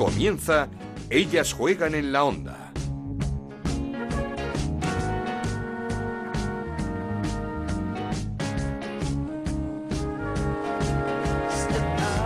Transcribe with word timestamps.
Comienza 0.00 0.66
Ellas 1.10 1.52
juegan 1.52 1.94
en 1.94 2.10
la 2.10 2.24
onda. 2.24 2.72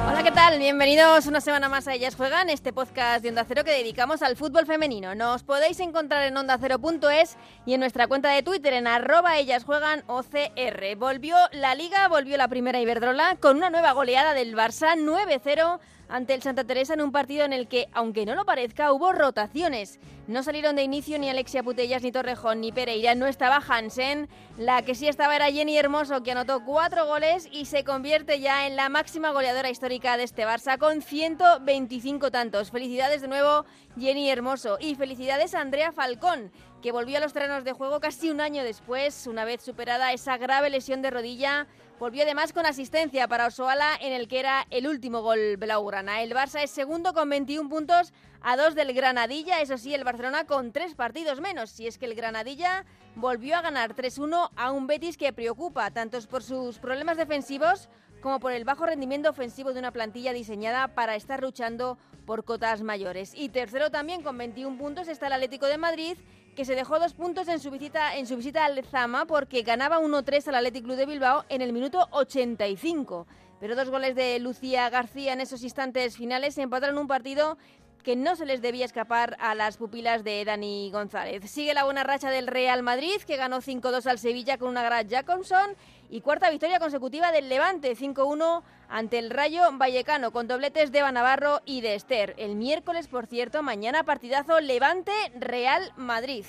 Hola, 0.09 0.23
¿qué 0.23 0.31
tal? 0.31 0.61
Bienvenidos 0.61 1.27
una 1.27 1.41
semana 1.41 1.69
más 1.69 1.89
a 1.89 1.95
Ellas 1.95 2.15
Juegan, 2.15 2.49
este 2.49 2.73
podcast 2.73 3.25
de 3.25 3.31
Onda 3.31 3.45
Cero 3.45 3.65
que 3.65 3.73
dedicamos 3.73 4.23
al 4.23 4.37
fútbol 4.37 4.67
femenino. 4.67 5.17
Nos 5.17 5.43
podéis 5.43 5.81
encontrar 5.81 6.23
en 6.23 6.37
ondacero.es 6.37 7.37
y 7.67 7.75
en 7.75 7.81
nuestra 7.81 8.07
cuenta 8.07 8.31
de 8.31 8.45
Twitter 8.45 8.75
en 8.75 8.87
arroba 8.87 9.37
Ellas 9.37 9.65
Juegan 9.65 10.05
OCR. 10.07 10.95
Volvió 10.97 11.35
la 11.51 11.75
Liga, 11.75 12.07
volvió 12.07 12.37
la 12.37 12.47
primera 12.47 12.81
Iberdrola 12.81 13.35
con 13.41 13.57
una 13.57 13.71
nueva 13.71 13.91
goleada 13.91 14.33
del 14.33 14.55
Barça 14.55 14.95
9-0 14.97 15.81
ante 16.15 16.33
el 16.33 16.43
Santa 16.43 16.63
Teresa 16.63 16.95
en 16.95 17.01
un 17.01 17.11
partido 17.11 17.45
en 17.45 17.53
el 17.53 17.67
que, 17.67 17.89
aunque 17.93 18.25
no 18.25 18.37
lo 18.37 18.45
parezca, 18.45 18.93
hubo 18.93 19.11
rotaciones. 19.11 19.99
No 20.29 20.45
salieron 20.45 20.77
de 20.77 20.85
inicio 20.85 21.19
ni 21.19 21.29
Alexia 21.29 21.65
Putellas, 21.65 22.05
ni 22.05 22.13
Torrejón, 22.13 22.61
ni 22.61 22.71
Pereira. 22.71 23.17
No 23.17 23.27
estaba 23.27 23.57
Hansen. 23.57 24.29
La 24.57 24.83
que 24.83 24.95
sí 24.95 25.09
estaba 25.09 25.35
era 25.35 25.51
Jenny 25.51 25.77
Hermoso, 25.77 26.23
que 26.23 26.31
anotó 26.31 26.65
cuatro 26.65 27.05
goles 27.07 27.49
y 27.51 27.65
se 27.65 27.83
convierte 27.83 28.39
ya 28.39 28.69
en 28.69 28.77
la 28.77 28.89
máxima 28.89 29.33
goleadora 29.33 29.71
histórica 29.71 30.17
de 30.17 30.23
este 30.23 30.47
Barça 30.47 30.79
con 30.79 31.03
125 31.03 32.31
tantos. 32.31 32.71
Felicidades 32.71 33.21
de 33.21 33.27
nuevo, 33.27 33.65
Jenny 33.99 34.31
Hermoso. 34.31 34.79
Y 34.81 34.95
felicidades 34.95 35.53
a 35.57 35.63
Andrea 35.63 35.91
Falcón, 35.91 36.53
que 36.81 36.93
volvió 36.93 37.19
a 37.19 37.21
los 37.23 37.33
terrenos 37.33 37.65
de 37.65 37.73
juego 37.73 37.99
casi 37.99 38.31
un 38.31 38.41
año 38.41 38.63
después, 38.63 39.27
una 39.27 39.45
vez 39.45 39.63
superada 39.63 40.13
esa 40.13 40.37
grave 40.37 40.71
lesión 40.71 41.03
de 41.03 41.11
rodilla 41.11 41.67
Volvió 41.99 42.25
además 42.25 42.53
con 42.53 42.67
asistencia 42.67 43.29
para 43.29 43.47
Osoala 43.47 43.97
en 44.01 44.13
el 44.13 44.27
que 44.27 44.41
era 44.41 44.67
el 44.71 44.89
último 44.89 45.23
gol 45.23 45.57
blaugrana. 45.57 46.23
El 46.23 46.33
Barça 46.33 46.61
es 46.61 46.73
segundo 46.73 47.15
con 47.15 47.31
21 47.31 47.71
puntos 47.71 48.13
a 48.41 48.57
dos 48.57 48.75
del 48.75 48.93
Granadilla. 48.93 49.61
Eso 49.61 49.79
sí, 49.79 49.95
el 49.95 50.03
Barcelona 50.03 50.45
con 50.45 50.73
tres 50.73 50.97
partidos 50.97 51.41
menos. 51.41 51.71
Si 51.71 51.87
es 51.87 51.97
que 51.97 52.07
el 52.07 52.17
Granadilla 52.17 52.85
volvió 53.15 53.57
a 53.57 53.63
ganar 53.63 53.95
3-1 53.95 54.51
a 54.57 54.73
un 54.73 54.89
Betis 54.89 55.17
que 55.17 55.33
preocupa 55.33 55.93
tanto 55.93 56.21
por 56.23 56.43
sus 56.43 56.81
problemas 56.81 57.17
defensivos 57.17 57.89
como 58.21 58.41
por 58.41 58.53
el 58.53 58.65
bajo 58.65 58.87
rendimiento 58.87 59.31
ofensivo 59.31 59.73
de 59.73 59.79
una 59.79 59.93
plantilla 59.93 60.33
diseñada 60.33 60.89
para 60.89 61.15
estar 61.15 61.43
luchando 61.43 61.97
por 62.27 62.45
cotas 62.45 62.83
mayores. 62.83 63.33
Y 63.35 63.49
tercero 63.49 63.91
también 63.91 64.23
con 64.23 64.39
21 64.39 64.79
puntos 64.79 65.09
está 65.09 65.27
el 65.27 65.35
Atlético 65.35 65.67
de 65.67 65.79
Madrid 65.79 66.17
que 66.55 66.65
se 66.65 66.75
dejó 66.75 66.99
dos 66.99 67.15
puntos 67.15 67.49
en 67.49 67.59
su 67.59 67.71
visita, 67.71 68.17
en 68.17 68.27
su 68.27 68.37
visita 68.37 68.65
al 68.65 68.85
Zama 68.85 69.27
porque 69.27 69.63
ganaba 69.63 69.99
1-3 69.99 70.49
al 70.49 70.55
Athletic 70.57 70.85
Club 70.85 70.97
de 70.97 71.07
Bilbao 71.07 71.45
en 71.49 71.63
el 71.63 71.73
minuto 71.73 72.09
85. 72.13 73.27
Pero 73.61 73.77
dos 73.77 73.91
goles 73.91 74.15
de 74.15 74.39
Lucía 74.39 74.89
García 74.91 75.33
en 75.33 75.41
esos 75.41 75.63
instantes 75.63 76.17
finales 76.17 76.59
empataron 76.59 76.99
un 76.99 77.09
partido 77.09 77.57
que 78.05 78.15
no 78.15 78.37
se 78.37 78.45
les 78.45 78.63
debía 78.63 78.85
escapar 78.85 79.37
a 79.41 79.55
las 79.55 79.79
pupilas 79.79 80.23
de 80.23 80.45
Dani 80.45 80.91
González. 80.93 81.51
Sigue 81.51 81.75
la 81.75 81.85
buena 81.85 82.05
racha 82.05 82.31
del 82.31 82.47
Real 82.47 82.83
Madrid, 82.83 83.17
que 83.27 83.37
ganó 83.37 83.61
5-2 83.61 84.07
al 84.07 84.19
Sevilla 84.19 84.59
con 84.59 84.69
una 84.69 84.83
gran 84.83 85.09
Jacobson, 85.09 85.75
y 86.11 86.21
cuarta 86.21 86.51
victoria 86.51 86.79
consecutiva 86.79 87.33
del 87.33 87.49
Levante, 87.49 87.97
5-1 87.97 88.63
ante 88.89 89.19
el 89.19 89.31
Rayo 89.31 89.63
Vallecano, 89.73 90.33
con 90.33 90.47
dobletes 90.47 90.93
de 90.93 91.01
Navarro 91.11 91.63
y 91.65 91.81
de 91.81 91.95
Esther. 91.95 92.35
El 92.37 92.57
miércoles, 92.57 93.09
por 93.09 93.27
cierto, 93.27 93.63
mañana 93.63 94.05
partidazo 94.05 94.61
Levante-Real 94.61 95.93
Madrid. 95.97 96.45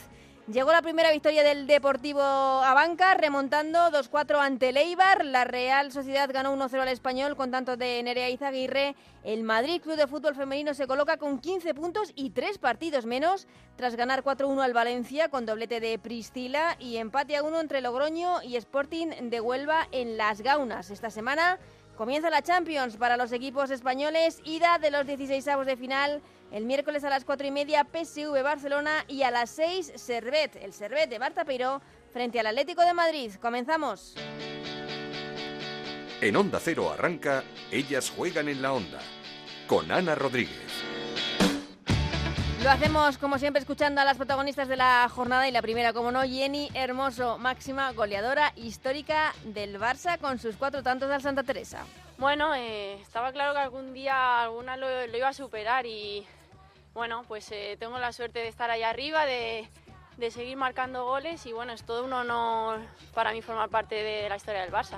Llegó 0.48 0.72
la 0.72 0.84
primera 0.84 1.10
victoria 1.10 1.42
del 1.44 1.66
Deportivo 1.66 2.22
Abanca, 2.22 3.16
remontando 3.16 3.80
2-4 3.90 4.38
ante 4.38 4.72
el. 4.72 5.26
La 5.26 5.44
Real 5.44 5.92
Sociedad 5.92 6.30
ganó 6.32 6.56
1-0 6.56 6.82
al 6.82 6.88
Español 6.90 7.36
con 7.36 7.50
tanto 7.50 7.78
de 7.78 8.04
Nerea 8.04 8.30
Izaguirre. 8.30 8.96
El 9.24 9.42
Madrid 9.42 9.82
Club 9.82 9.96
de 9.96 10.06
Fútbol 10.06 10.36
Femenino 10.36 10.76
se 10.76 10.86
coloca 10.86 11.18
con 11.18 11.40
15 11.40 11.74
puntos 11.74 12.12
y 12.14 12.30
3 12.30 12.60
partidos 12.60 13.08
menos, 13.08 13.48
tras 13.76 13.96
ganar 13.96 14.24
4-1 14.24 14.62
al 14.62 14.74
Valencia 14.74 15.30
con 15.30 15.48
doblete 15.48 15.80
de 15.80 15.98
Priscila 15.98 16.76
y 16.78 16.98
empate 16.98 17.36
a 17.38 17.42
1 17.42 17.60
entre 17.60 17.82
Logroño 17.82 18.44
y 18.44 18.56
Sporting 18.56 19.30
de 19.32 19.42
Huelva 19.42 19.88
en 19.92 20.16
Las 20.16 20.42
Gaunas. 20.42 20.92
Esta 20.92 21.10
semana 21.10 21.58
comienza 21.96 22.30
la 22.30 22.42
Champions 22.42 22.98
para 22.98 23.18
los 23.18 23.32
equipos 23.32 23.72
españoles, 23.72 24.42
ida 24.44 24.78
de 24.80 24.92
los 24.92 25.06
16 25.08 25.48
avos 25.48 25.66
de 25.66 25.78
final 25.78 26.22
el 26.52 26.66
miércoles 26.66 27.04
a 27.04 27.10
las 27.10 27.26
4 27.26 27.48
y 27.48 27.52
media, 27.52 27.86
PSV 27.92 28.42
Barcelona 28.44 29.04
y 29.08 29.24
a 29.24 29.32
las 29.32 29.50
6, 29.52 29.94
Servet, 29.96 30.56
el 30.58 30.74
Servet 30.74 31.10
de 31.10 31.20
Barta 31.20 31.44
Peiro, 31.44 31.82
frente 32.14 32.40
al 32.40 32.48
Atlético 32.48 32.82
de 32.82 32.94
Madrid. 32.94 33.32
Comenzamos. 33.42 34.16
En 36.22 36.36
Onda 36.38 36.60
Cero 36.64 36.92
arranca 36.92 37.44
Ellas 37.72 38.10
juegan 38.10 38.48
en 38.48 38.62
la 38.62 38.74
Onda, 38.74 39.00
con 39.68 39.92
Ana 39.92 40.16
Rodríguez. 40.16 40.95
Lo 42.66 42.72
hacemos 42.72 43.20
como 43.20 43.38
siempre 43.38 43.60
escuchando 43.60 44.02
a 44.02 44.06
las 44.06 44.18
protagonistas 44.18 44.68
de 44.68 44.76
la 44.76 45.08
jornada 45.08 45.48
y 45.48 45.52
la 45.52 45.62
primera, 45.62 45.94
como 45.94 46.12
no, 46.12 46.24
Jenny 46.24 46.72
Hermoso, 46.74 47.38
máxima 47.38 47.92
goleadora 47.92 48.54
histórica 48.56 49.36
del 49.44 49.80
Barça 49.80 50.18
con 50.18 50.40
sus 50.40 50.56
cuatro 50.56 50.82
tantos 50.82 51.12
al 51.12 51.22
Santa 51.22 51.44
Teresa. 51.44 51.86
Bueno, 52.18 52.56
eh, 52.56 52.96
estaba 53.04 53.32
claro 53.32 53.54
que 53.54 53.60
algún 53.60 53.94
día 53.94 54.42
alguna 54.42 54.78
lo, 54.78 55.06
lo 55.06 55.16
iba 55.16 55.28
a 55.28 55.34
superar 55.34 55.86
y 55.86 56.26
bueno, 56.96 57.24
pues 57.28 57.52
eh, 57.52 57.78
tengo 57.80 58.00
la 58.00 58.12
suerte 58.12 58.40
de 58.40 58.48
estar 58.48 58.72
ahí 58.72 58.82
arriba, 58.82 59.28
de, 59.28 59.70
de, 60.18 60.32
seguir 60.32 60.58
marcando 60.58 61.06
goles 61.06 61.46
y 61.46 61.54
bueno, 61.54 61.72
es 61.72 61.84
todo 61.84 62.04
un 62.04 62.14
honor 62.14 62.80
para 63.14 63.32
mí 63.32 63.44
formar 63.44 63.70
parte 63.70 63.94
de 63.94 64.28
la 64.28 64.38
historia 64.38 64.62
del 64.62 64.72
Barça. 64.72 64.98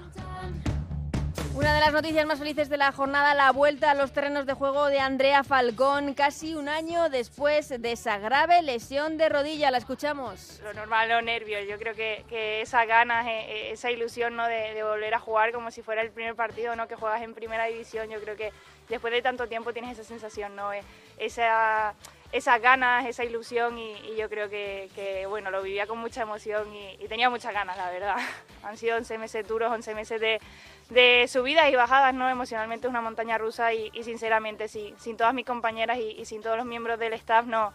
Una 1.57 1.73
de 1.73 1.79
las 1.79 1.91
noticias 1.91 2.23
más 2.27 2.37
felices 2.37 2.69
de 2.69 2.77
la 2.77 2.91
jornada, 2.91 3.33
la 3.33 3.51
vuelta 3.51 3.89
a 3.89 3.95
los 3.95 4.11
terrenos 4.11 4.45
de 4.45 4.53
juego 4.53 4.89
de 4.89 4.99
Andrea 4.99 5.43
Falcón, 5.43 6.13
casi 6.13 6.53
un 6.53 6.69
año 6.69 7.09
después 7.09 7.69
de 7.81 7.93
esa 7.93 8.19
grave 8.19 8.61
lesión 8.61 9.17
de 9.17 9.27
rodilla. 9.27 9.71
La 9.71 9.79
escuchamos. 9.79 10.61
Lo 10.63 10.71
normal, 10.75 11.09
los 11.09 11.23
nervios. 11.23 11.67
Yo 11.67 11.79
creo 11.79 11.95
que, 11.95 12.25
que 12.29 12.61
esa 12.61 12.85
ganas, 12.85 13.25
eh, 13.25 13.45
eh, 13.47 13.71
esa 13.71 13.89
ilusión 13.89 14.35
¿no? 14.35 14.45
de, 14.45 14.83
volver 14.83 15.15
a 15.15 15.19
jugar 15.19 15.51
como 15.51 15.71
si 15.71 15.81
fuera 15.81 16.03
el 16.03 16.11
primer 16.11 16.35
partido 16.35 16.75
¿no? 16.75 16.87
que 16.87 16.95
juegas 16.95 17.23
en 17.23 17.33
primera 17.33 17.65
división, 17.65 18.07
yo 18.11 18.21
creo 18.21 18.35
que 18.35 18.53
después 18.87 19.11
de 19.11 19.23
tanto 19.23 19.47
tiempo 19.47 19.73
tienes 19.73 19.97
esa 19.97 20.07
sensación, 20.07 20.55
¿no? 20.55 20.69
esa 21.17 21.95
esas 22.31 22.61
ganas, 22.61 23.05
esa 23.05 23.23
ilusión 23.23 23.77
y, 23.77 24.15
yo 24.17 24.29
creo 24.29 24.49
que, 24.49 24.89
que, 24.95 25.25
bueno, 25.27 25.49
lo 25.49 25.61
vivía 25.61 25.87
con 25.87 25.97
mucha 25.97 26.23
emoción 26.23 26.73
y, 26.75 26.97
y, 26.99 27.07
tenía 27.07 27.29
muchas 27.29 27.53
ganas, 27.53 27.77
la 27.77 27.89
verdad. 27.89 28.17
Han 28.63 28.77
sido 28.77 28.97
11 28.97 29.17
meses 29.17 29.47
duros, 29.47 29.71
11 29.71 29.95
meses 29.95 30.19
de, 30.19 30.41
de 30.89 31.27
subidas 31.27 31.69
y 31.69 31.75
bajadas, 31.75 32.13
¿no? 32.13 32.29
Emocionalmente 32.29 32.87
es 32.87 32.91
una 32.91 33.01
montaña 33.01 33.37
rusa 33.37 33.73
y, 33.73 33.91
sinceramente 34.03 34.67
sí, 34.67 34.93
sin 34.97 35.17
todas 35.17 35.33
mis 35.33 35.45
compañeras 35.45 35.97
y, 35.97 36.23
sin 36.25 36.41
todos 36.41 36.57
los 36.57 36.65
miembros 36.65 36.97
del 36.99 37.13
staff 37.13 37.45
no, 37.45 37.73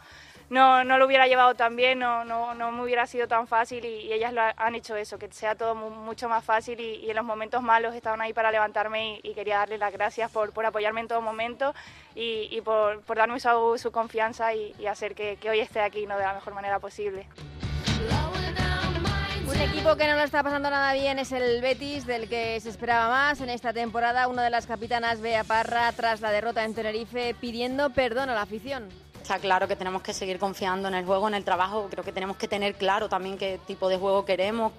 no, 0.49 0.85
no 0.85 0.99
lo 0.99 1.07
hubiera 1.07 1.27
llevado 1.27 1.55
tan 1.55 1.77
bien, 1.77 1.99
no, 1.99 2.25
no, 2.25 2.55
no 2.55 2.73
me 2.73 2.83
hubiera 2.83 3.07
sido 3.07 3.29
tan 3.29 3.47
fácil 3.47 3.85
y, 3.85 4.13
ellas 4.13 4.33
lo 4.33 4.43
han 4.57 4.75
hecho 4.75 4.97
eso, 4.97 5.19
que 5.19 5.31
sea 5.31 5.55
todo 5.55 5.75
mu 5.75 5.91
mucho 5.91 6.29
más 6.29 6.45
fácil 6.45 6.81
y, 6.81 6.97
y, 6.97 7.11
en 7.11 7.17
los 7.17 7.25
momentos 7.25 7.63
malos 7.63 7.95
estaban 7.95 8.21
ahí 8.21 8.33
para 8.33 8.51
levantarme 8.51 9.21
y, 9.23 9.35
quería 9.35 9.59
darles 9.59 9.81
las 9.81 9.93
gracias 9.93 10.31
por, 10.31 10.53
por 10.53 10.65
apoyarme 10.65 11.03
en 11.03 11.09
todo 11.09 11.21
momento 11.21 11.75
y, 12.15 12.61
por, 12.63 13.01
por, 13.03 13.17
darme 13.19 13.41
su, 13.41 13.79
su 13.79 13.93
confianza 13.93 14.55
y, 14.55 14.87
hacer 14.87 15.15
que, 15.15 15.37
que, 15.37 15.51
hoy 15.51 15.61
esté 15.61 15.81
aquí 15.81 16.07
¿no? 16.07 16.17
de 16.17 16.25
la 16.25 16.35
mejor 16.35 16.55
manera 16.55 16.79
posible. 16.79 17.27
Un 19.63 19.69
equipo 19.69 19.95
que 19.95 20.09
no 20.09 20.17
lo 20.17 20.23
está 20.23 20.43
pasando 20.43 20.71
nada 20.71 20.93
bien 20.93 21.21
es 21.21 21.31
el 21.31 21.63
Betis, 21.63 22.05
del 22.05 22.29
que 22.29 22.59
se 22.59 22.69
esperaba 22.69 23.09
más 23.09 23.41
en 23.41 23.49
esta 23.49 23.73
temporada. 23.73 24.27
Una 24.27 24.43
de 24.43 24.51
las 24.51 24.67
capitanas, 24.67 25.21
Bea 25.21 25.45
Parra, 25.45 25.93
tras 25.93 26.21
la 26.21 26.33
derrota 26.33 26.65
en 26.65 26.75
Tenerife, 26.75 27.37
pidiendo 27.41 27.91
perdón 27.91 28.29
a 28.29 28.35
la 28.35 28.43
afición. 28.43 28.89
Está 29.23 29.39
claro 29.39 29.69
que 29.69 29.77
tenemos 29.77 30.03
que 30.03 30.13
seguir 30.15 30.41
confiando 30.41 30.89
en 30.89 30.95
el 30.95 31.07
juego, 31.07 31.29
en 31.29 31.35
el 31.35 31.45
trabajo. 31.45 31.87
Creo 31.89 32.03
que 32.03 32.11
tenemos 32.11 32.37
que 32.39 32.49
tener 32.49 32.75
claro 32.75 33.09
también 33.09 33.39
qué 33.39 33.61
tipo 33.65 33.89
de 33.89 33.99
juego 33.99 34.25
queremos, 34.25 34.73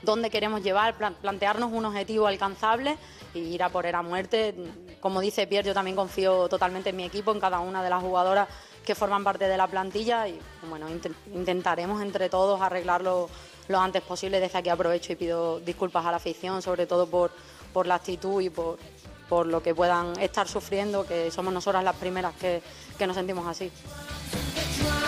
dónde 0.00 0.30
queremos 0.30 0.62
llevar, 0.62 0.94
plantearnos 0.94 1.70
un 1.70 1.84
objetivo 1.84 2.28
alcanzable 2.28 2.96
y 3.34 3.40
ir 3.40 3.62
a 3.62 3.68
por 3.68 3.84
él 3.84 3.94
a 3.94 4.00
muerte. 4.00 4.54
Como 5.00 5.20
dice 5.20 5.46
Pierre, 5.46 5.66
yo 5.66 5.74
también 5.74 5.96
confío 5.96 6.48
totalmente 6.48 6.90
en 6.90 6.96
mi 6.96 7.04
equipo, 7.04 7.30
en 7.30 7.40
cada 7.40 7.60
una 7.60 7.82
de 7.82 7.90
las 7.90 8.02
jugadoras 8.02 8.48
que 8.86 8.94
forman 8.94 9.22
parte 9.22 9.48
de 9.48 9.58
la 9.58 9.66
plantilla 9.66 10.26
y 10.26 10.40
bueno, 10.66 10.88
int 10.88 11.08
intentaremos 11.34 12.00
entre 12.00 12.30
todos 12.30 12.62
arreglarlo 12.62 13.28
lo 13.68 13.78
antes 13.78 14.02
posible. 14.02 14.40
Desde 14.40 14.58
aquí 14.58 14.68
aprovecho 14.68 15.12
y 15.12 15.16
pido 15.16 15.60
disculpas 15.60 16.04
a 16.04 16.10
la 16.10 16.16
afición, 16.16 16.60
sobre 16.62 16.86
todo 16.86 17.06
por, 17.06 17.30
por 17.72 17.86
la 17.86 17.94
actitud 17.94 18.40
y 18.40 18.50
por, 18.50 18.78
por 19.28 19.46
lo 19.46 19.62
que 19.62 19.74
puedan 19.74 20.18
estar 20.18 20.48
sufriendo, 20.48 21.06
que 21.06 21.30
somos 21.30 21.52
nosotras 21.52 21.84
las 21.84 21.96
primeras 21.96 22.34
que, 22.34 22.62
que 22.98 23.06
nos 23.06 23.16
sentimos 23.16 23.46
así. 23.46 23.70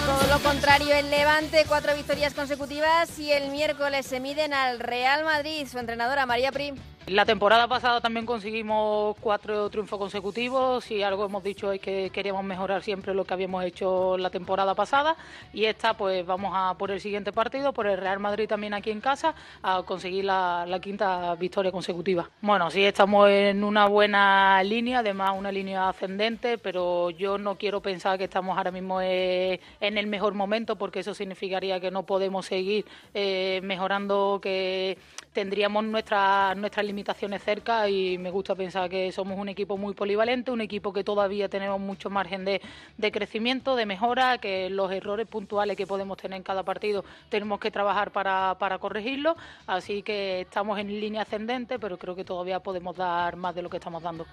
Todo 0.06 0.36
lo 0.36 0.42
contrario, 0.42 0.94
el 0.94 1.10
Levante, 1.10 1.64
cuatro 1.68 1.94
victorias 1.94 2.34
consecutivas 2.34 3.18
y 3.18 3.32
el 3.32 3.50
miércoles 3.50 4.06
se 4.06 4.20
miden 4.20 4.52
al 4.54 4.80
Real 4.80 5.24
Madrid. 5.24 5.66
Su 5.70 5.78
entrenadora 5.78 6.26
María 6.26 6.52
Prim. 6.52 6.76
La 7.06 7.24
temporada 7.24 7.66
pasada 7.66 8.00
también 8.00 8.26
conseguimos 8.26 9.16
cuatro 9.20 9.68
triunfos 9.70 9.98
consecutivos 9.98 10.88
y 10.90 11.02
algo 11.02 11.24
hemos 11.24 11.42
dicho 11.42 11.72
es 11.72 11.80
que 11.80 12.10
queríamos 12.10 12.44
mejorar 12.44 12.82
siempre 12.82 13.14
lo 13.14 13.24
que 13.24 13.34
habíamos 13.34 13.64
hecho 13.64 14.18
la 14.18 14.30
temporada 14.30 14.74
pasada 14.74 15.16
y 15.52 15.64
esta 15.64 15.94
pues 15.94 16.24
vamos 16.24 16.52
a 16.54 16.74
por 16.78 16.90
el 16.90 17.00
siguiente 17.00 17.32
partido, 17.32 17.72
por 17.72 17.86
el 17.86 17.98
Real 17.98 18.20
Madrid 18.20 18.46
también 18.46 18.74
aquí 18.74 18.90
en 18.90 19.00
casa, 19.00 19.34
a 19.62 19.82
conseguir 19.82 20.26
la, 20.26 20.78
quinta 20.80 21.34
victoria 21.34 21.72
consecutiva. 21.72 22.30
Bueno, 22.42 22.70
sí 22.70 22.84
estamos 22.84 23.28
en 23.28 23.64
una 23.64 23.86
buena 23.86 24.62
línea, 24.62 25.00
además 25.00 25.32
una 25.36 25.50
línea 25.50 25.88
ascendente, 25.88 26.58
pero 26.58 27.10
yo 27.10 27.38
no 27.38 27.56
quiero 27.56 27.80
pensar 27.80 28.18
que 28.18 28.24
estamos 28.24 28.56
ahora 28.56 28.70
mismo 28.70 29.00
en 29.00 29.58
el 29.80 30.06
mejor 30.06 30.34
momento 30.34 30.76
porque 30.76 31.00
eso 31.00 31.14
significaría 31.14 31.80
que 31.80 31.90
no 31.90 32.04
podemos 32.04 32.46
seguir 32.46 32.84
eh, 33.14 33.60
mejorando, 33.64 34.38
que 34.40 34.96
tendríamos 35.32 35.84
nuestras 35.84 36.56
nuestras 36.56 36.84
limitaciones 36.90 37.42
cerca 37.44 37.88
y 37.88 38.18
me 38.18 38.30
gusta 38.30 38.56
pensar 38.56 38.90
que 38.90 39.12
somos 39.12 39.38
un 39.38 39.48
equipo 39.48 39.76
muy 39.76 39.94
polivalente, 39.94 40.50
un 40.50 40.60
equipo 40.60 40.92
que 40.92 41.04
todavía 41.04 41.48
tenemos 41.48 41.78
mucho 41.78 42.10
margen 42.10 42.44
de, 42.44 42.60
de 42.98 43.12
crecimiento, 43.12 43.76
de 43.76 43.86
mejora, 43.86 44.38
que 44.38 44.68
los 44.70 44.90
errores 44.90 45.28
puntuales 45.28 45.76
que 45.76 45.86
podemos 45.86 46.18
tener 46.18 46.36
en 46.36 46.42
cada 46.42 46.64
partido 46.64 47.04
tenemos 47.28 47.60
que 47.60 47.70
trabajar 47.70 48.10
para, 48.10 48.56
para 48.58 48.78
corregirlos, 48.78 49.36
así 49.68 50.02
que 50.02 50.40
estamos 50.40 50.78
en 50.80 50.88
línea 50.88 51.22
ascendente, 51.22 51.78
pero 51.78 51.96
creo 51.96 52.16
que 52.16 52.24
todavía 52.24 52.58
podemos 52.58 52.96
dar 52.96 53.36
más 53.36 53.54
de 53.54 53.62
lo 53.62 53.70
que 53.70 53.76
estamos 53.76 54.02
dando. 54.02 54.26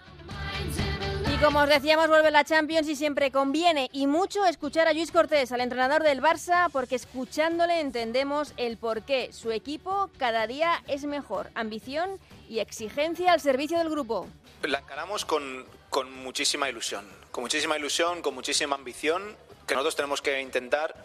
Como 1.41 1.59
os 1.59 1.69
decíamos, 1.69 2.07
vuelve 2.07 2.31
la 2.31 2.43
Champions 2.43 2.89
y 2.89 2.95
siempre 2.95 3.29
conviene 3.29 3.89
y 3.93 4.07
mucho 4.07 4.43
escuchar 4.45 4.87
a 4.87 4.93
Luis 4.93 5.11
Cortés, 5.11 5.51
al 5.51 5.61
entrenador 5.61 6.01
del 6.01 6.19
Barça, 6.19 6.67
porque 6.71 6.95
escuchándole 6.95 7.79
entendemos 7.79 8.53
el 8.57 8.77
por 8.77 9.03
qué 9.03 9.31
su 9.31 9.51
equipo 9.51 10.09
cada 10.17 10.47
día 10.47 10.83
es 10.87 11.05
mejor. 11.05 11.51
Ambición 11.53 12.19
y 12.49 12.57
exigencia 12.57 13.33
al 13.33 13.39
servicio 13.39 13.77
del 13.77 13.89
grupo. 13.89 14.27
La 14.63 14.79
encaramos 14.79 15.25
con, 15.25 15.67
con 15.91 16.11
muchísima 16.11 16.71
ilusión, 16.71 17.07
con 17.29 17.43
muchísima 17.43 17.77
ilusión, 17.77 18.23
con 18.23 18.33
muchísima 18.33 18.75
ambición, 18.75 19.37
que 19.67 19.75
nosotros 19.75 19.95
tenemos 19.95 20.23
que 20.23 20.41
intentar 20.41 20.95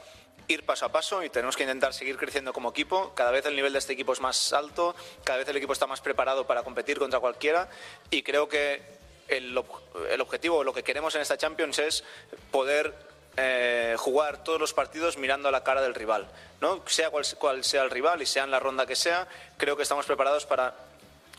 ir 0.49 0.65
paso 0.65 0.87
a 0.87 0.93
paso 0.93 1.23
y 1.23 1.29
tenemos 1.29 1.59
que 1.59 1.65
intentar 1.65 1.93
seguir 1.93 2.17
creciendo 2.17 2.55
como 2.55 2.71
equipo. 2.71 3.13
Cada 3.15 3.33
vez 3.33 3.45
el 3.45 3.55
nivel 3.55 3.75
de 3.75 3.81
este 3.81 3.93
equipo 3.93 4.15
es 4.15 4.21
más 4.21 4.55
alto, 4.55 4.97
cada 5.25 5.41
vez 5.41 5.49
el 5.49 5.57
equipo 5.59 5.75
está 5.75 5.87
más 5.87 6.01
preparado 6.01 6.47
para 6.47 6.63
competir 6.63 6.99
contra 6.99 7.21
cualquiera 7.21 7.69
y 8.11 8.23
creo 8.23 8.49
que 8.49 9.02
el, 9.37 9.59
el 10.11 10.21
objetivo, 10.21 10.65
lo 10.65 10.73
que 10.73 10.83
queremos 10.83 11.15
en 11.15 11.23
esta 11.23 11.37
Champions 11.37 11.79
es 11.79 12.05
poder 12.51 12.95
eh, 13.37 13.97
jugar 13.99 14.45
todos 14.45 14.61
los 14.61 14.75
partidos 14.75 15.17
mirando 15.17 15.49
a 15.49 15.53
la 15.53 15.65
cara 15.65 15.81
del 15.81 15.95
rival. 15.95 16.27
¿no? 16.61 16.83
Sea 16.87 17.11
cual, 17.11 17.25
cual, 17.39 17.65
sea 17.65 17.83
el 17.83 17.91
rival 17.91 18.21
y 18.21 18.27
sea 18.27 18.45
en 18.45 18.51
la 18.51 18.61
ronda 18.61 18.87
que 18.87 18.97
sea, 18.97 19.27
creo 19.57 19.77
que 19.77 19.83
estamos 19.83 20.07
preparados 20.07 20.45
para 20.45 20.75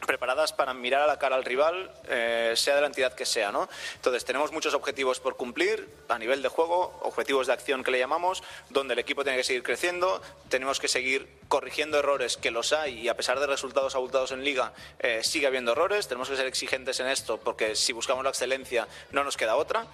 preparadas 0.06 0.54
para 0.54 0.74
mirar 0.74 1.02
a 1.02 1.08
la 1.08 1.20
cara 1.20 1.36
al 1.36 1.44
rival, 1.44 1.92
eh, 2.08 2.54
sea 2.56 2.76
de 2.76 2.82
la 2.82 2.88
entidad 2.88 3.14
que 3.14 3.26
sea. 3.26 3.52
¿no? 3.52 3.70
Entonces, 3.96 4.26
tenemos 4.26 4.52
muchos 4.52 4.74
objetivos 4.74 5.20
por 5.20 5.36
cumplir 5.36 5.90
a 6.10 6.18
nivel 6.18 6.42
de 6.42 6.50
juego, 6.50 7.00
objetivos 7.02 7.48
de 7.48 7.54
acción 7.54 7.84
que 7.84 7.92
le 7.92 8.00
llamamos, 8.00 8.44
donde 8.70 8.94
el 8.94 9.00
equipo 9.00 9.24
tiene 9.24 9.38
que 9.38 9.44
seguir 9.44 9.64
creciendo, 9.64 10.22
tenemos 10.50 10.80
que 10.80 10.88
seguir 10.88 11.28
corrigiendo 11.48 12.00
errores 12.00 12.38
que 12.38 12.52
los 12.52 12.74
hay 12.74 13.02
y 13.02 13.10
a 13.10 13.16
pesar 13.16 13.40
de 13.40 13.48
resultados 13.48 13.96
abultados 13.96 14.32
en 14.32 14.44
liga, 14.44 14.74
eh, 15.00 15.22
sigue 15.24 15.48
habiendo 15.48 15.74
errores, 15.74 16.08
tenemos 16.08 16.30
que 16.30 16.36
ser 16.36 16.48
exigentes 16.48 17.00
en 17.00 17.08
esto 17.08 17.38
porque 17.38 17.76
si 17.76 17.94
buscamos 17.94 18.24
la 18.24 18.32
excelencia 18.32 18.88
no 19.12 19.24
nos 19.24 19.38
queda 19.38 19.56
otra 19.56 19.86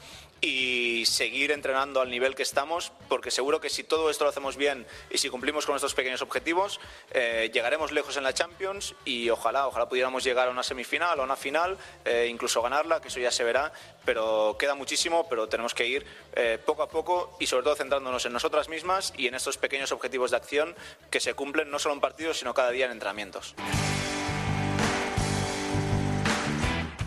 y 0.42 1.06
seguir 1.06 1.52
entrenando 1.52 2.02
al 2.02 2.10
nivel 2.10 2.36
que 2.36 2.44
estamos, 2.44 2.92
porque 3.08 3.32
seguro 3.32 3.60
que 3.60 3.70
si 3.70 3.84
todo 3.84 4.10
esto 4.10 4.24
lo 4.24 4.30
hacemos 4.30 4.56
bien 4.56 4.86
y 5.10 5.18
si 5.18 5.30
cumplimos 5.30 5.66
con 5.66 5.74
nuestros 5.74 5.94
pequeños 5.94 6.22
objetivos, 6.22 6.80
eh, 7.12 7.50
llegaremos 7.54 7.92
lejos 7.92 8.18
en 8.18 8.24
la 8.24 8.34
Champions 8.34 8.96
y 9.06 9.30
ojalá, 9.30 9.68
ojalá 9.68 9.90
pudiéramos 9.90 10.24
llegar 10.24 10.48
a 10.48 10.52
una 10.52 10.64
semifinal 10.64 11.20
a 11.20 11.24
una 11.24 11.36
final, 11.36 11.78
eh, 12.06 12.28
incluso 12.30 12.62
ganarla, 12.62 13.02
que 13.02 13.10
eso 13.10 13.20
ya 13.20 13.32
se 13.32 13.44
verá, 13.44 13.72
pero 14.06 14.56
queda 14.58 14.76
muchísimo, 14.76 15.28
pero 15.30 15.48
tenemos 15.48 15.74
que 15.74 15.88
ir 15.88 16.06
eh, 16.34 16.60
poco 16.64 16.84
a 16.84 16.90
poco 16.90 17.36
y 17.40 17.48
sobre 17.48 17.64
todo 17.64 17.76
centrándonos 17.76 18.26
en 18.26 18.34
nosotras 18.34 18.70
mismas 18.70 19.14
y 19.18 19.28
en 19.28 19.36
estos 19.36 19.58
pequeños 19.58 19.92
objetivos 19.92 20.32
de 20.32 20.38
acción 20.38 20.76
que 21.10 21.20
se 21.20 21.34
cumplen 21.34 21.70
no 21.70 21.80
solo 21.80 21.96
en 21.96 22.02
partidos, 22.02 22.40
sino 22.40 22.54
cada 22.54 22.72
día 22.72 22.86
en 22.86 22.92
entrenamientos. 22.92 23.56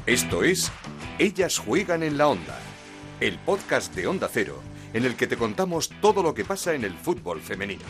Esto 0.05 0.43
es 0.43 0.73
Ellas 1.19 1.59
juegan 1.59 2.03
en 2.03 2.19
la 2.19 2.27
onda 2.27 2.72
el 3.23 3.39
podcast 3.39 3.95
de 3.95 4.09
Onda 4.09 4.29
Cero, 4.29 4.61
en 4.93 5.05
el 5.05 5.15
que 5.15 5.29
te 5.29 5.37
contamos 5.37 5.91
todo 6.01 6.25
lo 6.25 6.35
que 6.35 6.45
pasa 6.45 6.75
en 6.75 6.83
el 6.83 6.93
fútbol 6.93 7.41
femenino. 7.41 7.85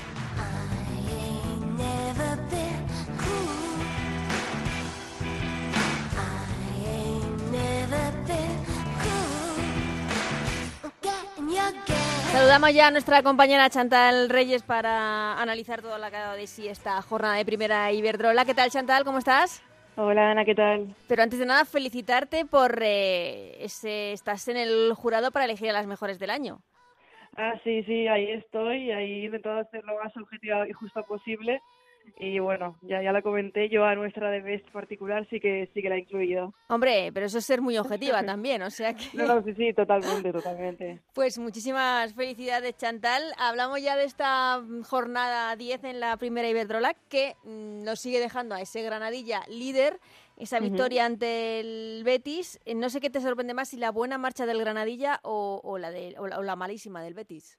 Saludamos 12.31 12.75
ya 12.75 12.89
a 12.89 12.91
nuestra 12.91 13.23
compañera 13.23 13.71
Chantal 13.71 14.29
Reyes 14.29 14.63
para 14.63 15.41
analizar 15.41 15.81
toda 15.81 15.99
la 15.99 16.11
cara 16.11 16.35
de 16.35 16.47
si 16.47 16.69
esta 16.69 17.01
jornada 17.01 17.37
de 17.37 17.47
primera 17.47 17.91
Iberdrola. 17.91 18.45
¿Qué 18.45 18.53
tal 18.53 18.71
Chantal? 18.71 19.05
¿Cómo 19.05 19.17
estás? 19.17 19.63
Hola 19.97 20.31
Ana, 20.31 20.45
¿qué 20.45 20.55
tal? 20.55 20.95
Pero 21.07 21.23
antes 21.23 21.39
de 21.39 21.47
nada, 21.47 21.65
felicitarte 21.65 22.47
por 22.47 22.83
eh, 22.83 23.63
ese, 23.63 24.13
estás 24.13 24.49
en 24.49 24.57
el 24.57 24.95
jurado 24.95 25.31
para 25.31 25.45
elegir 25.45 25.69
a 25.69 25.75
las 25.75 25.87
mejores 25.87 26.19
del 26.19 26.31
año. 26.31 26.61
Ah, 27.37 27.55
sí, 27.63 27.83
sí, 27.85 28.09
ahí 28.09 28.31
estoy, 28.31 28.91
ahí 28.91 29.27
intentado 29.27 29.61
hacer 29.61 29.85
lo 29.85 30.03
más 30.03 30.17
objetivo 30.17 30.65
y 30.67 30.73
justo 30.73 31.03
posible 31.05 31.61
y 32.19 32.39
bueno, 32.39 32.79
ya, 32.83 33.03
ya 33.03 33.13
la 33.13 33.23
comenté, 33.23 33.69
yo 33.69 33.85
a 33.85 33.95
nuestra 33.95 34.31
de 34.31 34.41
Best 34.41 34.69
particular 34.71 35.27
sí 35.29 35.41
que 35.41 35.69
sí 35.75 35.83
que 35.83 35.89
la 35.89 35.97
he 35.97 36.01
incluido. 36.01 36.55
Hombre, 36.69 37.11
pero 37.13 37.27
eso 37.27 37.39
es 37.39 37.45
ser 37.45 37.61
muy 37.61 37.77
objetiva 37.79 38.23
también, 38.25 38.63
o 38.63 38.71
sea 38.71 38.95
que... 38.95 39.05
No, 39.15 39.27
no, 39.27 39.43
sí, 39.43 39.55
sí, 39.55 39.73
totalmente, 39.73 40.33
totalmente. 40.33 41.01
Pues 41.15 41.39
muchísimas 41.39 42.15
felicidades, 42.15 42.77
Chantal. 42.77 43.23
Hablamos 43.39 43.83
ya 43.83 43.97
de 43.97 44.05
esta 44.05 44.63
jornada 44.85 45.57
10 45.57 45.85
en 45.85 46.01
la 46.01 46.17
primera 46.17 46.49
Iberdrola, 46.49 46.95
que 47.09 47.37
mm, 47.45 47.83
nos 47.83 48.01
sigue 48.01 48.21
dejando 48.21 48.55
a 48.55 48.61
ese 48.61 48.83
Granadilla 48.83 49.43
líder, 49.49 49.99
esa 50.37 50.61
victoria 50.61 51.07
ante 51.07 51.61
el 51.61 52.03
Betis. 52.05 52.61
Eh, 52.65 52.75
no 52.75 52.89
sé 52.91 53.01
qué 53.01 53.11
te 53.11 53.21
sorprende 53.21 53.55
más, 53.55 53.71
si 53.71 53.77
la 53.77 53.91
buena 53.91 54.19
marcha 54.19 54.47
del 54.47 54.61
Granadilla 54.61 55.21
o, 55.23 55.61
o 55.63 55.79
la, 55.79 55.91
de, 55.91 56.15
o 56.19 56.27
la 56.27 56.57
malísima 56.57 57.03
del 57.03 57.15
Betis. 57.15 57.59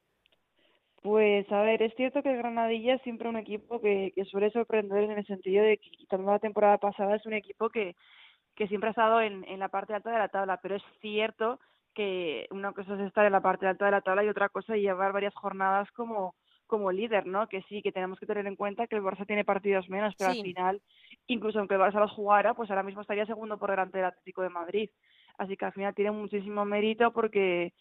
Pues 1.04 1.52
a 1.52 1.62
ver, 1.62 1.82
es 1.84 1.94
cierto 1.96 2.24
que 2.24 2.30
el 2.32 2.38
Granadilla 2.38 2.96
es 2.96 3.02
siempre 3.02 3.28
un 3.28 3.36
equipo 3.36 3.82
que, 3.82 4.14
que 4.16 4.24
suele 4.24 4.52
sorprender 4.52 5.04
en 5.04 5.12
el 5.12 5.26
sentido 5.26 5.62
de 5.66 5.78
que 5.78 5.92
quitando 5.92 6.32
la 6.32 6.40
temporada 6.40 6.78
pasada 6.78 7.18
es 7.18 7.26
un 7.26 7.34
equipo 7.34 7.70
que, 7.70 7.98
que 8.56 8.70
siempre 8.70 8.88
ha 8.88 8.92
estado 8.92 9.20
en, 9.20 9.44
en 9.50 9.60
la 9.60 9.68
parte 9.68 9.94
alta 9.94 10.12
de 10.12 10.20
la 10.20 10.30
tabla, 10.30 10.62
pero 10.62 10.78
es 10.78 10.84
cierto 11.02 11.60
que 11.94 12.48
una 12.52 12.72
cosa 12.72 12.96
es 12.96 13.02
estar 13.02 13.26
en 13.26 13.34
la 13.34 13.42
parte 13.42 13.68
alta 13.68 13.84
de 13.84 13.92
la 13.92 14.00
tabla 14.00 14.24
y 14.24 14.30
otra 14.30 14.48
cosa 14.48 14.76
es 14.76 14.82
llevar 14.82 15.12
varias 15.12 15.36
jornadas 15.36 15.92
como, 15.92 16.36
como 16.68 16.90
líder, 16.90 17.28
¿no? 17.28 17.50
Que 17.50 17.64
sí, 17.64 17.82
que 17.82 17.92
tenemos 17.92 18.18
que 18.18 18.26
tener 18.26 18.48
en 18.48 18.56
cuenta 18.56 18.88
que 18.88 18.96
el 18.96 19.04
Barça 19.04 19.28
tiene 19.28 19.44
partidos 19.44 19.90
menos, 19.90 20.16
pero 20.18 20.32
al 20.32 20.42
final, 20.42 20.82
incluso 21.28 21.60
aunque 21.60 21.76
el 21.76 21.82
Barça 21.82 22.00
los 22.00 22.12
jugara, 22.14 22.54
pues 22.54 22.70
ahora 22.70 22.84
mismo 22.84 23.02
estaría 23.02 23.26
segundo 23.26 23.58
por 23.58 23.72
delante 23.72 23.98
del 23.98 24.08
Atlético 24.08 24.42
de 24.42 24.50
Madrid. 24.50 24.90
Así 25.38 25.58
que 25.58 25.66
al 25.66 25.74
final 25.74 25.94
tiene 25.94 26.12
muchísimo 26.12 26.64
mérito 26.64 27.12
porque 27.12 27.74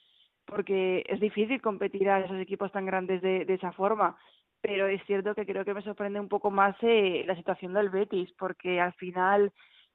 porque 0.55 1.05
es 1.09 1.21
difícil 1.21 1.61
competir 1.61 2.09
a 2.09 2.21
esos 2.21 2.39
equipos 2.39 2.71
tan 2.73 2.87
grandes 2.87 3.23
de, 3.23 3.45
de 3.45 3.55
esa 3.55 3.73
forma. 3.73 4.17
Pero 4.61 4.87
es 4.87 5.03
cierto 5.07 5.35
que 5.35 5.47
creo 5.47 5.65
que 5.65 5.75
me 5.75 5.83
sorprende 5.83 6.21
un 6.21 6.29
poco 6.29 6.51
más 6.51 6.77
eh, 6.83 7.25
la 7.27 7.35
situación 7.35 7.73
del 7.73 7.91
Betis, 7.91 8.33
porque 8.39 8.81
al 8.81 8.93
final 8.93 9.53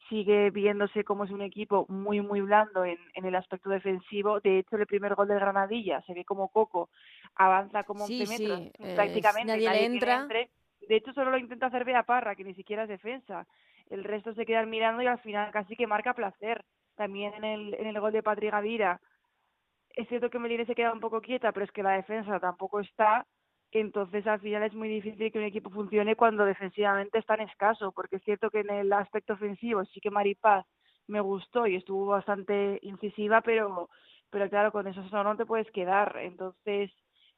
sigue 0.10 0.50
viéndose 0.52 1.04
como 1.04 1.24
es 1.24 1.32
un 1.32 1.42
equipo 1.42 1.86
muy, 1.90 2.22
muy 2.22 2.42
blando 2.42 2.84
en, 2.86 2.98
en 3.14 3.26
el 3.26 3.36
aspecto 3.36 3.70
defensivo. 3.70 4.40
De 4.40 4.60
hecho, 4.60 4.76
el 4.76 4.88
primer 4.88 5.16
gol 5.16 5.28
del 5.28 5.40
Granadilla 5.40 6.02
se 6.02 6.14
ve 6.14 6.26
como 6.26 6.50
Coco 6.50 6.90
avanza 7.36 7.84
como 7.84 8.06
11 8.06 8.28
metros 8.28 8.62
prácticamente. 8.96 9.54
nadie, 9.54 9.70
le 9.70 9.86
entra. 9.86 10.28
De 10.28 10.96
hecho, 10.96 11.14
solo 11.14 11.32
lo 11.32 11.38
intenta 11.38 11.68
hacer 11.68 11.86
Bea 11.86 12.04
Parra, 12.04 12.36
que 12.36 12.44
ni 12.44 12.54
siquiera 12.54 12.84
es 12.84 12.90
defensa. 12.90 13.46
El 13.90 14.04
resto 14.04 14.34
se 14.34 14.46
quedan 14.46 14.70
mirando 14.70 15.02
y 15.02 15.08
al 15.08 15.20
final 15.20 15.52
casi 15.52 15.76
que 15.76 15.88
marca 15.88 16.14
placer. 16.14 16.64
También 16.96 17.34
en 17.36 17.44
el, 17.44 17.74
en 17.76 17.88
el 17.88 18.00
gol 18.00 18.12
de 18.12 18.24
Patri 18.24 18.50
Gavira 18.50 19.00
es 19.98 20.08
cierto 20.10 20.30
que 20.30 20.38
Melines 20.38 20.68
se 20.68 20.76
queda 20.76 20.94
un 20.94 21.00
poco 21.00 21.22
quieta, 21.22 21.52
pero 21.52 21.66
es 21.66 21.72
que 21.72 21.82
la 21.82 21.94
defensa 21.94 22.40
tampoco 22.40 22.80
está, 22.80 23.26
entonces 23.72 24.28
al 24.28 24.40
final 24.40 24.62
es 24.62 24.74
muy 24.76 24.88
difícil 24.88 25.32
que 25.32 25.40
un 25.40 25.46
equipo 25.46 25.72
funcione 25.72 26.16
cuando 26.16 26.46
defensivamente 26.46 27.18
es 27.18 27.26
tan 27.26 27.42
escaso, 27.42 27.92
porque 27.92 28.18
es 28.18 28.24
cierto 28.24 28.52
que 28.52 28.60
en 28.60 28.70
el 28.70 28.94
aspecto 28.94 29.34
ofensivo 29.34 29.84
sí 29.86 30.00
que 30.00 30.12
Maripaz 30.12 30.66
me 31.08 31.20
gustó 31.20 31.66
y 31.66 31.76
estuvo 31.76 32.06
bastante 32.06 32.78
incisiva, 32.84 33.42
pero, 33.42 33.90
pero 34.30 34.48
claro, 34.50 34.72
con 34.72 34.88
eso 34.88 35.02
no 35.24 35.36
te 35.36 35.48
puedes 35.48 35.70
quedar, 35.72 36.16
entonces 36.22 36.92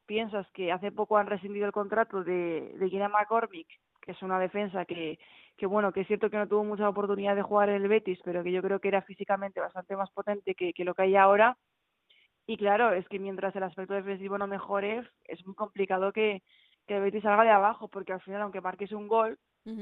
piensas 0.05 0.45
que 0.51 0.73
hace 0.73 0.91
poco 0.91 1.17
han 1.17 1.27
rescindido 1.27 1.65
el 1.65 1.71
contrato 1.71 2.25
de, 2.25 2.73
de 2.77 2.89
Gina 2.89 3.07
McCormick, 3.07 3.67
que 4.01 4.11
es 4.11 4.21
una 4.21 4.37
defensa 4.37 4.83
que, 4.83 5.17
que 5.55 5.65
bueno, 5.65 5.93
que 5.93 6.01
es 6.01 6.07
cierto 6.07 6.29
que 6.29 6.37
no 6.37 6.47
tuvo 6.47 6.65
mucha 6.65 6.89
oportunidad 6.89 7.37
de 7.37 7.41
jugar 7.41 7.69
en 7.69 7.81
el 7.81 7.87
Betis, 7.87 8.19
pero 8.25 8.43
que 8.43 8.51
yo 8.51 8.61
creo 8.61 8.81
que 8.81 8.89
era 8.89 9.01
físicamente 9.01 9.61
bastante 9.61 9.95
más 9.95 10.11
potente 10.11 10.55
que, 10.55 10.73
que 10.73 10.83
lo 10.83 10.93
que 10.93 11.03
hay 11.03 11.15
ahora, 11.15 11.57
y 12.49 12.57
claro, 12.57 12.93
es 12.93 13.07
que 13.09 13.19
mientras 13.19 13.55
el 13.55 13.61
aspecto 13.61 13.93
defensivo 13.93 14.35
no 14.39 14.47
mejore, 14.47 15.03
es 15.25 15.45
muy 15.45 15.53
complicado 15.53 16.11
que, 16.11 16.41
que 16.87 16.95
el 16.95 17.03
Betis 17.03 17.21
salga 17.21 17.43
de 17.43 17.51
abajo, 17.51 17.89
porque 17.89 18.11
al 18.11 18.21
final, 18.21 18.41
aunque 18.41 18.59
marques 18.59 18.91
un 18.91 19.07
gol, 19.07 19.37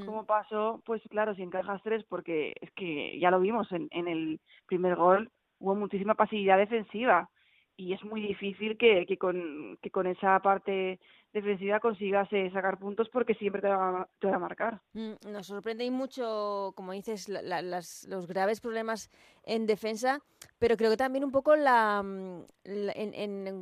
como 0.05 0.25
pasó, 0.25 0.81
pues 0.85 1.01
claro, 1.09 1.33
si 1.33 1.43
encajas 1.43 1.81
tres, 1.81 2.03
porque 2.09 2.53
es 2.59 2.69
que 2.73 3.17
ya 3.19 3.31
lo 3.31 3.39
vimos 3.39 3.71
en, 3.71 3.87
en 3.91 4.09
el 4.09 4.41
primer 4.65 4.97
gol, 4.97 5.31
hubo 5.59 5.75
muchísima 5.75 6.15
pasividad 6.15 6.57
defensiva. 6.57 7.29
Y 7.77 7.93
es 7.93 8.03
muy 8.03 8.19
difícil 8.19 8.77
que, 8.77 9.05
que, 9.05 9.17
con, 9.17 9.77
que 9.81 9.89
con 9.89 10.05
esa 10.05 10.37
parte 10.41 10.99
defensiva 11.33 11.79
consigas 11.79 12.27
eh, 12.31 12.49
sacar 12.51 12.77
puntos 12.77 13.09
porque 13.09 13.33
siempre 13.35 13.61
te 13.61 13.67
va, 13.67 14.01
a, 14.01 14.07
te 14.19 14.27
va 14.27 14.35
a 14.35 14.39
marcar. 14.39 14.81
Mm, 14.93 15.13
nos 15.31 15.47
sorprende 15.47 15.89
mucho, 15.91 16.73
como 16.75 16.93
dices, 16.93 17.29
las, 17.29 18.05
los 18.07 18.27
graves 18.27 18.61
problemas 18.61 19.09
en 19.43 19.65
defensa, 19.65 20.19
pero 20.59 20.77
creo 20.77 20.91
que 20.91 20.97
también 20.97 21.23
un 21.23 21.31
poco 21.31 21.55
la, 21.55 22.01
mm, 22.03 22.45
en, 22.65 23.13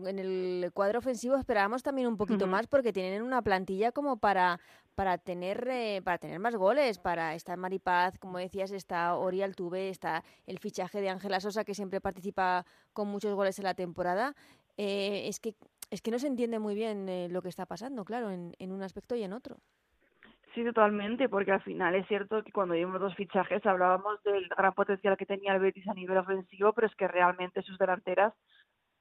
en, 0.05 0.19
el 0.19 0.72
cuadro 0.74 1.00
ofensivo 1.00 1.36
esperábamos 1.36 1.84
también 1.84 2.07
un 2.07 2.17
poquito 2.17 2.48
más 2.48 2.67
porque 2.67 2.93
tienen 2.93 3.22
una 3.22 3.41
plantilla 3.41 3.91
como 3.91 4.17
para 4.17 4.60
para 4.95 5.17
tener 5.17 5.67
eh, 5.69 6.01
para 6.03 6.17
tener 6.17 6.39
más 6.39 6.55
goles, 6.55 7.00
para 7.00 7.36
estar 7.36 7.57
Maripaz, 7.57 8.17
como 8.17 8.38
decías, 8.38 8.72
está 8.72 9.15
Ori 9.15 9.41
Altuve, 9.41 9.89
está 9.89 10.24
el 10.48 10.57
fichaje 10.57 11.01
de 11.01 11.10
Ángela 11.10 11.41
Sosa 11.41 11.65
que 11.65 11.75
siempre 11.75 12.01
participa 12.01 12.65
con 12.93 13.10
muchos 13.10 13.36
goles 13.36 13.60
en 13.60 13.65
la 13.65 13.74
temporada. 13.74 14.36
Eh, 14.77 15.27
es 15.27 15.39
que 15.39 15.55
es 15.91 16.01
que 16.01 16.11
no 16.11 16.19
se 16.19 16.27
entiende 16.27 16.59
muy 16.59 16.75
bien 16.75 17.07
eh, 17.09 17.27
lo 17.29 17.41
que 17.41 17.49
está 17.49 17.65
pasando, 17.65 18.05
claro, 18.05 18.31
en, 18.31 18.53
en 18.59 18.71
un 18.71 18.83
aspecto 18.83 19.15
y 19.15 19.23
en 19.23 19.33
otro. 19.33 19.57
Sí, 20.53 20.63
totalmente, 20.63 21.27
porque 21.27 21.51
al 21.51 21.61
final 21.61 21.95
es 21.95 22.07
cierto 22.07 22.41
que 22.41 22.53
cuando 22.53 22.75
vimos 22.75 23.01
los 23.01 23.13
fichajes 23.15 23.65
hablábamos 23.65 24.23
del 24.23 24.47
gran 24.47 24.73
potencial 24.73 25.17
que 25.17 25.25
tenía 25.25 25.53
el 25.53 25.59
Betis 25.59 25.87
a 25.89 25.93
nivel 25.93 26.17
ofensivo, 26.17 26.71
pero 26.71 26.87
es 26.87 26.95
que 26.95 27.09
realmente 27.09 27.61
sus 27.61 27.77
delanteras 27.77 28.33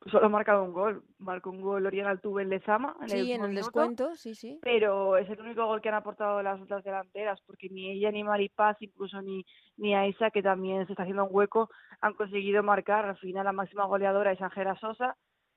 solo 0.07 0.27
ha 0.27 0.29
marcado 0.29 0.65
un 0.65 0.73
gol. 0.73 1.05
Marcó 1.19 1.51
un 1.51 1.61
gol 1.61 1.87
Oriana 1.87 2.11
Altuve 2.11 2.43
en 2.43 2.51
Lezama. 2.51 2.97
En 3.01 3.09
sí, 3.09 3.33
en 3.33 3.45
el 3.45 3.55
descuento, 3.55 4.15
sí, 4.17 4.35
sí. 4.35 4.59
Pero 4.63 5.17
es 5.17 5.29
el 5.31 5.41
único 5.41 5.65
gol 5.67 5.81
que 5.81 5.89
han 5.89 5.95
aportado 5.95 6.43
las 6.43 6.61
otras 6.61 6.83
delanteras, 6.85 7.41
porque 7.47 7.69
ni 7.71 7.91
ella, 7.91 8.11
ni 8.11 8.25
Maripaz, 8.25 8.77
incluso 8.81 9.23
ni, 9.23 9.47
ni 9.77 9.95
Aisa, 9.95 10.31
que 10.31 10.43
también 10.43 10.87
se 10.87 10.93
está 10.93 11.05
haciendo 11.05 11.25
un 11.25 11.35
hueco, 11.35 11.71
han 12.01 12.15
conseguido 12.15 12.63
marcar. 12.63 13.05
Al 13.07 13.17
final 13.19 13.45
la 13.45 13.53
máxima 13.53 13.87
goleadora 13.87 14.33
es 14.33 14.43
Ángela 14.43 14.77
Sosa. 14.77 15.17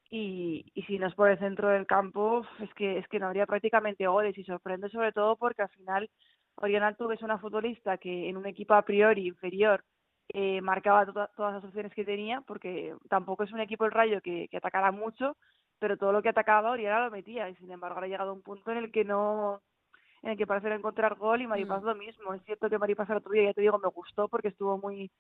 Y, 0.10 0.72
y 0.74 0.84
si 0.84 0.98
no 1.00 1.08
es 1.08 1.16
por 1.16 1.30
el 1.30 1.40
centro 1.40 1.68
del 1.70 1.86
campo, 1.86 2.46
es 2.60 2.74
que, 2.76 2.98
es 2.98 3.08
que 3.08 3.20
no 3.20 3.28
habría 3.28 3.46
prácticamente 3.46 4.08
goles. 4.08 4.38
Y 4.38 4.44
sorprende 4.44 4.90
sobre 4.90 5.12
todo 5.12 5.36
porque 5.36 5.64
al 5.64 5.70
final 5.70 6.10
Oriana 6.56 6.88
Altuve 6.88 7.16
es 7.16 7.22
una 7.22 7.38
futbolista 7.38 7.98
que 7.98 8.30
en 8.30 8.38
un 8.38 8.46
equipo 8.46 8.74
a 8.74 8.84
priori 8.84 9.28
inferior 9.28 9.84
eh, 10.30 10.60
marcaba 10.62 11.06
todas 11.06 11.54
las 11.54 11.64
opciones 11.64 11.94
que 11.94 12.04
tenía, 12.04 12.42
porque 12.42 12.96
tampoco 13.10 13.44
es 13.44 13.52
un 13.52 13.60
equipo 13.60 13.86
el 13.86 13.92
Rayo 13.92 14.22
que, 14.22 14.48
que 14.50 14.58
atacara 14.58 14.92
mucho, 14.92 15.38
pero 15.80 15.98
todo 15.98 16.12
lo 16.12 16.22
que 16.22 16.30
atacaba 16.30 16.72
Oriana 16.72 17.06
lo 17.06 17.12
metía, 17.12 17.50
y 17.50 17.56
sin 17.56 17.72
embargo 17.72 17.96
ahora 17.96 18.08
ha 18.08 18.10
llegado 18.10 18.32
a 18.32 18.34
un 18.34 18.42
punto 18.42 18.72
en 18.72 18.78
el 18.78 18.92
que 18.92 19.06
no 19.06 19.62
en 20.24 20.32
el 20.32 20.38
que 20.38 20.48
parece 20.48 20.74
encontrar 20.74 21.16
gol 21.16 21.42
y 21.42 21.48
Maripaz 21.48 21.84
mm. 21.84 21.86
lo 21.86 21.96
mismo. 21.96 22.34
Es 22.34 22.44
cierto 22.44 22.70
que 22.70 22.80
Maripaz 22.80 23.10
el 23.10 23.18
otro 23.18 23.32
día, 23.32 23.44
ya 23.44 23.54
te 23.54 23.62
digo, 23.62 23.78
me 23.78 23.90
gustó 23.90 24.28
porque 24.28 24.50
estuvo 24.50 24.78
muy 24.78 25.12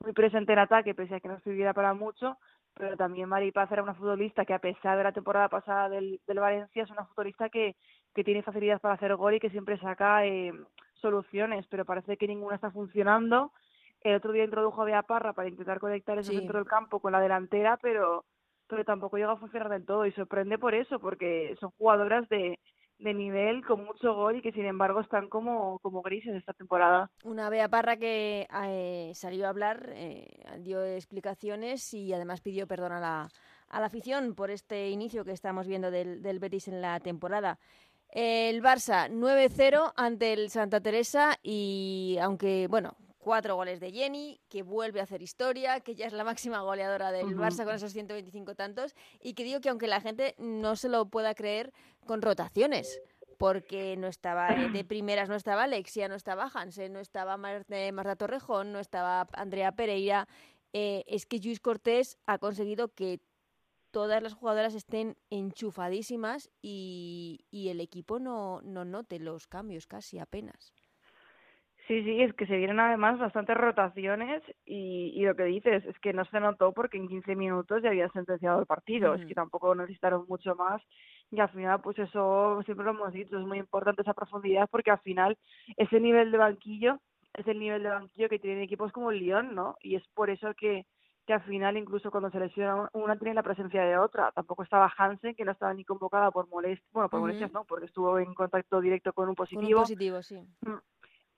muy 0.00 0.12
presente 0.12 0.52
en 0.52 0.60
ataque, 0.60 0.94
pese 0.94 1.16
a 1.16 1.20
que 1.20 1.28
no 1.28 1.34
estuviera 1.34 1.74
para 1.74 1.92
mucho, 1.92 2.38
pero 2.78 2.96
también 2.96 3.28
Maripaz 3.28 3.70
era 3.72 3.82
una 3.82 3.94
futbolista 3.94 4.44
que 4.44 4.54
a 4.54 4.60
pesar 4.60 4.96
de 4.96 5.04
la 5.04 5.12
temporada 5.12 5.48
pasada 5.48 5.88
del, 5.88 6.20
del 6.26 6.40
Valencia, 6.40 6.82
es 6.82 6.90
una 6.90 7.04
futbolista 7.04 7.48
que, 7.48 7.76
que 8.14 8.24
tiene 8.24 8.42
facilidad 8.42 8.80
para 8.80 8.94
hacer 8.94 9.14
gol 9.16 9.34
y 9.34 9.40
que 9.40 9.50
siempre 9.50 9.78
saca 9.78 10.24
eh, 10.24 10.52
soluciones, 10.94 11.66
pero 11.68 11.84
parece 11.84 12.16
que 12.16 12.28
ninguna 12.28 12.54
está 12.54 12.70
funcionando. 12.70 13.52
El 14.00 14.14
otro 14.16 14.32
día 14.32 14.44
introdujo 14.44 14.82
a 14.82 14.84
Bea 14.84 15.02
Parra 15.02 15.32
para 15.32 15.48
intentar 15.48 15.80
conectar 15.80 16.18
ese 16.18 16.32
centro 16.32 16.58
del 16.58 16.68
campo 16.68 17.00
con 17.00 17.12
la 17.12 17.20
delantera, 17.20 17.76
pero, 17.82 18.24
pero 18.68 18.84
tampoco 18.84 19.16
llega 19.16 19.32
a 19.32 19.36
funcionar 19.36 19.68
del 19.68 19.84
todo 19.84 20.06
y 20.06 20.12
sorprende 20.12 20.56
por 20.56 20.74
eso, 20.74 21.00
porque 21.00 21.56
son 21.58 21.72
jugadoras 21.78 22.28
de, 22.28 22.60
de 22.98 23.14
nivel 23.14 23.64
con 23.64 23.84
mucho 23.84 24.14
gol 24.14 24.36
y 24.36 24.42
que 24.42 24.52
sin 24.52 24.66
embargo 24.66 25.00
están 25.00 25.28
como, 25.28 25.78
como 25.80 26.02
grises 26.02 26.34
esta 26.34 26.52
temporada. 26.52 27.10
Una 27.24 27.48
Bea 27.48 27.68
Parra 27.68 27.96
que 27.96 28.48
eh, 28.66 29.12
salió 29.14 29.46
a 29.46 29.50
hablar, 29.50 29.90
eh, 29.94 30.26
dio 30.60 30.84
explicaciones 30.84 31.94
y 31.94 32.12
además 32.12 32.40
pidió 32.40 32.66
perdón 32.66 32.92
a 32.92 33.00
la, 33.00 33.28
a 33.68 33.80
la 33.80 33.86
afición 33.86 34.34
por 34.34 34.50
este 34.50 34.90
inicio 34.90 35.24
que 35.24 35.32
estamos 35.32 35.66
viendo 35.66 35.90
del, 35.90 36.22
del 36.22 36.38
Betis 36.38 36.68
en 36.68 36.80
la 36.80 36.98
temporada. 37.00 37.58
El 38.10 38.62
Barça 38.62 39.10
9-0 39.10 39.92
ante 39.94 40.32
el 40.32 40.50
Santa 40.50 40.80
Teresa 40.80 41.38
y 41.42 42.16
aunque, 42.20 42.66
bueno, 42.68 42.96
cuatro 43.28 43.56
goles 43.56 43.78
de 43.78 43.92
Jenny, 43.92 44.40
que 44.48 44.62
vuelve 44.62 45.00
a 45.00 45.02
hacer 45.02 45.20
historia, 45.20 45.80
que 45.80 45.94
ya 45.94 46.06
es 46.06 46.14
la 46.14 46.24
máxima 46.24 46.62
goleadora 46.62 47.12
del 47.12 47.36
Barça 47.36 47.66
con 47.66 47.74
esos 47.74 47.92
125 47.92 48.54
tantos, 48.54 48.94
y 49.20 49.34
que 49.34 49.44
digo 49.44 49.60
que 49.60 49.68
aunque 49.68 49.86
la 49.86 50.00
gente 50.00 50.34
no 50.38 50.76
se 50.76 50.88
lo 50.88 51.10
pueda 51.10 51.34
creer, 51.34 51.74
con 52.06 52.22
rotaciones 52.22 53.02
porque 53.36 53.98
no 53.98 54.06
estaba 54.06 54.48
de 54.48 54.82
primeras, 54.88 55.28
no 55.28 55.34
estaba 55.34 55.64
Alexia, 55.64 56.08
no 56.08 56.14
estaba 56.14 56.50
Hansen, 56.54 56.94
no 56.94 57.00
estaba 57.00 57.38
eh, 57.68 57.92
Marta 57.92 58.16
Torrejón, 58.16 58.72
no 58.72 58.80
estaba 58.80 59.26
Andrea 59.34 59.72
Pereira. 59.72 60.26
Eh, 60.72 61.04
es 61.06 61.26
que 61.26 61.38
Luis 61.38 61.60
Cortés 61.60 62.16
ha 62.24 62.38
conseguido 62.38 62.88
que 62.94 63.20
todas 63.90 64.22
las 64.22 64.32
jugadoras 64.32 64.74
estén 64.74 65.18
enchufadísimas 65.28 66.48
y, 66.62 67.44
y 67.50 67.68
el 67.68 67.82
equipo 67.82 68.20
no, 68.20 68.62
no 68.62 68.86
note 68.86 69.18
los 69.18 69.46
cambios 69.46 69.86
casi 69.86 70.18
apenas. 70.18 70.72
Sí, 71.88 72.04
sí, 72.04 72.20
es 72.20 72.34
que 72.34 72.46
se 72.46 72.58
vienen 72.58 72.78
además 72.80 73.18
bastantes 73.18 73.56
rotaciones 73.56 74.42
y, 74.66 75.10
y 75.16 75.24
lo 75.24 75.34
que 75.34 75.44
dices 75.44 75.86
es 75.86 75.98
que 76.00 76.12
no 76.12 76.26
se 76.26 76.38
notó 76.38 76.72
porque 76.72 76.98
en 76.98 77.08
15 77.08 77.34
minutos 77.34 77.82
ya 77.82 77.88
habían 77.88 78.12
sentenciado 78.12 78.60
el 78.60 78.66
partido, 78.66 79.14
es 79.14 79.24
que 79.24 79.34
tampoco 79.34 79.74
necesitaron 79.74 80.26
mucho 80.28 80.54
más 80.54 80.82
y 81.30 81.40
al 81.40 81.48
final 81.48 81.80
pues 81.80 81.98
eso 81.98 82.60
siempre 82.66 82.84
lo 82.84 82.90
hemos 82.90 83.14
dicho, 83.14 83.38
es 83.38 83.46
muy 83.46 83.58
importante 83.58 84.02
esa 84.02 84.12
profundidad 84.12 84.68
porque 84.70 84.90
al 84.90 84.98
final 84.98 85.38
ese 85.78 85.98
nivel 85.98 86.30
de 86.30 86.36
banquillo 86.36 87.00
es 87.32 87.46
el 87.46 87.58
nivel 87.58 87.82
de 87.82 87.88
banquillo 87.88 88.28
que 88.28 88.38
tienen 88.38 88.62
equipos 88.62 88.92
como 88.92 89.10
el 89.10 89.20
Lyon, 89.20 89.54
¿no? 89.54 89.76
Y 89.80 89.94
es 89.94 90.06
por 90.12 90.28
eso 90.28 90.52
que, 90.54 90.84
que 91.26 91.32
al 91.32 91.42
final 91.44 91.78
incluso 91.78 92.10
cuando 92.10 92.30
se 92.30 92.38
lesiona 92.38 92.90
una 92.92 93.16
tiene 93.16 93.34
la 93.34 93.42
presencia 93.42 93.82
de 93.82 93.96
otra. 93.96 94.30
Tampoco 94.32 94.62
estaba 94.62 94.92
Hansen, 94.94 95.34
que 95.34 95.44
no 95.44 95.52
estaba 95.52 95.72
ni 95.72 95.84
convocada 95.84 96.30
por 96.30 96.48
molestias, 96.48 96.92
bueno, 96.92 97.08
por 97.08 97.20
molestias 97.20 97.52
no, 97.52 97.64
porque 97.64 97.86
estuvo 97.86 98.18
en 98.18 98.34
contacto 98.34 98.80
directo 98.80 99.12
con 99.14 99.28
un 99.28 99.34
positivo. 99.34 99.62
Con 99.62 99.72
un 99.72 99.82
positivo, 99.82 100.22
sí. 100.22 100.36
Mm. 100.62 100.76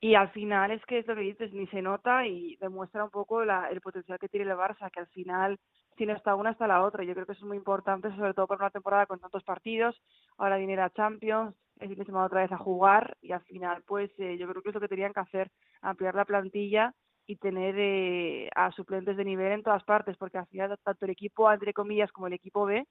Y 0.02 0.14
al 0.14 0.30
final 0.30 0.70
es 0.70 0.84
que 0.86 0.98
es 0.98 1.06
lo 1.06 1.14
que 1.14 1.20
dices, 1.20 1.52
ni 1.52 1.66
se 1.66 1.82
nota 1.82 2.26
y 2.26 2.56
demuestra 2.56 3.04
un 3.04 3.10
poco 3.10 3.44
la, 3.44 3.68
el 3.68 3.82
potencial 3.82 4.18
que 4.18 4.30
tiene 4.30 4.50
el 4.50 4.56
Barça, 4.56 4.90
que 4.90 5.00
al 5.00 5.08
final, 5.08 5.58
si 5.98 6.06
no 6.06 6.14
está 6.14 6.34
una, 6.34 6.52
está 6.52 6.66
la 6.66 6.82
otra. 6.82 7.04
Yo 7.04 7.12
creo 7.12 7.26
que 7.26 7.32
eso 7.32 7.44
es 7.44 7.48
muy 7.48 7.58
importante, 7.58 8.14
sobre 8.16 8.32
todo 8.32 8.46
para 8.46 8.64
una 8.64 8.70
temporada 8.70 9.04
con 9.04 9.20
tantos 9.20 9.44
partidos. 9.44 10.00
Ahora 10.38 10.56
viene 10.56 10.74
la 10.74 10.88
Champions, 10.88 11.54
el 11.80 11.88
fin 11.88 11.98
de 11.98 12.06
semana 12.06 12.26
otra 12.26 12.40
vez 12.40 12.52
a 12.52 12.56
jugar 12.56 13.18
y 13.20 13.32
al 13.32 13.42
final, 13.42 13.82
pues 13.86 14.10
eh, 14.18 14.38
yo 14.38 14.48
creo 14.48 14.62
que 14.62 14.70
es 14.70 14.74
lo 14.74 14.80
que 14.80 14.88
tenían 14.88 15.12
que 15.12 15.20
hacer, 15.20 15.50
ampliar 15.82 16.14
la 16.14 16.24
plantilla 16.24 16.94
y 17.26 17.36
tener 17.36 17.74
eh, 17.78 18.48
a 18.56 18.72
suplentes 18.72 19.18
de 19.18 19.24
nivel 19.24 19.52
en 19.52 19.62
todas 19.62 19.84
partes, 19.84 20.16
porque 20.16 20.38
al 20.38 20.46
final 20.46 20.78
tanto 20.82 21.04
el 21.04 21.10
equipo 21.10 21.46
A, 21.46 21.54
entre 21.54 21.74
comillas, 21.74 22.10
como 22.10 22.26
el 22.26 22.32
equipo 22.32 22.64
B 22.64 22.86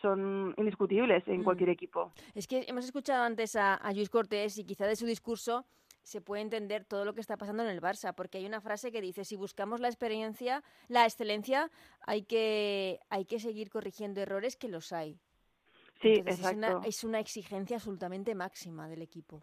son 0.00 0.54
indiscutibles 0.58 1.26
en 1.26 1.40
mm. 1.40 1.44
cualquier 1.44 1.70
equipo. 1.70 2.12
Es 2.34 2.46
que 2.46 2.64
hemos 2.68 2.84
escuchado 2.84 3.24
antes 3.24 3.56
a, 3.56 3.74
a 3.74 3.92
Luis 3.92 4.10
Cortés 4.10 4.58
y 4.58 4.64
quizá 4.64 4.86
de 4.86 4.96
su 4.96 5.06
discurso 5.06 5.64
se 6.10 6.20
puede 6.20 6.42
entender 6.42 6.84
todo 6.84 7.04
lo 7.04 7.14
que 7.14 7.20
está 7.20 7.36
pasando 7.36 7.62
en 7.62 7.68
el 7.68 7.80
Barça, 7.80 8.12
porque 8.12 8.38
hay 8.38 8.46
una 8.46 8.60
frase 8.60 8.90
que 8.90 9.00
dice, 9.00 9.24
si 9.24 9.36
buscamos 9.36 9.78
la 9.78 9.86
experiencia, 9.86 10.64
la 10.88 11.04
excelencia, 11.04 11.70
hay 12.00 12.24
que, 12.24 12.98
hay 13.10 13.24
que 13.26 13.38
seguir 13.38 13.70
corrigiendo 13.70 14.20
errores 14.20 14.56
que 14.56 14.66
los 14.66 14.92
hay. 14.92 15.20
Sí, 16.02 16.14
exacto. 16.14 16.48
Es 16.48 16.52
una, 16.56 16.80
es 16.84 17.04
una 17.04 17.20
exigencia 17.20 17.76
absolutamente 17.76 18.34
máxima 18.34 18.88
del 18.88 19.02
equipo. 19.02 19.40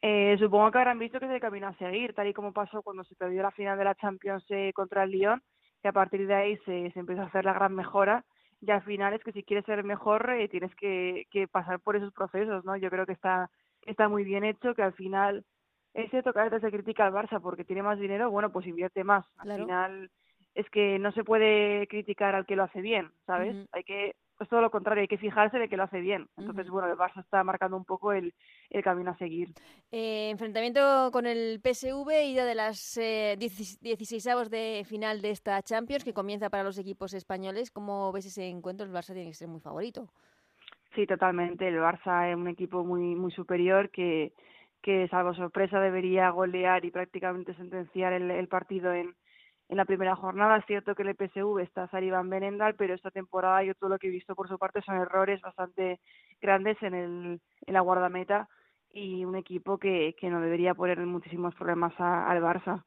Eh, 0.00 0.36
supongo 0.38 0.70
que 0.70 0.78
habrán 0.78 0.98
visto 0.98 1.18
que 1.18 1.26
es 1.26 1.32
el 1.32 1.40
camino 1.40 1.68
a 1.68 1.76
seguir, 1.76 2.14
tal 2.14 2.26
y 2.26 2.32
como 2.32 2.54
pasó 2.54 2.82
cuando 2.82 3.04
se 3.04 3.14
perdió 3.14 3.42
la 3.42 3.50
final 3.50 3.76
de 3.76 3.84
la 3.84 3.94
Champions 3.96 4.46
eh, 4.48 4.72
contra 4.74 5.02
el 5.02 5.10
Lyon, 5.10 5.42
que 5.82 5.88
a 5.88 5.92
partir 5.92 6.26
de 6.26 6.34
ahí 6.34 6.56
se, 6.64 6.90
se 6.92 7.00
empezó 7.00 7.20
a 7.20 7.26
hacer 7.26 7.44
la 7.44 7.52
gran 7.52 7.74
mejora 7.74 8.24
y 8.62 8.70
al 8.70 8.82
final 8.82 9.12
es 9.12 9.22
que 9.22 9.32
si 9.32 9.42
quieres 9.42 9.66
ser 9.66 9.84
mejor 9.84 10.30
eh, 10.30 10.48
tienes 10.48 10.74
que, 10.76 11.26
que 11.30 11.46
pasar 11.46 11.80
por 11.80 11.96
esos 11.96 12.14
procesos, 12.14 12.64
¿no? 12.64 12.76
Yo 12.76 12.88
creo 12.88 13.04
que 13.04 13.12
está, 13.12 13.50
está 13.82 14.08
muy 14.08 14.24
bien 14.24 14.44
hecho, 14.44 14.74
que 14.74 14.82
al 14.82 14.94
final 14.94 15.44
es 15.96 16.10
cierto 16.10 16.32
que 16.32 16.40
a 16.40 16.44
veces 16.44 16.60
se 16.60 16.70
critica 16.70 17.06
al 17.06 17.12
Barça 17.12 17.40
porque 17.40 17.64
tiene 17.64 17.82
más 17.82 17.98
dinero, 17.98 18.30
bueno, 18.30 18.52
pues 18.52 18.66
invierte 18.66 19.02
más. 19.02 19.24
Al 19.38 19.56
final 19.56 20.10
es 20.54 20.68
que 20.70 20.98
no 20.98 21.10
se 21.12 21.24
puede 21.24 21.86
criticar 21.86 22.34
al 22.34 22.46
que 22.46 22.56
lo 22.56 22.64
hace 22.64 22.82
bien, 22.82 23.10
¿sabes? 23.26 23.56
Hay 23.72 23.82
que, 23.82 24.14
es 24.38 24.48
todo 24.48 24.60
lo 24.60 24.70
contrario, 24.70 25.00
hay 25.00 25.08
que 25.08 25.16
fijarse 25.16 25.58
de 25.58 25.68
que 25.68 25.76
lo 25.76 25.84
hace 25.84 26.00
bien. 26.00 26.28
Entonces, 26.36 26.68
bueno, 26.68 26.88
el 26.88 26.98
Barça 26.98 27.20
está 27.20 27.42
marcando 27.44 27.78
un 27.78 27.86
poco 27.86 28.12
el, 28.12 28.34
el 28.68 28.82
camino 28.82 29.10
a 29.10 29.16
seguir. 29.16 29.54
Eh, 29.90 30.28
enfrentamiento 30.30 31.10
con 31.12 31.26
el 31.26 31.60
PSV, 31.62 32.24
ida 32.24 32.44
de 32.44 32.54
las 32.54 32.98
eh, 32.98 33.36
16 33.38 34.26
avos 34.26 34.50
de 34.50 34.84
final 34.86 35.22
de 35.22 35.30
esta 35.30 35.62
Champions, 35.62 36.04
que 36.04 36.12
comienza 36.12 36.50
para 36.50 36.64
los 36.64 36.78
equipos 36.78 37.14
españoles. 37.14 37.70
¿Cómo 37.70 38.12
ves 38.12 38.26
ese 38.26 38.48
encuentro? 38.48 38.84
El 38.84 38.92
Barça 38.92 39.14
tiene 39.14 39.30
que 39.30 39.34
ser 39.34 39.48
muy 39.48 39.60
favorito. 39.60 40.08
Sí, 40.94 41.06
totalmente. 41.06 41.68
El 41.68 41.76
Barça 41.76 42.30
es 42.30 42.36
un 42.36 42.48
equipo 42.48 42.84
muy, 42.84 43.14
muy 43.14 43.30
superior 43.32 43.90
que 43.90 44.32
que 44.86 45.08
salvo 45.08 45.34
sorpresa 45.34 45.80
debería 45.80 46.30
golear 46.30 46.84
y 46.84 46.92
prácticamente 46.92 47.52
sentenciar 47.54 48.12
el, 48.12 48.46
partido 48.46 48.94
en, 48.94 49.16
en 49.68 49.76
la 49.76 49.84
primera 49.84 50.14
jornada. 50.14 50.58
Es 50.58 50.64
cierto 50.66 50.94
que 50.94 51.02
el 51.02 51.16
PSV 51.16 51.58
está 51.58 51.88
Sarivan 51.88 52.30
Benendal, 52.30 52.76
pero 52.76 52.94
esta 52.94 53.10
temporada 53.10 53.64
yo 53.64 53.74
todo 53.74 53.90
lo 53.90 53.98
que 53.98 54.06
he 54.06 54.10
visto 54.10 54.36
por 54.36 54.48
su 54.48 54.60
parte 54.60 54.82
son 54.82 54.94
errores 54.94 55.40
bastante 55.40 55.98
grandes 56.40 56.80
en, 56.84 56.94
el, 56.94 57.40
en 57.66 57.74
la 57.74 57.80
guardameta 57.80 58.48
y 58.92 59.24
un 59.24 59.34
equipo 59.34 59.76
que, 59.76 60.14
que 60.20 60.30
no 60.30 60.40
debería 60.40 60.72
poner 60.72 61.00
muchísimos 61.00 61.52
problemas 61.56 61.92
al 61.98 62.40
Barça. 62.40 62.84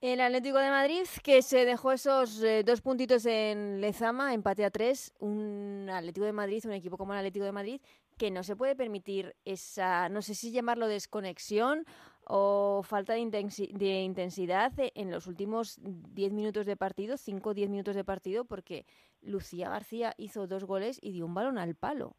El 0.00 0.22
Atlético 0.22 0.56
de 0.56 0.70
Madrid, 0.70 1.06
que 1.22 1.42
se 1.42 1.66
dejó 1.66 1.92
esos 1.92 2.42
eh, 2.42 2.62
dos 2.64 2.80
puntitos 2.80 3.26
en 3.26 3.82
Lezama, 3.82 4.32
empate 4.32 4.64
a 4.64 4.70
tres. 4.70 5.12
Un 5.18 5.90
Atlético 5.90 6.24
de 6.24 6.32
Madrid, 6.32 6.64
un 6.64 6.72
equipo 6.72 6.96
como 6.96 7.12
el 7.12 7.18
Atlético 7.18 7.44
de 7.44 7.52
Madrid, 7.52 7.80
que 8.16 8.30
no 8.30 8.42
se 8.42 8.56
puede 8.56 8.74
permitir 8.74 9.34
esa, 9.44 10.08
no 10.08 10.22
sé 10.22 10.34
si 10.34 10.50
llamarlo 10.50 10.88
desconexión 10.88 11.84
o 12.24 12.82
falta 12.82 13.12
de, 13.14 13.20
intensidad 13.20 14.72
en 14.76 15.10
los 15.10 15.26
últimos 15.26 15.78
diez 15.82 16.32
minutos 16.32 16.66
de 16.66 16.76
partido, 16.76 17.16
cinco 17.16 17.50
o 17.50 17.54
diez 17.54 17.70
minutos 17.70 17.94
de 17.94 18.04
partido, 18.04 18.44
porque 18.44 18.84
Lucía 19.22 19.70
García 19.70 20.12
hizo 20.16 20.46
dos 20.46 20.64
goles 20.64 20.98
y 21.00 21.12
dio 21.12 21.24
un 21.26 21.34
balón 21.34 21.58
al 21.58 21.76
palo. 21.76 22.16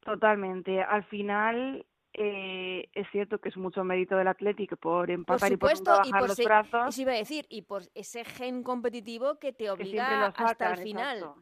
Totalmente. 0.00 0.82
Al 0.82 1.04
final, 1.04 1.84
eh, 2.14 2.88
es 2.94 3.06
cierto 3.10 3.38
que 3.38 3.50
es 3.50 3.56
mucho 3.56 3.84
mérito 3.84 4.16
del 4.16 4.28
Atlético 4.28 4.76
por 4.76 5.10
empatar 5.10 5.52
y 5.52 5.56
por 5.56 5.70
bajar 5.84 6.22
los 6.22 6.38
brazos. 6.38 6.96
Y 6.96 7.02
iba 7.02 7.12
a 7.12 7.16
decir, 7.16 7.44
y 7.50 7.62
por 7.62 7.82
ese 7.94 8.24
gen 8.24 8.62
competitivo 8.62 9.38
que 9.38 9.52
te 9.52 9.68
obliga 9.68 10.26
hasta 10.28 10.72
el 10.72 10.78
final. 10.78 11.34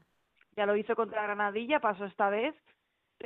Ya 0.56 0.66
lo 0.66 0.76
hizo 0.76 0.96
contra 0.96 1.22
Granadilla, 1.22 1.78
pasó 1.80 2.04
esta 2.04 2.30
vez, 2.30 2.54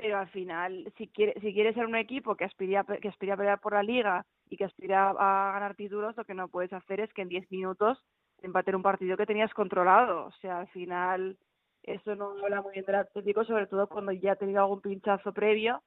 pero 0.01 0.19
al 0.19 0.29
final, 0.29 0.93
si 0.97 1.09
quiere, 1.09 1.35
si 1.41 1.53
quiere 1.53 1.75
ser 1.75 1.87
un 1.87 1.97
equipo 1.97 2.37
que 2.37 2.45
aspira, 2.45 2.85
que 2.85 3.09
aspira 3.09 3.35
a 3.35 3.37
pelear 3.37 3.61
por 3.61 3.73
la 3.73 3.83
liga 3.83 4.25
y 4.49 4.57
que 4.57 4.65
aspira 4.65 5.11
a 5.11 5.53
ganar 5.53 5.75
títulos, 5.75 6.17
lo 6.17 6.25
que 6.25 6.35
no 6.35 6.49
puedes 6.49 6.73
hacer 6.73 7.01
es 7.01 7.13
que 7.13 7.23
en 7.23 7.29
10 7.29 7.51
minutos 7.51 7.99
empatar 8.41 8.77
un 8.77 8.83
partido 8.83 9.17
que 9.17 9.27
tenías 9.27 9.53
controlado. 9.53 10.27
O 10.27 10.33
sea, 10.41 10.61
al 10.61 10.69
final, 10.69 11.37
eso 11.83 12.15
no 12.15 12.31
habla 12.43 12.63
muy 12.63 12.73
bien 12.73 12.85
del 12.85 12.95
Atlético, 12.95 13.45
sobre 13.45 13.67
todo 13.67 13.89
cuando 13.89 14.13
ya 14.13 14.33
ha 14.33 14.37
tenido 14.37 14.61
algún 14.61 14.81
pinchazo 14.81 15.33
previo 15.33 15.83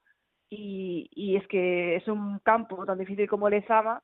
y, 0.50 1.08
y 1.12 1.36
es 1.36 1.46
que 1.48 1.96
es 1.96 2.06
un 2.08 2.38
campo 2.40 2.84
tan 2.84 2.98
difícil 2.98 3.28
como 3.28 3.48
el 3.48 3.54
Ezama 3.54 4.02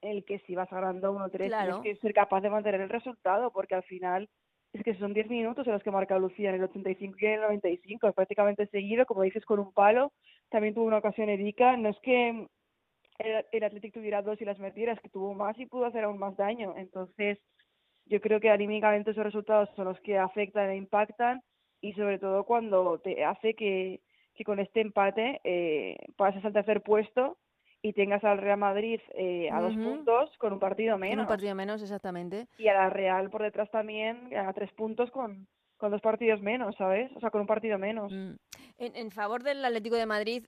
en 0.00 0.12
el 0.12 0.24
que 0.24 0.38
si 0.40 0.54
vas 0.54 0.70
ganando 0.70 1.12
1-3 1.12 1.30
tienes 1.30 1.82
que 1.82 1.96
ser 1.96 2.14
capaz 2.14 2.40
de 2.40 2.48
mantener 2.48 2.80
el 2.80 2.88
resultado 2.88 3.50
porque 3.50 3.74
al 3.74 3.82
final 3.82 4.30
es 4.72 4.82
que 4.84 4.94
son 4.94 5.12
10 5.12 5.28
minutos 5.28 5.66
en 5.66 5.72
los 5.72 5.82
que 5.82 5.90
marca 5.90 6.18
Lucía 6.18 6.50
en 6.50 6.56
el 6.56 6.64
85 6.64 7.16
y 7.20 7.26
en 7.26 7.32
el 7.32 7.40
95, 7.40 8.08
es 8.08 8.14
prácticamente 8.14 8.66
seguido, 8.66 9.04
como 9.06 9.22
dices, 9.22 9.44
con 9.44 9.58
un 9.58 9.72
palo. 9.72 10.12
También 10.48 10.74
tuvo 10.74 10.84
una 10.84 10.98
ocasión 10.98 11.28
Erika, 11.28 11.76
no 11.76 11.88
es 11.88 11.98
que 12.00 12.46
el, 13.18 13.46
el 13.50 13.64
Atlético 13.64 13.98
tuviera 13.98 14.22
dos 14.22 14.40
y 14.40 14.44
las 14.44 14.58
metiera, 14.58 14.92
es 14.92 15.00
que 15.00 15.08
tuvo 15.08 15.34
más 15.34 15.58
y 15.58 15.66
pudo 15.66 15.86
hacer 15.86 16.04
aún 16.04 16.18
más 16.18 16.36
daño. 16.36 16.74
Entonces, 16.76 17.38
yo 18.06 18.20
creo 18.20 18.40
que 18.40 18.50
anímicamente 18.50 19.10
esos 19.10 19.24
resultados 19.24 19.68
son 19.76 19.86
los 19.86 20.00
que 20.00 20.18
afectan 20.18 20.70
e 20.70 20.76
impactan 20.76 21.42
y 21.80 21.92
sobre 21.94 22.18
todo 22.18 22.44
cuando 22.44 22.98
te 22.98 23.24
hace 23.24 23.54
que, 23.54 24.00
que 24.34 24.44
con 24.44 24.60
este 24.60 24.80
empate 24.80 25.40
eh, 25.44 25.96
pases 26.16 26.44
al 26.44 26.52
tercer 26.52 26.82
puesto 26.82 27.38
y 27.82 27.92
tengas 27.92 28.22
al 28.24 28.38
Real 28.38 28.58
Madrid 28.58 29.00
eh, 29.14 29.50
a 29.50 29.60
dos 29.60 29.74
puntos 29.74 30.30
con 30.38 30.52
un 30.52 30.58
partido 30.58 30.98
menos. 30.98 31.14
Con 31.14 31.20
un 31.22 31.28
partido 31.28 31.54
menos, 31.54 31.82
exactamente. 31.82 32.46
Y 32.58 32.68
a 32.68 32.74
la 32.74 32.90
Real 32.90 33.30
por 33.30 33.42
detrás 33.42 33.70
también 33.70 34.36
a 34.36 34.52
tres 34.52 34.72
puntos 34.72 35.10
con, 35.10 35.46
con 35.80 35.90
dos 35.90 36.02
partidos 36.02 36.42
menos, 36.42 36.76
¿sabes? 36.76 37.10
O 37.16 37.20
sea, 37.20 37.30
con 37.30 37.40
un 37.40 37.46
partido 37.46 37.78
menos. 37.78 38.12
Mm. 38.12 38.34
En, 38.82 39.10
favor 39.10 39.42
del 39.42 39.62
Atlético 39.62 39.96
de 39.96 40.06
Madrid, 40.06 40.46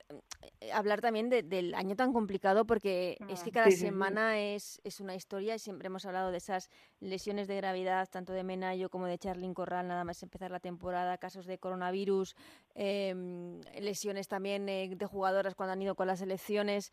eh, 0.60 0.72
hablar 0.72 1.02
también 1.02 1.28
del 1.28 1.74
año 1.74 1.96
tan 1.96 2.14
complicado, 2.14 2.64
porque 2.64 3.18
es 3.28 3.42
que 3.42 3.50
mm, 3.50 3.52
cada 3.52 3.70
semana 3.70 4.40
Es, 4.40 4.80
es 4.84 5.00
una 5.00 5.14
historia 5.14 5.54
y 5.54 5.58
siempre 5.58 5.88
hemos 5.88 6.06
hablado 6.06 6.30
de 6.30 6.38
esas 6.38 6.70
lesiones 7.00 7.46
de 7.46 7.56
gravedad, 7.56 8.08
tanto 8.10 8.32
de 8.32 8.42
Menayo 8.42 8.88
como 8.88 9.06
de 9.06 9.18
Charlín 9.18 9.52
Corral, 9.52 9.86
nada 9.86 10.04
más 10.04 10.22
empezar 10.22 10.50
la 10.50 10.60
temporada, 10.60 11.18
casos 11.18 11.44
de 11.44 11.58
coronavirus, 11.58 12.34
em, 12.74 13.60
lesiones 13.78 14.28
también 14.28 14.66
eh, 14.68 14.88
de 14.96 15.06
jugadoras 15.06 15.54
cuando 15.54 15.74
han 15.74 15.82
ido 15.82 15.94
con 15.94 16.06
las 16.06 16.22
elecciones. 16.22 16.90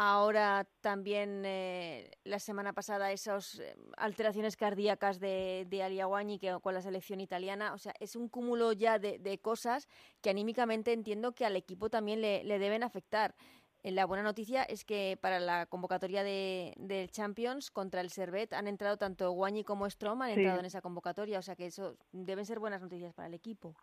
Ahora 0.00 0.64
también 0.80 1.42
eh, 1.44 2.12
la 2.22 2.38
semana 2.38 2.72
pasada 2.72 3.10
esas 3.10 3.58
eh, 3.58 3.74
alteraciones 3.96 4.56
cardíacas 4.56 5.18
de, 5.18 5.66
de 5.68 5.82
Aliaguañi 5.82 6.38
que 6.38 6.56
con 6.62 6.72
la 6.72 6.82
selección 6.82 7.20
italiana. 7.20 7.74
O 7.74 7.78
sea, 7.78 7.92
es 7.98 8.14
un 8.14 8.28
cúmulo 8.28 8.72
ya 8.72 9.00
de, 9.00 9.40
cosas 9.42 9.88
que 10.20 10.30
anímicamente 10.30 10.92
entiendo 10.92 11.32
que 11.32 11.44
al 11.44 11.56
equipo 11.56 11.90
también 11.90 12.20
le, 12.20 12.44
deben 12.44 12.84
afectar. 12.84 13.34
Eh, 13.82 13.90
la 13.90 14.06
buena 14.06 14.22
noticia 14.22 14.62
es 14.62 14.84
que 14.84 15.18
para 15.20 15.40
la 15.40 15.66
convocatoria 15.66 16.22
de, 16.22 16.74
del 16.76 17.10
Champions 17.10 17.72
contra 17.72 18.00
el 18.00 18.10
Servet 18.10 18.52
han 18.52 18.68
entrado 18.68 18.98
tanto 18.98 19.32
Guañi 19.32 19.64
como 19.64 19.90
Strom, 19.90 20.22
han 20.22 20.30
entrado 20.30 20.60
en 20.60 20.66
esa 20.66 20.80
convocatoria. 20.80 21.40
O 21.40 21.42
sea 21.42 21.56
que 21.56 21.66
eso 21.66 21.96
deben 22.12 22.46
ser 22.46 22.60
buenas 22.60 22.80
noticias 22.80 23.12
para 23.14 23.26
el 23.26 23.34
equipo. 23.34 23.74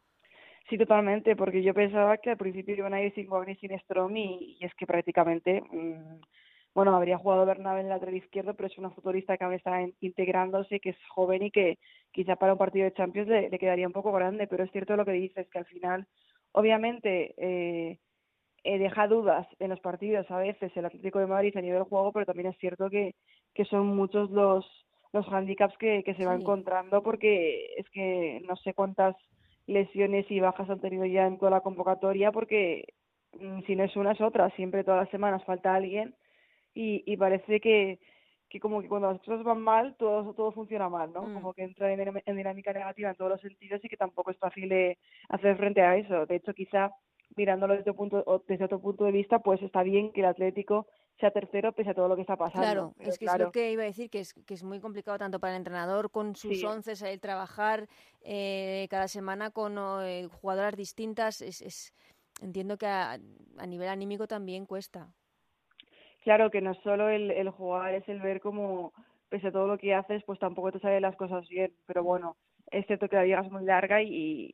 Sí, 0.70 0.80
totalmente, 0.80 1.36
porque 1.36 1.62
yo 1.62 1.76
pensaba 1.76 2.18
que 2.18 2.32
al 2.32 2.38
principio 2.38 2.76
iban 2.76 2.94
a 2.96 3.02
ir 3.02 3.14
sin 3.14 3.30
Wagner 3.30 3.56
y 3.56 3.60
sin 3.60 3.80
Strom 3.82 4.18
y, 4.18 4.58
es 4.62 4.74
que 4.74 4.88
prácticamente, 4.88 5.62
mm, 5.62 6.22
bueno, 6.74 6.96
habría 6.96 7.20
jugado 7.20 7.46
Bernabé 7.46 7.82
en 7.82 7.86
el 7.86 7.92
lateral 7.92 8.16
izquierdo, 8.16 8.56
pero 8.56 8.68
es 8.68 8.78
una 8.80 8.90
futbolista 8.90 9.38
que 9.38 9.44
ahora 9.44 9.58
está 9.58 9.80
integrándose, 10.00 10.80
que 10.80 10.90
es 10.90 10.98
joven 11.10 11.44
y 11.44 11.52
que 11.52 11.78
quizá 12.12 12.36
para 12.36 12.54
un 12.54 12.58
partido 12.58 12.86
de 12.86 12.94
Champions 12.94 13.30
le, 13.30 13.60
quedaría 13.60 13.86
un 13.86 13.94
poco 13.94 14.12
grande, 14.12 14.48
pero 14.48 14.64
es 14.64 14.72
cierto 14.72 14.96
lo 14.96 15.06
que 15.06 15.12
dices, 15.12 15.48
que 15.50 15.60
al 15.60 15.66
final, 15.66 16.08
obviamente, 16.52 17.36
eh, 17.38 18.00
eh, 18.64 18.80
deja 18.80 19.08
dudas 19.08 19.48
en 19.60 19.70
los 19.70 19.80
partidos 19.82 20.30
a 20.32 20.40
veces 20.40 20.76
el 20.76 20.86
Atlético 20.86 21.20
de 21.20 21.28
Madrid 21.28 21.56
a 21.58 21.62
nivel 21.62 21.84
juego, 21.84 22.12
pero 22.12 22.26
también 22.26 22.50
es 22.50 22.58
cierto 22.58 22.90
que, 22.90 23.14
que 23.54 23.66
son 23.66 23.88
muchos 23.96 24.32
los 24.32 24.66
los 25.14 25.28
handicaps 25.30 25.78
que, 25.78 26.04
que 26.04 26.14
se 26.16 26.26
va 26.26 26.36
encontrando 26.36 27.02
porque 27.02 27.74
es 27.78 27.90
que 27.92 28.42
no 28.46 28.58
sé 28.58 28.74
cuántas 28.74 29.16
lesiones 29.68 30.30
y 30.30 30.40
bajas 30.40 30.70
han 30.70 30.80
tenido 30.80 31.06
ya 31.06 31.26
en 31.26 31.38
toda 31.38 31.52
la 31.52 31.62
convocatoria 31.62 32.32
porque 32.32 32.94
mm, 33.40 33.62
si 33.66 33.76
no 33.76 33.84
es 33.84 33.96
una 33.96 34.12
es 34.12 34.22
otra, 34.22 34.50
siempre 34.52 34.84
todas 34.84 35.02
las 35.02 35.10
semanas 35.10 35.44
falta 35.46 35.74
alguien 35.74 36.16
y, 36.74 37.04
y 37.06 37.18
parece 37.18 37.60
que, 37.60 38.00
que 38.50 38.60
como 38.60 38.82
que 38.82 38.88
cuando 38.88 39.12
las 39.12 39.22
cosas 39.22 39.44
van 39.44 39.62
mal 39.62 39.96
todo 39.98 40.34
todo 40.34 40.52
funciona 40.52 40.90
mal, 40.90 41.12
¿no? 41.14 41.24
Mm. 41.24 41.34
Como 41.34 41.54
que 41.54 41.64
entra 41.64 41.92
en, 41.92 42.22
en, 42.26 42.38
dinámica 42.38 42.74
negativa 42.74 43.10
en 43.10 43.16
todos 43.16 43.32
los 43.32 43.42
sentidos 43.42 43.84
y 43.84 43.90
que 43.90 43.98
tampoco 43.98 44.32
es 44.32 44.38
fácil 44.38 44.70
de 44.70 44.98
hacer 45.30 45.58
frente 45.58 45.82
a 45.82 45.96
eso. 45.98 46.26
De 46.26 46.36
hecho, 46.36 46.54
quizá 46.54 46.92
mirándolo 47.36 47.76
desde, 47.76 47.94
punto, 47.94 48.44
desde 48.48 48.66
otro 48.66 48.80
punto 48.80 49.06
de 49.06 49.12
vista, 49.12 49.40
pues 49.40 49.62
está 49.62 49.84
bien 49.84 50.12
que 50.12 50.22
el 50.22 50.28
Atlético 50.28 50.88
sea 51.20 51.32
tercero 51.32 51.72
pese 51.72 51.92
a 51.92 51.94
todo 51.94 52.08
lo 52.08 52.16
que 52.16 52.22
está 52.22 52.36
pasando. 52.36 52.62
Claro, 52.62 52.94
es 53.00 53.18
que 53.18 53.26
es 53.26 53.38
lo 53.38 53.52
que 53.52 53.72
iba 53.72 53.84
a 53.84 53.86
decir, 53.86 54.10
que 54.10 54.20
es, 54.20 54.34
que 54.34 54.54
es 54.54 54.64
muy 54.64 54.80
complicado 54.80 55.18
tanto 55.18 55.40
para 55.40 55.54
el 55.54 55.58
entrenador 55.58 56.12
con 56.12 56.36
sus 56.36 56.64
once, 56.64 56.94
el 57.10 57.20
trabajar 57.22 57.88
eh, 58.22 58.88
cada 58.90 59.08
semana 59.08 59.52
con 59.52 59.78
eh, 60.04 60.28
jugadoras 60.42 60.76
distintas, 60.76 61.42
es, 61.42 61.62
es, 61.62 61.94
entiendo 62.42 62.78
que 62.78 62.88
a, 62.88 63.18
nivel 63.68 63.88
anímico 63.88 64.28
también 64.28 64.66
cuesta. 64.66 65.08
Claro, 66.24 66.50
que 66.50 66.62
no 66.62 66.74
solo 66.82 67.10
el, 67.10 67.32
el 67.32 67.50
jugar, 67.50 67.94
es 67.94 68.08
el 68.10 68.20
ver 68.20 68.42
cómo, 68.42 68.94
pese 69.30 69.48
a 69.48 69.52
todo 69.52 69.68
lo 69.68 69.78
que 69.78 69.94
haces, 69.94 70.24
pues 70.26 70.40
tampoco 70.40 70.72
te 70.72 70.80
salen 70.80 71.04
las 71.04 71.16
cosas 71.16 71.48
bien, 71.48 71.72
pero 71.86 72.04
bueno, 72.04 72.36
es 72.72 72.86
cierto 72.88 73.08
que 73.08 73.16
la 73.16 73.24
liga 73.24 73.42
es 73.42 73.52
muy 73.52 73.64
larga 73.64 74.02
y, 74.02 74.52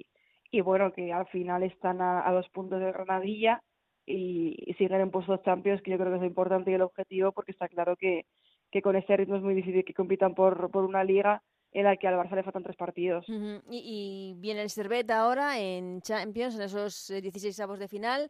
y 0.51 0.61
bueno, 0.61 0.91
que 0.91 1.13
al 1.13 1.27
final 1.27 1.63
están 1.63 2.01
a, 2.01 2.29
dos 2.31 2.49
puntos 2.49 2.79
de 2.79 2.91
Granadilla 2.91 3.63
y, 4.05 4.75
siguen 4.77 5.01
en 5.01 5.11
puestos 5.11 5.41
champions, 5.43 5.81
que 5.81 5.91
yo 5.91 5.97
creo 5.97 6.09
que 6.09 6.15
es 6.15 6.21
lo 6.21 6.27
importante 6.27 6.71
y 6.71 6.73
el 6.73 6.81
objetivo, 6.81 7.31
porque 7.31 7.51
está 7.51 7.69
claro 7.69 7.95
que, 7.95 8.25
que 8.69 8.81
con 8.81 8.95
este 8.95 9.15
ritmo 9.15 9.37
es 9.37 9.41
muy 9.41 9.55
difícil 9.55 9.85
que 9.85 9.93
compitan 9.93 10.35
por, 10.35 10.69
por 10.69 10.83
una 10.83 11.03
liga 11.03 11.41
en 11.71 11.85
la 11.85 11.95
que 11.95 12.05
al 12.05 12.15
Barça 12.15 12.35
le 12.35 12.43
faltan 12.43 12.63
tres 12.63 12.75
partidos. 12.75 13.25
y, 13.69 14.33
viene 14.37 14.61
el 14.61 14.69
Servet 14.69 15.09
ahora 15.09 15.57
en 15.57 16.01
Champions, 16.01 16.55
en 16.55 16.63
esos 16.63 17.07
16 17.07 17.57
avos 17.61 17.79
de 17.79 17.87
final. 17.87 18.29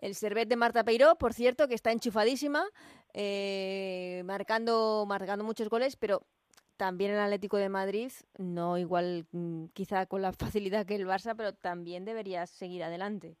El 0.00 0.14
Servet 0.14 0.48
de 0.48 0.56
Marta 0.56 0.84
Peiró, 0.84 1.16
por 1.16 1.34
cierto, 1.34 1.68
que 1.68 1.74
está 1.74 1.90
enchufadísima, 1.92 2.64
eh, 3.12 4.22
marcando, 4.24 5.04
marcando 5.06 5.44
muchos 5.44 5.68
goles, 5.68 5.96
pero 5.96 6.22
también 6.78 7.10
el 7.10 7.18
Atlético 7.18 7.58
de 7.58 7.68
Madrid, 7.68 8.10
no 8.38 8.78
igual 8.78 9.26
mm, 9.32 9.66
quizá 9.74 10.06
con 10.06 10.22
la 10.22 10.32
facilidad 10.62 10.86
que 10.86 10.94
el 10.94 11.06
Barça, 11.06 11.34
pero 11.36 11.52
también 11.52 12.06
debería 12.06 12.46
seguir 12.46 12.82
adelante. 12.82 13.36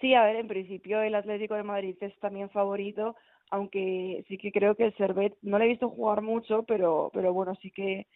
Sí, 0.00 0.14
a 0.14 0.24
ver, 0.24 0.36
en 0.36 0.48
principio 0.48 1.00
el 1.02 1.14
Atlético 1.14 1.54
de 1.54 1.62
Madrid 1.62 1.96
es 2.00 2.16
también 2.20 2.50
favorito, 2.50 3.16
aunque 3.50 4.24
sí 4.28 4.38
que 4.38 4.52
creo 4.52 4.74
que 4.74 4.84
el 4.86 4.96
Servet 4.96 5.36
no 5.42 5.58
le 5.58 5.64
he 5.64 5.68
visto 5.68 5.88
jugar 5.88 6.22
mucho, 6.22 6.64
pero 6.64 7.10
pero 7.12 7.32
bueno, 7.32 7.54
sí 7.62 7.70
que 7.70 8.06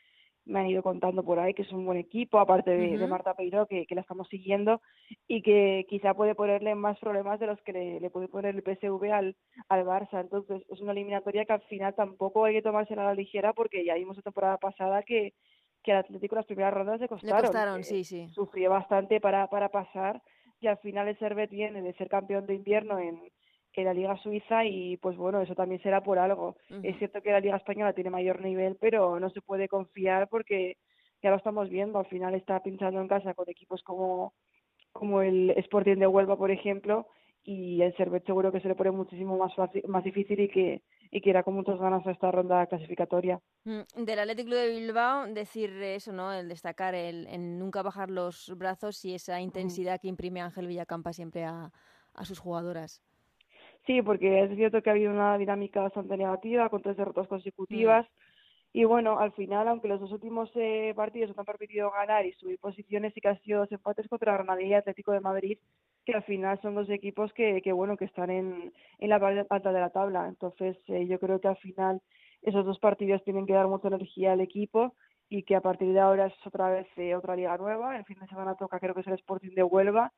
me 0.47 0.61
han 0.61 0.67
ido 0.69 0.83
contando 0.83 1.25
por 1.25 1.39
ahí 1.39 1.53
que 1.55 1.63
es 1.63 1.73
un 1.73 1.85
buen 1.85 1.99
equipo, 1.99 2.39
aparte 2.39 2.71
de, 2.71 3.07
Marta 3.07 3.35
Peiro, 3.35 3.67
que, 3.67 3.85
que, 3.87 3.95
la 3.95 4.01
estamos 4.01 4.29
siguiendo 4.29 4.81
y 5.27 5.43
que 5.43 5.85
quizá 5.89 6.15
puede 6.15 6.35
ponerle 6.35 6.75
más 6.75 6.99
problemas 6.99 7.41
de 7.41 7.49
los 7.49 7.61
que 7.63 7.73
le, 7.73 8.11
puede 8.11 8.29
poner 8.29 8.55
el 8.55 8.63
PSV 8.63 9.13
al, 9.13 9.37
al 9.69 9.85
Barça. 9.85 10.21
Entonces, 10.21 10.63
es 10.69 10.81
una 10.81 10.93
eliminatoria 10.93 11.45
que 11.45 11.53
al 11.53 11.63
final 11.63 11.95
tampoco 11.95 12.45
hay 12.45 12.55
que 12.55 12.63
tomársela 12.63 13.03
a 13.03 13.07
la 13.07 13.15
ligera 13.15 13.53
porque 13.53 13.85
ya 13.85 13.95
vimos 13.95 14.17
la 14.17 14.23
temporada 14.23 14.57
pasada 14.57 15.03
que, 15.03 15.35
que 15.83 15.93
al 15.93 15.99
Atlético 15.99 16.37
las 16.37 16.47
primeras 16.47 16.73
rondas 16.73 17.01
le 17.01 17.09
costaron. 17.09 17.37
Le 17.37 17.43
costaron, 17.43 17.85
sí, 17.85 18.05
sí. 18.05 18.29
Sufrió 18.29 18.71
bastante 18.71 19.21
para, 19.21 19.49
para 19.49 19.69
pasar 19.69 20.23
y 20.61 20.69
al 20.69 20.79
final 20.79 21.09
el 21.09 21.19
Servet 21.19 21.51
viene 21.51 21.83
de 21.83 21.93
ser 21.95 22.09
campeón 22.09 22.47
de 22.47 22.55
invierno 22.55 22.99
en 22.99 23.21
en 23.81 23.87
la 23.87 23.95
Liga 23.95 24.17
Suiza 24.19 24.65
y 24.65 24.97
pues 24.97 25.17
bueno, 25.17 25.41
eso 25.41 25.55
también 25.55 25.83
será 25.83 26.03
por 26.03 26.19
algo. 26.19 26.57
Es 26.83 26.99
cierto 26.99 27.23
que 27.23 27.31
la 27.31 27.41
Liga 27.41 27.57
Española 27.57 27.93
tiene 27.93 28.11
mayor 28.11 28.41
nivel, 28.41 28.77
pero 28.81 29.21
no 29.21 29.31
se 29.31 29.43
puede 29.43 29.69
confiar 29.69 30.29
porque 30.29 30.77
ya 31.23 31.31
lo 31.31 31.37
estamos 31.37 31.69
viendo, 31.69 31.99
al 31.99 32.07
final 32.07 32.35
está 32.35 32.63
pinchando 32.63 33.01
en 33.01 33.09
casa 33.09 33.35
con 33.35 33.49
equipos 33.49 33.83
como, 33.83 34.35
como 34.93 35.23
el 35.23 35.51
Sporting 35.51 35.97
de 35.97 36.07
Huelva, 36.07 36.37
por 36.37 36.51
ejemplo, 36.51 37.09
y 37.43 37.81
el 37.83 37.97
Servet 37.97 38.27
seguro 38.27 38.53
que 38.53 38.61
se 38.61 38.69
le 38.69 38.75
pone 38.75 38.91
muchísimo 38.91 39.37
más 39.37 39.55
fácil, 39.55 39.83
más 39.87 40.05
difícil 40.05 40.41
y 40.41 40.49
que 40.49 40.83
y 41.11 41.21
que 41.21 41.31
irá 41.31 41.43
con 41.43 41.55
muchas 41.55 41.79
ganas 41.79 42.07
a 42.07 42.11
esta 42.11 42.31
ronda 42.31 42.67
clasificatoria. 42.67 43.41
Mm, 43.65 44.05
del 44.05 44.19
Atlético 44.19 44.55
de 44.55 44.69
Bilbao, 44.69 45.27
decir 45.33 45.71
eso, 45.83 46.13
¿no? 46.13 46.33
El 46.33 46.49
destacar, 46.49 46.95
el, 46.95 47.27
nunca 47.59 47.83
bajar 47.83 48.11
los 48.11 48.53
brazos 48.57 49.05
y 49.05 49.15
esa 49.15 49.41
intensidad 49.41 50.01
que 50.01 50.09
imprime 50.09 50.41
Ángel 50.41 50.67
Villacampa 50.67 51.13
siempre 51.13 51.45
a, 51.45 51.71
a 52.15 52.25
sus 52.25 52.39
jugadoras. 52.39 53.03
Sí, 53.87 54.03
porque 54.03 54.43
es 54.43 54.57
cierto 54.57 54.83
que 54.83 54.91
ha 54.91 54.95
habido 54.95 55.13
una 55.13 55.39
dinámica 55.39 55.81
bastante 55.81 56.17
negativa 56.17 56.69
con 56.69 56.83
tres 56.83 56.97
derrotas 56.97 57.29
consecutivas. 57.29 58.05
Mm. 58.05 58.27
Y 58.73 58.85
bueno, 58.85 59.19
al 59.19 59.33
final, 59.33 59.69
aunque 59.69 59.89
los 59.89 60.01
dos 60.01 60.13
últimos 60.13 60.51
eh, 60.55 60.93
partidos 60.95 61.35
no 61.35 61.41
han 61.41 61.47
permitido 61.47 61.91
ganar 61.91 62.27
y 62.27 62.33
subir 62.33 62.59
posiciones, 62.59 63.15
sí 63.15 63.21
que 63.21 63.29
han 63.29 63.41
sido 63.41 63.61
dos 63.61 63.73
empates 63.73 64.09
contra 64.09 64.35
Granadilla 64.35 64.69
y 64.69 64.75
Atlético 64.75 65.13
de 65.13 65.21
Madrid, 65.21 65.59
que 66.05 66.13
al 66.13 66.25
final 66.25 66.61
son 66.61 66.75
dos 66.75 66.91
equipos 66.91 67.33
que, 67.33 67.63
que 67.63 67.73
bueno, 67.73 67.97
que 67.97 68.05
están 68.05 68.29
en, 68.31 68.73
en 68.99 69.09
la 69.09 69.19
parte 69.21 69.47
alta 69.49 69.73
de 69.73 69.81
la 69.81 69.91
tabla. 69.91 70.29
Entonces, 70.29 70.77
eh, 70.89 71.07
yo 71.07 71.19
creo 71.19 71.41
que 71.41 71.49
al 71.49 71.57
final 71.57 72.03
esos 72.43 72.67
dos 72.67 72.79
partidos 72.79 73.25
tienen 73.25 73.47
que 73.47 73.55
dar 73.55 73.67
mucha 73.69 73.89
energía 73.89 74.33
al 74.33 74.41
equipo 74.41 74.95
y 75.29 75.45
que 75.45 75.57
a 75.57 75.61
partir 75.61 75.93
de 75.93 76.01
ahora 76.01 76.27
es 76.27 76.47
otra 76.47 76.69
vez 76.69 76.87
eh, 76.97 77.15
otra 77.15 77.37
liga 77.37 77.57
nueva. 77.57 77.97
El 77.97 78.05
fin 78.05 78.19
de 78.19 78.27
semana 78.27 78.57
toca, 78.57 78.79
creo 78.79 78.95
que 78.95 79.01
es 79.01 79.07
el 79.07 79.15
Sporting 79.15 79.55
de 79.55 79.63
Huelva 79.63 80.13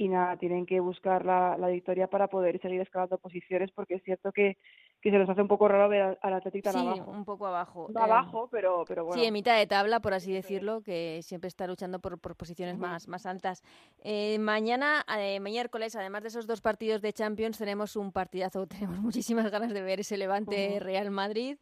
y 0.00 0.08
nada, 0.08 0.34
tienen 0.38 0.64
que 0.64 0.80
buscar 0.80 1.26
la, 1.26 1.58
la 1.58 1.68
victoria 1.68 2.06
para 2.08 2.26
poder 2.28 2.58
seguir 2.62 2.80
escalando 2.80 3.18
posiciones 3.18 3.70
porque 3.70 3.96
es 3.96 4.02
cierto 4.02 4.32
que, 4.32 4.56
que 5.02 5.10
se 5.10 5.18
les 5.18 5.28
hace 5.28 5.42
un 5.42 5.48
poco 5.48 5.68
raro 5.68 5.90
ver 5.90 6.18
al 6.22 6.32
Atlético 6.32 6.72
tan 6.72 6.94
sí, 6.94 7.00
un 7.06 7.26
poco 7.26 7.46
abajo. 7.46 7.86
No 7.92 8.00
abajo, 8.00 8.48
pero, 8.50 8.86
pero 8.88 9.04
bueno. 9.04 9.20
Sí, 9.20 9.28
en 9.28 9.34
mitad 9.34 9.58
de 9.58 9.66
tabla, 9.66 10.00
por 10.00 10.14
así 10.14 10.32
decirlo, 10.32 10.80
que 10.80 11.20
siempre 11.22 11.48
está 11.48 11.66
luchando 11.66 11.98
por, 11.98 12.18
por 12.18 12.34
posiciones 12.34 12.78
más, 12.78 13.08
más 13.08 13.26
altas. 13.26 13.62
Eh, 14.02 14.38
mañana, 14.38 15.04
eh, 15.18 15.38
miércoles, 15.38 15.94
además 15.94 16.22
de 16.22 16.28
esos 16.28 16.46
dos 16.46 16.62
partidos 16.62 17.02
de 17.02 17.12
Champions, 17.12 17.58
tenemos 17.58 17.94
un 17.94 18.10
partidazo, 18.10 18.66
tenemos 18.66 19.00
muchísimas 19.00 19.50
ganas 19.50 19.74
de 19.74 19.82
ver 19.82 20.00
ese 20.00 20.16
Levante 20.16 20.78
Real 20.80 21.10
Madrid. 21.10 21.58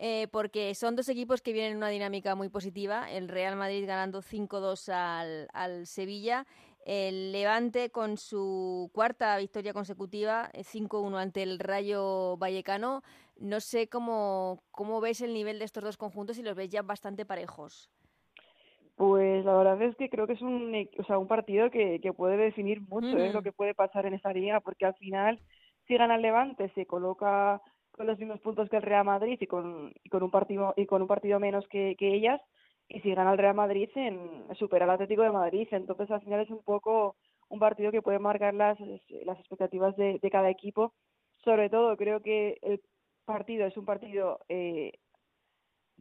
Eh, 0.00 0.28
porque 0.30 0.76
son 0.76 0.94
dos 0.94 1.08
equipos 1.08 1.42
que 1.42 1.52
vienen 1.52 1.72
en 1.72 1.78
una 1.78 1.88
dinámica 1.88 2.36
muy 2.36 2.48
positiva. 2.50 3.10
El 3.10 3.28
Real 3.28 3.56
Madrid 3.56 3.84
ganando 3.84 4.22
5-2 4.22 4.92
al, 4.92 5.48
al 5.52 5.86
Sevilla 5.88 6.46
el 6.88 7.32
Levante 7.32 7.90
con 7.90 8.16
su 8.16 8.90
cuarta 8.94 9.36
victoria 9.36 9.74
consecutiva, 9.74 10.50
5-1 10.54 11.18
eh, 11.18 11.22
ante 11.22 11.42
el 11.42 11.58
Rayo 11.58 12.38
Vallecano. 12.38 13.02
No 13.36 13.60
sé 13.60 13.90
cómo, 13.90 14.62
cómo 14.70 14.98
ves 15.02 15.20
el 15.20 15.34
nivel 15.34 15.58
de 15.58 15.66
estos 15.66 15.84
dos 15.84 15.98
conjuntos 15.98 16.38
y 16.38 16.42
los 16.42 16.56
ves 16.56 16.70
ya 16.70 16.80
bastante 16.80 17.26
parejos. 17.26 17.90
Pues 18.96 19.44
la 19.44 19.54
verdad 19.54 19.82
es 19.82 19.96
que 19.96 20.08
creo 20.08 20.26
que 20.26 20.32
es 20.32 20.40
un, 20.40 20.88
o 20.98 21.04
sea, 21.04 21.18
un 21.18 21.28
partido 21.28 21.70
que, 21.70 22.00
que 22.00 22.14
puede 22.14 22.38
definir 22.38 22.80
mucho 22.80 23.18
¿eh? 23.18 23.34
lo 23.34 23.42
que 23.42 23.52
puede 23.52 23.74
pasar 23.74 24.06
en 24.06 24.14
esta 24.14 24.32
liga, 24.32 24.60
porque 24.60 24.86
al 24.86 24.94
final, 24.94 25.38
si 25.86 25.94
gana 25.94 26.16
el 26.16 26.22
Levante, 26.22 26.72
se 26.74 26.86
coloca 26.86 27.60
con 27.90 28.06
los 28.06 28.18
mismos 28.18 28.40
puntos 28.40 28.70
que 28.70 28.76
el 28.76 28.82
Real 28.82 29.04
Madrid 29.04 29.36
y 29.38 29.46
con, 29.46 29.92
y 30.02 30.08
con 30.08 30.22
un 30.22 30.30
partido 30.30 30.72
y 30.74 30.86
con 30.86 31.02
un 31.02 31.08
partido 31.08 31.38
menos 31.38 31.68
que, 31.68 31.96
que 31.98 32.14
ellas, 32.14 32.40
y 32.88 33.00
si 33.00 33.14
gana 33.14 33.32
el 33.32 33.38
Real 33.38 33.54
Madrid 33.54 33.90
en 33.96 34.46
supera 34.56 34.84
al 34.84 34.92
Atlético 34.92 35.22
de 35.22 35.30
Madrid. 35.30 35.68
Entonces 35.70 36.10
al 36.10 36.22
final 36.22 36.40
es 36.40 36.50
un 36.50 36.62
poco 36.62 37.16
un 37.48 37.58
partido 37.58 37.92
que 37.92 38.02
puede 38.02 38.18
marcar 38.18 38.54
las 38.54 38.78
las 39.24 39.38
expectativas 39.38 39.96
de, 39.96 40.18
de 40.20 40.30
cada 40.30 40.50
equipo. 40.50 40.94
Sobre 41.44 41.70
todo 41.70 41.96
creo 41.96 42.20
que 42.20 42.58
el 42.62 42.80
partido 43.24 43.66
es 43.66 43.76
un 43.76 43.84
partido 43.84 44.40
eh, 44.48 44.92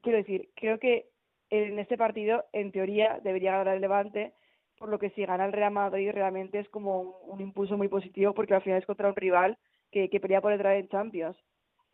quiero 0.02 0.18
decir 0.18 0.50
creo 0.56 0.80
que 0.80 1.10
en 1.50 1.78
este 1.78 1.98
partido 1.98 2.46
en 2.54 2.72
teoría 2.72 3.20
debería 3.22 3.52
ganar 3.58 3.76
el 3.76 3.82
Levante 3.82 4.34
por 4.78 4.90
lo 4.90 4.98
que 4.98 5.10
si 5.12 5.26
gana 5.26 5.46
el 5.46 5.52
Real 5.52 5.74
Madrid 5.74 6.12
realmente 6.14 6.60
es 6.60 6.70
como 6.70 7.02
un, 7.02 7.42
impulso 7.42 7.78
muy 7.78 7.90
positivo 7.90 8.34
porque 8.34 8.56
al 8.56 8.62
final 8.62 8.80
es 8.80 8.86
contra 8.86 9.10
un 9.10 9.16
rival 9.16 9.58
que, 9.92 10.10
que 10.10 10.22
pelea 10.22 10.42
por 10.42 10.54
entrar 10.54 10.76
en 10.78 10.88
Champions 10.88 11.38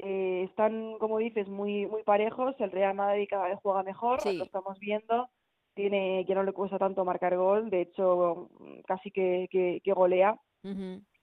eh, 0.04 0.44
están, 0.50 0.98
como 1.00 1.18
dices, 1.18 1.48
muy 1.48 1.86
muy 1.86 2.04
parejos. 2.04 2.56
El 2.60 2.72
Real 2.72 2.96
Madrid 2.96 3.28
cada 3.30 3.48
vez 3.48 3.60
juega 3.62 3.84
mejor, 3.84 4.20
lo 4.26 4.44
estamos 4.44 4.78
viendo. 4.80 5.30
Tiene, 5.74 6.24
ya 6.26 6.36
no 6.36 6.44
le 6.44 6.52
cuesta 6.52 6.78
tanto 6.78 7.04
marcar 7.04 7.36
gol, 7.36 7.70
de 7.72 7.82
hecho, 7.82 8.50
casi 8.86 9.10
que, 9.10 9.48
que, 9.50 9.94
golea. 9.94 10.38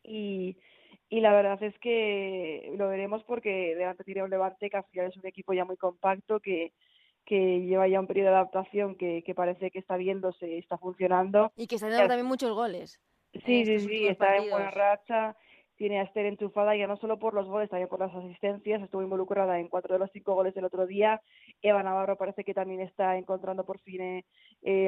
y, 0.02 0.56
y 1.08 1.20
la 1.20 1.32
verdad 1.32 1.62
es 1.62 1.78
que 1.78 2.72
lo 2.76 2.88
veremos 2.88 3.22
porque 3.24 3.76
delante 3.76 4.02
tiene 4.02 4.24
un 4.24 4.30
Levante 4.30 4.68
que 4.68 4.76
al 4.76 4.84
final 4.84 5.06
es 5.06 5.16
un 5.16 5.26
equipo 5.26 5.52
ya 5.52 5.64
muy 5.64 5.76
compacto, 5.76 6.40
que, 6.40 6.72
que 7.24 7.60
lleva 7.60 7.86
ya 7.86 8.00
un 8.00 8.08
periodo 8.08 8.30
de 8.30 8.34
adaptación 8.36 8.96
que, 8.96 9.22
que 9.24 9.34
parece 9.36 9.70
que 9.70 9.78
está 9.78 9.96
viéndose, 9.96 10.58
está 10.58 10.78
funcionando. 10.78 11.52
Y 11.56 11.68
que 11.68 11.76
está 11.76 11.88
dando 11.88 12.08
también 12.08 12.26
muchos 12.26 12.52
goles. 12.52 13.00
Sí, 13.46 13.64
sí, 13.64 13.78
sí, 13.78 14.08
está 14.08 14.36
en 14.36 14.50
buena 14.50 14.72
racha 14.72 15.36
tiene 15.80 15.98
a 15.98 16.02
Esther 16.02 16.26
enchufada 16.26 16.76
ya 16.76 16.86
no 16.86 16.98
solo 16.98 17.18
por 17.18 17.32
los 17.32 17.46
goles, 17.46 17.70
también 17.70 17.88
por 17.88 18.00
las 18.00 18.14
asistencias, 18.14 18.82
estuvo 18.82 19.00
involucrada 19.00 19.58
en 19.58 19.68
cuatro 19.68 19.94
de 19.94 19.98
los 19.98 20.10
cinco 20.12 20.34
goles 20.34 20.52
del 20.54 20.66
otro 20.66 20.86
día, 20.86 21.22
Eva 21.62 21.82
Navarro 21.82 22.18
parece 22.18 22.44
que 22.44 22.52
también 22.52 22.82
está 22.82 23.16
encontrando 23.16 23.64
por 23.64 23.78
fin 23.78 24.02
eh, 24.02 24.22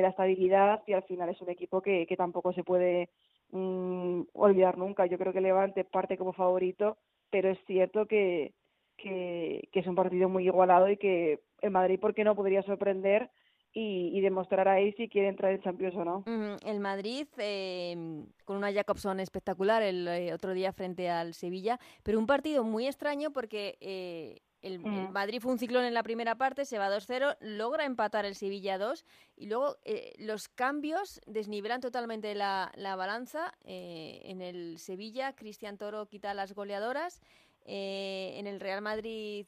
la 0.02 0.08
estabilidad 0.08 0.82
y 0.86 0.92
al 0.92 1.02
final 1.04 1.30
es 1.30 1.40
un 1.40 1.48
equipo 1.48 1.80
que, 1.80 2.06
que 2.06 2.14
tampoco 2.14 2.52
se 2.52 2.62
puede 2.62 3.08
mm, 3.52 4.20
olvidar 4.34 4.76
nunca, 4.76 5.06
yo 5.06 5.16
creo 5.16 5.32
que 5.32 5.40
Levante 5.40 5.82
parte 5.84 6.18
como 6.18 6.34
favorito, 6.34 6.98
pero 7.30 7.48
es 7.48 7.58
cierto 7.64 8.04
que, 8.04 8.52
que, 8.98 9.70
que 9.72 9.80
es 9.80 9.86
un 9.86 9.94
partido 9.94 10.28
muy 10.28 10.44
igualado 10.44 10.90
y 10.90 10.98
que 10.98 11.40
el 11.62 11.70
Madrid, 11.70 12.00
¿por 12.00 12.12
qué 12.12 12.22
no 12.22 12.36
podría 12.36 12.62
sorprender? 12.64 13.30
Y, 13.74 14.20
demostrar 14.20 14.68
ahí 14.68 14.92
si 14.92 15.08
quiere 15.08 15.28
entrar 15.28 15.52
en 15.52 15.62
Champions 15.62 15.96
o 15.96 16.04
no. 16.04 16.24
El 16.64 16.80
Madrid, 16.80 17.26
em, 17.38 18.26
con 18.44 18.56
una 18.56 18.72
Jacobson 18.72 19.18
espectacular 19.20 19.82
el 19.82 20.06
eh, 20.08 20.34
otro 20.34 20.52
día 20.52 20.72
frente 20.72 21.08
al 21.08 21.34
Sevilla, 21.34 21.78
pero 22.02 22.18
un 22.18 22.26
partido 22.26 22.64
muy 22.64 22.86
extraño 22.86 23.30
porque 23.30 23.78
eh, 23.80 24.40
el, 24.60 24.78
Madrid 24.78 25.40
fue 25.40 25.52
un 25.52 25.58
ciclón 25.58 25.84
en 25.84 25.94
la 25.94 26.02
primera 26.02 26.36
parte, 26.36 26.66
se 26.66 26.78
va 26.78 26.88
2-0, 26.88 27.36
logra 27.40 27.84
empatar 27.84 28.26
el 28.26 28.34
Sevilla 28.34 28.76
2 28.76 29.04
y 29.36 29.46
luego 29.46 29.76
eh, 29.84 30.12
los 30.18 30.48
cambios 30.48 31.20
desnivelan 31.26 31.80
totalmente 31.80 32.34
la, 32.34 32.70
la 32.76 32.94
balanza. 32.94 33.52
en 33.64 34.42
el 34.42 34.78
Sevilla, 34.78 35.32
Cristian 35.32 35.78
Toro 35.78 36.06
quita 36.06 36.34
las 36.34 36.52
goleadoras. 36.54 37.22
en 37.64 38.46
el 38.46 38.60
Real 38.60 38.82
Madrid, 38.82 39.46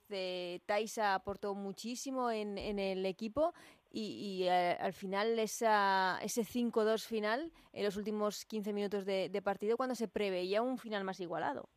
Taisa 0.67 1.15
aportó 1.15 1.55
muchísimo 1.55 2.31
en, 2.31 2.59
en, 2.59 2.79
el 2.79 3.05
equipo 3.07 3.53
y, 3.95 4.43
y 4.43 4.49
eh, 4.49 4.77
al 4.81 4.93
final 4.93 5.39
esa, 5.39 6.19
ese 6.21 6.43
5-2 6.43 7.07
final 7.07 7.53
en 7.73 7.85
los 7.85 7.97
últimos 7.97 8.45
15 8.45 8.73
minutos 8.73 9.07
de, 9.07 9.31
partido 9.43 9.77
cuando 9.77 9.95
se 9.95 10.09
preveía 10.09 10.63
un 10.63 10.79
final 10.79 11.05
más 11.05 11.21
igualado. 11.21 11.69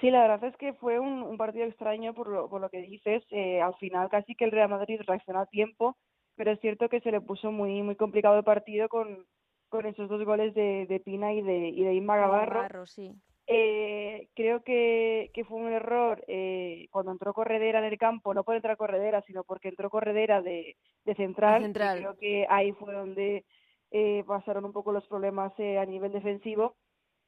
Sí, 0.00 0.10
la 0.10 0.22
verdad 0.22 0.44
es 0.44 0.56
que 0.56 0.72
fue 0.72 0.98
un, 0.98 1.36
partido 1.36 1.66
extraño 1.66 2.14
por 2.14 2.28
lo, 2.28 2.48
por 2.48 2.62
lo 2.62 2.70
que 2.70 2.80
dices. 2.80 3.22
Eh, 3.30 3.60
al 3.60 3.74
final 3.74 4.08
casi 4.08 4.34
que 4.34 4.46
el 4.46 4.50
Real 4.52 4.70
Madrid 4.70 5.00
reaccionó 5.06 5.40
a 5.40 5.46
tiempo, 5.46 5.96
pero 6.34 6.50
es 6.50 6.60
cierto 6.60 6.88
que 6.88 7.00
se 7.00 7.12
le 7.12 7.20
puso 7.20 7.52
muy 7.52 7.82
muy 7.82 7.94
complicado 7.94 8.38
el 8.38 8.44
partido 8.44 8.88
con, 8.88 9.26
con 9.68 9.84
esos 9.86 10.08
dos 10.08 10.24
goles 10.24 10.54
de, 10.54 10.86
de 10.88 10.98
Pina 10.98 11.32
y 11.34 11.42
de, 11.42 11.68
y 11.68 11.84
de 11.84 11.94
Inma 11.94 12.16
Gavarro. 12.16 12.86
sí. 12.86 13.14
Eh, 13.46 14.28
creo 14.34 14.62
que, 14.62 15.30
que 15.34 15.44
fue 15.44 15.58
un 15.58 15.72
error 15.72 16.24
eh, 16.28 16.86
cuando 16.90 17.12
entró 17.12 17.34
Corredera 17.34 17.80
en 17.80 17.86
el 17.86 17.98
campo, 17.98 18.32
no 18.34 18.44
por 18.44 18.54
entrar 18.54 18.76
Corredera, 18.76 19.22
sino 19.22 19.42
porque 19.44 19.68
entró 19.68 19.90
Corredera 19.90 20.40
de, 20.42 20.76
de 21.04 21.14
central. 21.14 21.62
central. 21.62 21.98
creo 21.98 22.16
que 22.16 22.46
ahí 22.48 22.72
fue 22.72 22.94
donde 22.94 23.44
eh, 23.90 24.24
pasaron 24.26 24.64
un 24.64 24.72
poco 24.72 24.92
los 24.92 25.06
problemas 25.06 25.52
eh, 25.58 25.78
a 25.78 25.84
nivel 25.84 26.12
defensivo. 26.12 26.76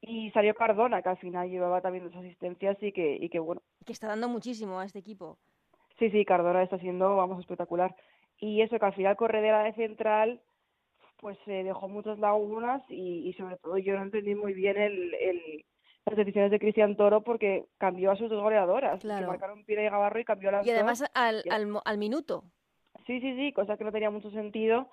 Y 0.01 0.29
salió 0.31 0.53
Cardona, 0.53 1.01
que 1.01 1.09
al 1.09 1.17
final 1.17 1.49
llevaba 1.49 1.81
también 1.81 2.05
dos 2.05 2.15
asistencias 2.15 2.77
y 2.81 2.91
que, 2.91 3.17
y 3.19 3.29
que 3.29 3.39
bueno. 3.39 3.61
Que 3.85 3.93
está 3.93 4.07
dando 4.07 4.29
muchísimo 4.29 4.79
a 4.79 4.85
este 4.85 4.99
equipo. 4.99 5.39
Sí, 5.97 6.11
sí, 6.11 6.25
Cardona 6.25 6.61
está 6.61 6.77
siendo, 6.77 7.15
vamos, 7.15 7.39
espectacular. 7.39 7.95
Y 8.37 8.61
eso, 8.61 8.77
que 8.77 8.85
al 8.85 8.93
final 8.93 9.15
Corredera 9.15 9.63
de 9.63 9.73
central, 9.73 10.41
pues 11.17 11.37
se 11.45 11.63
dejó 11.63 11.87
muchas 11.87 12.19
lagunas 12.19 12.83
y, 12.89 13.29
y 13.29 13.33
sobre 13.33 13.57
todo 13.57 13.77
yo 13.77 13.95
no 13.95 14.03
entendí 14.03 14.35
muy 14.35 14.53
bien 14.53 14.77
el, 14.77 15.13
el 15.15 15.65
las 16.05 16.15
decisiones 16.15 16.51
de 16.51 16.59
Cristian 16.59 16.95
Toro 16.95 17.21
porque 17.21 17.65
cambió 17.77 18.11
a 18.11 18.15
sus 18.15 18.29
dos 18.29 18.41
goleadoras. 18.41 19.01
Que 19.01 19.07
marcaron 19.07 19.65
Pira 19.65 19.83
y 19.83 19.89
Gavarro 19.89 20.19
y 20.19 20.25
cambió 20.25 20.49
a 20.49 20.51
las 20.53 20.67
Y 20.67 20.71
además 20.71 21.03
al, 21.13 21.43
al, 21.49 21.81
al, 21.83 21.97
minuto. 21.97 22.43
Sí, 23.07 23.19
sí, 23.19 23.35
sí, 23.35 23.53
cosa 23.53 23.77
que 23.77 23.83
no 23.83 23.91
tenía 23.91 24.11
mucho 24.11 24.29
sentido. 24.31 24.89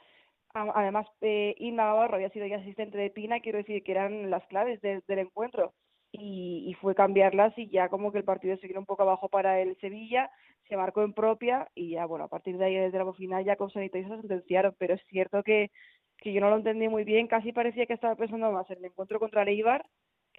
Además, 0.54 1.06
eh, 1.22 1.54
Inma 1.58 1.86
Gavarro 1.86 2.16
había 2.16 2.30
sido 2.30 2.46
ya 2.46 2.56
asistente 2.56 2.98
de 2.98 3.10
Pina, 3.10 3.40
quiero 3.40 3.58
decir 3.58 3.82
que 3.82 3.92
eran 3.92 4.30
las 4.30 4.46
claves 4.46 4.80
del 4.82 5.18
encuentro. 5.18 5.72
Y, 6.14 6.66
y, 6.68 6.74
fue 6.74 6.94
cambiarlas 6.94 7.56
y 7.56 7.70
ya 7.70 7.88
como 7.88 8.12
que 8.12 8.18
el 8.18 8.24
partido 8.24 8.58
se 8.58 8.68
quedó 8.68 8.80
un 8.80 8.84
poco 8.84 9.02
abajo 9.02 9.30
para 9.30 9.60
el 9.60 9.78
Sevilla, 9.78 10.30
se 10.68 10.76
marcó 10.76 11.02
en 11.02 11.14
propia 11.14 11.70
y 11.74 11.92
ya, 11.92 12.04
bueno, 12.04 12.26
a 12.26 12.28
partir 12.28 12.58
de 12.58 12.66
ahí, 12.66 12.74
desde 12.74 12.98
la 12.98 13.10
final, 13.14 13.42
ya 13.46 13.56
con 13.56 13.70
Sanito 13.70 13.96
y 13.96 14.02
se 14.02 14.10
sentenciaron. 14.10 14.74
Pero 14.78 14.92
es 14.92 15.00
cierto 15.08 15.42
que, 15.42 15.70
que 16.18 16.34
yo 16.34 16.42
no 16.42 16.50
lo 16.50 16.56
entendí 16.56 16.86
muy 16.88 17.04
bien, 17.04 17.28
casi 17.28 17.52
parecía 17.52 17.86
que 17.86 17.94
estaba 17.94 18.14
pensando 18.14 18.52
más 18.52 18.70
en 18.70 18.78
el 18.78 18.86
encuentro 18.86 19.18
contra 19.18 19.42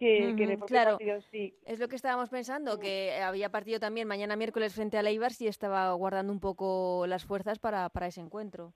el 0.06 0.40
Eibar 0.52 0.60
que, 0.60 0.66
claro, 0.66 0.98
Es 1.66 1.80
lo 1.80 1.88
que 1.88 1.96
estábamos 1.96 2.30
pensando, 2.30 2.80
que 2.80 3.14
había 3.22 3.50
partido 3.50 3.80
también 3.80 4.08
mañana 4.08 4.36
miércoles 4.36 4.74
frente 4.74 4.98
a 4.98 5.04
Leibar 5.04 5.32
y 5.40 5.48
estaba 5.48 5.92
guardando 5.94 6.32
un 6.32 6.40
poco 6.40 7.06
las 7.08 7.26
fuerzas 7.26 7.60
para, 7.60 7.90
para 7.90 8.08
ese 8.08 8.22
encuentro. 8.22 8.74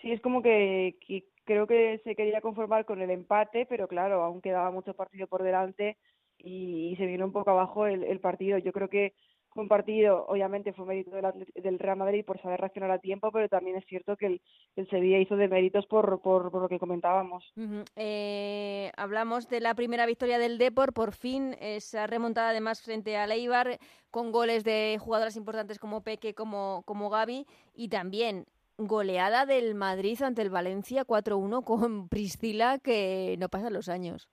Sí, 0.00 0.12
es 0.12 0.20
como 0.20 0.42
que, 0.42 0.96
creo 1.44 1.66
que 1.66 2.00
se 2.04 2.16
quería 2.16 2.40
conformar 2.40 2.84
con 2.84 3.02
el 3.02 3.10
empate, 3.10 3.66
pero 3.66 3.88
claro, 3.88 4.22
aún 4.22 4.40
quedaba 4.40 4.70
mucho 4.70 4.94
partido 4.94 5.26
por 5.26 5.42
delante 5.42 5.98
y, 6.38 6.94
se 6.96 7.06
vino 7.06 7.26
un 7.26 7.32
poco 7.32 7.50
abajo 7.50 7.86
el, 7.86 8.04
el 8.04 8.20
partido. 8.20 8.58
Yo 8.58 8.72
creo 8.72 8.88
que 8.88 9.14
un 9.56 9.68
partido, 9.68 10.26
obviamente 10.28 10.72
fue 10.72 10.86
mérito 10.86 11.10
del, 11.10 11.78
Real 11.78 11.96
Madrid 11.96 12.24
por 12.24 12.40
saber 12.40 12.60
reaccionar 12.60 12.90
a 12.90 12.98
tiempo, 12.98 13.30
pero 13.32 13.48
también 13.48 13.76
es 13.76 13.84
cierto 13.86 14.16
que 14.16 14.40
el, 14.76 14.88
Sevilla 14.88 15.18
hizo 15.18 15.36
de 15.36 15.48
méritos 15.48 15.86
por, 15.86 16.20
por, 16.20 16.54
lo 16.54 16.68
que 16.68 16.78
comentábamos. 16.78 17.52
Eh, 17.96 18.92
hablamos 18.96 19.48
de 19.48 19.60
la 19.60 19.74
primera 19.74 20.06
victoria 20.06 20.38
del 20.38 20.58
Depor, 20.58 20.92
por 20.92 21.12
fin 21.12 21.56
esa 21.60 22.06
remontada 22.06 22.50
además 22.50 22.82
frente 22.82 23.16
a 23.16 23.26
Leibar, 23.26 23.78
con 24.10 24.30
goles 24.30 24.64
de 24.64 24.98
jugadoras 25.00 25.36
importantes 25.36 25.78
como 25.78 26.02
Peque, 26.02 26.34
como, 26.34 26.82
como 26.86 27.10
Gaby, 27.10 27.46
y 27.74 27.88
también 27.88 28.46
goleada 28.78 29.46
del 29.46 29.74
Madrid 29.74 30.22
ante 30.22 30.42
el 30.42 30.50
Valencia 30.50 31.04
4-1 31.04 31.64
con 31.64 32.08
Priscila, 32.08 32.78
que 32.78 33.36
no 33.38 33.48
pasan 33.48 33.72
los 33.72 33.88
años. 33.88 34.28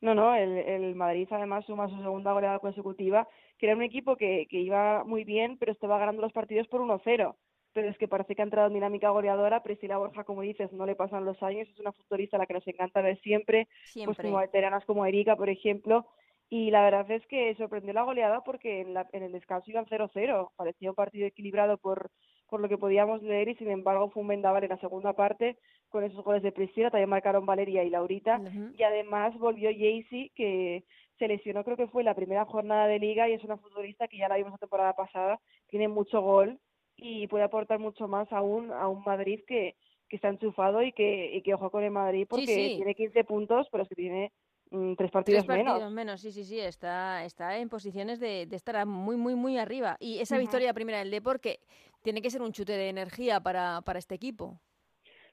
No, 0.00 0.14
no, 0.14 0.34
el, 0.34 0.56
el 0.56 0.94
Madrid 0.94 1.28
además 1.30 1.66
suma 1.66 1.88
su 1.88 1.96
segunda 1.96 2.32
goleada 2.32 2.58
consecutiva 2.58 3.28
que 3.60 3.66
era 3.66 3.76
un 3.76 3.82
equipo 3.82 4.16
que, 4.16 4.46
que 4.48 4.58
iba 4.58 5.04
muy 5.04 5.24
bien, 5.24 5.58
pero 5.58 5.70
estaba 5.70 5.98
ganando 5.98 6.22
los 6.22 6.32
partidos 6.32 6.66
por 6.66 6.80
1-0. 6.80 7.36
Pero 7.74 7.88
es 7.88 7.98
que 7.98 8.08
parece 8.08 8.34
que 8.34 8.40
ha 8.40 8.44
entrado 8.44 8.68
en 8.68 8.74
dinámica 8.74 9.10
goleadora. 9.10 9.62
Priscila 9.62 9.98
Borja, 9.98 10.24
como 10.24 10.40
dices, 10.40 10.72
no 10.72 10.86
le 10.86 10.96
pasan 10.96 11.26
los 11.26 11.40
años. 11.42 11.68
Es 11.68 11.78
una 11.78 11.92
futurista 11.92 12.36
a 12.36 12.40
la 12.40 12.46
que 12.46 12.54
nos 12.54 12.66
encanta 12.66 13.02
ver 13.02 13.20
siempre. 13.20 13.66
Pues 13.66 13.90
siempre. 13.92 14.14
Pues 14.14 14.26
como 14.26 14.38
veteranas 14.38 14.84
como 14.86 15.04
Erika, 15.04 15.36
por 15.36 15.50
ejemplo. 15.50 16.06
Y 16.48 16.70
la 16.70 16.82
verdad 16.82 17.08
es 17.10 17.24
que 17.26 17.54
sorprendió 17.56 17.92
la 17.92 18.02
goleada 18.02 18.42
porque 18.42 18.80
en, 18.80 18.94
la, 18.94 19.06
en 19.12 19.24
el 19.24 19.32
descanso 19.32 19.70
iban 19.70 19.84
0-0. 19.84 20.50
Parecía 20.56 20.90
un 20.90 20.96
partido 20.96 21.26
equilibrado 21.26 21.76
por, 21.76 22.10
por 22.48 22.60
lo 22.60 22.68
que 22.68 22.78
podíamos 22.78 23.22
leer 23.22 23.50
y 23.50 23.56
sin 23.56 23.70
embargo 23.70 24.10
fue 24.10 24.22
un 24.22 24.28
vendaval 24.28 24.64
en 24.64 24.70
la 24.70 24.78
segunda 24.78 25.12
parte 25.12 25.58
con 25.90 26.02
esos 26.02 26.24
goles 26.24 26.42
de 26.42 26.50
Priscila. 26.50 26.90
También 26.90 27.10
marcaron 27.10 27.46
Valeria 27.46 27.84
y 27.84 27.90
Laurita. 27.90 28.40
Y 28.76 28.82
además 28.82 29.38
volvió 29.38 29.70
Jaycee, 29.70 30.32
que 30.34 30.84
se 31.20 31.28
lesionó 31.28 31.62
creo 31.62 31.76
que 31.76 31.86
fue 31.86 32.02
la 32.02 32.14
primera 32.14 32.46
jornada 32.46 32.86
de 32.86 32.98
liga 32.98 33.28
y 33.28 33.34
es 33.34 33.44
una 33.44 33.58
futbolista 33.58 34.08
que 34.08 34.16
ya 34.16 34.28
la 34.28 34.36
vimos 34.36 34.52
la 34.52 34.58
temporada 34.58 34.94
pasada, 34.94 35.38
tiene 35.68 35.86
mucho 35.86 36.22
gol 36.22 36.58
y 36.96 37.26
puede 37.28 37.44
aportar 37.44 37.78
mucho 37.78 38.08
más 38.08 38.32
aún 38.32 38.72
a 38.72 38.88
un 38.88 39.04
Madrid 39.04 39.40
que, 39.46 39.76
que 40.08 40.16
está 40.16 40.28
enchufado 40.28 40.82
y 40.82 40.92
que, 40.92 41.36
y 41.36 41.42
que 41.42 41.54
ojo 41.54 41.70
con 41.70 41.84
el 41.84 41.90
Madrid 41.90 42.26
porque 42.28 42.74
tiene 42.76 42.94
15 42.94 43.24
puntos, 43.24 43.68
pero 43.70 43.82
es 43.82 43.88
que 43.90 43.94
tiene 43.94 44.32
mm, 44.70 44.94
tres 44.94 45.10
partidos, 45.10 45.44
tres 45.46 45.62
partidos 45.64 45.92
menos. 45.92 46.22
Sí, 46.22 46.32
sí, 46.32 46.42
sí, 46.44 46.58
está, 46.58 47.22
está 47.24 47.58
en 47.58 47.68
posiciones 47.68 48.18
de, 48.18 48.46
de 48.46 48.56
estar 48.56 48.84
muy, 48.86 49.16
muy, 49.16 49.34
muy 49.34 49.58
arriba. 49.58 49.96
Y 50.00 50.20
esa 50.20 50.38
victoria 50.38 50.72
primera 50.72 51.00
del 51.00 51.10
Depor 51.10 51.38
que 51.38 51.60
tiene 52.02 52.22
que 52.22 52.30
ser 52.30 52.40
un 52.40 52.52
chute 52.52 52.72
de 52.72 52.88
energía 52.88 53.40
para, 53.40 53.82
para 53.82 53.98
este 53.98 54.14
equipo. 54.14 54.58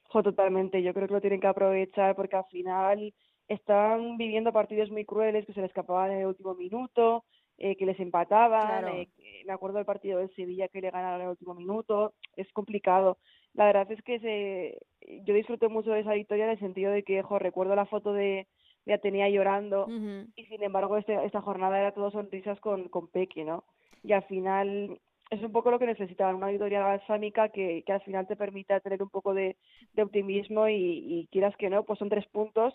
Jo, 0.09 0.21
totalmente, 0.21 0.83
yo 0.83 0.93
creo 0.93 1.07
que 1.07 1.13
lo 1.13 1.21
tienen 1.21 1.39
que 1.39 1.47
aprovechar 1.47 2.15
porque 2.15 2.35
al 2.35 2.45
final 2.45 3.13
están 3.47 4.17
viviendo 4.17 4.51
partidos 4.51 4.91
muy 4.91 5.05
crueles 5.05 5.45
que 5.45 5.53
se 5.53 5.61
les 5.61 5.69
escapaban 5.69 6.11
en 6.11 6.19
el 6.19 6.27
último 6.27 6.53
minuto, 6.55 7.23
eh, 7.57 7.75
que 7.75 7.85
les 7.85 7.99
empataban. 7.99 8.87
Eh, 8.89 9.07
me 9.45 9.53
acuerdo 9.53 9.77
del 9.77 9.85
partido 9.85 10.19
de 10.19 10.27
Sevilla 10.29 10.67
que 10.67 10.81
le 10.81 10.91
ganaron 10.91 11.21
en 11.21 11.25
el 11.25 11.31
último 11.31 11.53
minuto. 11.53 12.13
Es 12.35 12.51
complicado. 12.53 13.17
La 13.53 13.65
verdad 13.65 13.91
es 13.91 14.01
que 14.03 14.19
se, 14.19 14.77
yo 15.23 15.33
disfruté 15.33 15.67
mucho 15.67 15.91
de 15.91 16.01
esa 16.01 16.13
victoria 16.13 16.45
en 16.45 16.51
el 16.51 16.59
sentido 16.59 16.91
de 16.91 17.03
que, 17.03 17.23
jo, 17.23 17.39
recuerdo 17.39 17.75
la 17.75 17.85
foto 17.85 18.13
de, 18.13 18.47
de 18.85 18.93
Atenea 18.93 19.29
llorando 19.29 19.87
y 20.35 20.45
sin 20.45 20.61
embargo 20.63 20.97
este, 20.97 21.25
esta 21.25 21.41
jornada 21.41 21.79
era 21.79 21.93
todo 21.93 22.11
sonrisas 22.11 22.59
con, 22.59 22.89
con 22.89 23.07
Peque, 23.07 23.43
¿no? 23.43 23.63
Y 24.03 24.13
al 24.13 24.23
final 24.23 24.99
es 25.31 25.41
un 25.41 25.51
poco 25.51 25.71
lo 25.71 25.79
que 25.79 25.87
necesitaban, 25.87 26.35
una 26.35 26.49
victoria 26.49 26.83
balsámica 26.83 27.49
que, 27.49 27.83
que 27.85 27.91
al 27.91 28.01
final 28.01 28.27
te 28.27 28.35
permita 28.35 28.79
tener 28.79 29.01
un 29.01 29.09
poco 29.09 29.33
de, 29.33 29.57
de 29.93 30.03
optimismo 30.03 30.67
y, 30.67 30.75
y 30.75 31.27
quieras 31.31 31.55
que 31.57 31.69
no, 31.69 31.83
pues 31.83 31.97
son 31.97 32.09
tres 32.09 32.27
puntos 32.27 32.73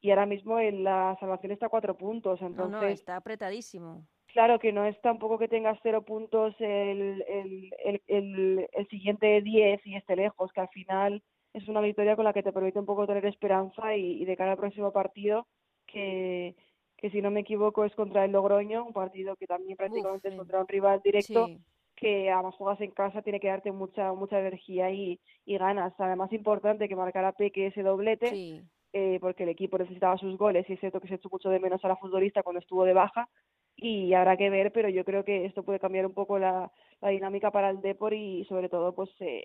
y 0.00 0.10
ahora 0.10 0.26
mismo 0.26 0.58
en 0.58 0.82
la 0.82 1.16
salvación 1.20 1.52
está 1.52 1.66
a 1.66 1.70
cuatro 1.70 1.96
puntos. 1.96 2.40
Entonces, 2.40 2.80
no, 2.80 2.86
está 2.86 3.16
apretadísimo. 3.16 4.06
Claro 4.28 4.58
que 4.58 4.72
no 4.72 4.84
es 4.84 4.98
tampoco 5.02 5.38
que 5.38 5.48
tengas 5.48 5.78
cero 5.82 6.02
puntos 6.04 6.54
el, 6.60 7.22
el, 7.28 7.70
el, 8.06 8.68
el, 8.72 8.88
siguiente 8.88 9.42
diez 9.42 9.84
y 9.84 9.96
esté 9.96 10.16
lejos, 10.16 10.52
que 10.52 10.60
al 10.60 10.68
final 10.68 11.22
es 11.52 11.68
una 11.68 11.80
victoria 11.80 12.16
con 12.16 12.24
la 12.24 12.32
que 12.32 12.42
te 12.42 12.52
permite 12.52 12.78
un 12.78 12.86
poco 12.86 13.06
tener 13.06 13.26
esperanza 13.26 13.96
y, 13.96 14.24
de 14.24 14.36
cara 14.36 14.52
al 14.52 14.56
próximo 14.56 14.92
partido, 14.92 15.46
que, 15.86 16.54
que 16.96 17.10
si 17.10 17.20
no 17.20 17.30
me 17.32 17.40
equivoco 17.40 17.84
es 17.84 17.94
contra 17.96 18.24
el 18.24 18.30
Logroño, 18.30 18.84
un 18.84 18.92
partido 18.92 19.34
que 19.34 19.48
también 19.48 19.76
prácticamente 19.76 20.28
es 20.28 20.36
contra 20.36 20.60
un 20.60 20.68
rival 20.68 21.00
directo. 21.04 21.48
que 21.96 22.30
además 22.30 22.54
juegas 22.54 22.80
en 22.80 22.92
casa 22.92 23.20
tiene 23.20 23.40
que 23.40 23.48
darte 23.48 23.72
mucha 23.72 24.14
mucha 24.14 24.38
energía 24.38 24.90
y, 24.90 25.20
y 25.44 25.58
ganas. 25.58 25.92
Además 25.98 26.32
importante 26.32 26.88
que 26.88 26.96
marcara 26.96 27.32
Peque 27.32 27.66
ese 27.66 27.82
doblete, 27.82 28.30
sí 28.30 28.62
eh, 28.92 29.18
porque 29.20 29.44
el 29.44 29.50
equipo 29.50 29.78
necesitaba 29.78 30.18
sus 30.18 30.36
goles 30.36 30.68
y 30.68 30.74
es 30.74 30.80
cierto 30.80 31.00
que 31.00 31.08
se 31.08 31.14
echó 31.14 31.28
mucho 31.30 31.48
de 31.50 31.60
menos 31.60 31.84
a 31.84 31.88
la 31.88 31.96
futbolista 31.96 32.42
cuando 32.42 32.60
estuvo 32.60 32.84
de 32.84 32.92
baja 32.92 33.28
y 33.76 34.12
habrá 34.14 34.36
que 34.36 34.50
ver, 34.50 34.72
pero 34.72 34.88
yo 34.88 35.04
creo 35.04 35.24
que 35.24 35.46
esto 35.46 35.62
puede 35.62 35.78
cambiar 35.80 36.06
un 36.06 36.12
poco 36.12 36.38
la, 36.38 36.70
dinámica 37.02 37.50
para 37.50 37.70
el 37.70 37.80
Depor 37.80 38.14
y 38.14 38.44
sobre 38.46 38.68
todo 38.68 38.94
pues 38.94 39.10
eh, 39.20 39.44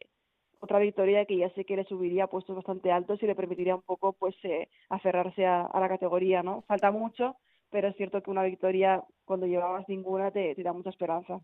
otra 0.59 0.79
victoria 0.79 1.25
que 1.25 1.37
ya 1.37 1.49
sé 1.51 1.63
que 1.63 1.77
le 1.77 1.85
subiría 1.85 2.25
a 2.25 2.27
puestos 2.27 2.55
bastante 2.55 2.91
altos 2.91 3.21
y 3.21 3.27
le 3.27 3.35
permitiría 3.35 3.75
un 3.75 3.81
poco 3.83 4.13
pues 4.13 4.35
eh, 4.43 4.67
aferrarse 4.89 5.45
a, 5.45 5.69
la 5.73 5.89
categoría, 5.89 6.43
¿no? 6.43 6.63
Falta 6.63 6.91
mucho, 6.91 7.37
pero 7.69 7.87
es 7.87 7.95
cierto 7.95 8.21
que 8.21 8.31
una 8.31 8.43
victoria 8.43 9.03
cuando 9.25 9.45
llevabas 9.47 9.87
ninguna 9.87 10.31
te 10.31 10.55
da 10.57 10.73
mucha 10.73 10.89
esperanza. 10.89 11.39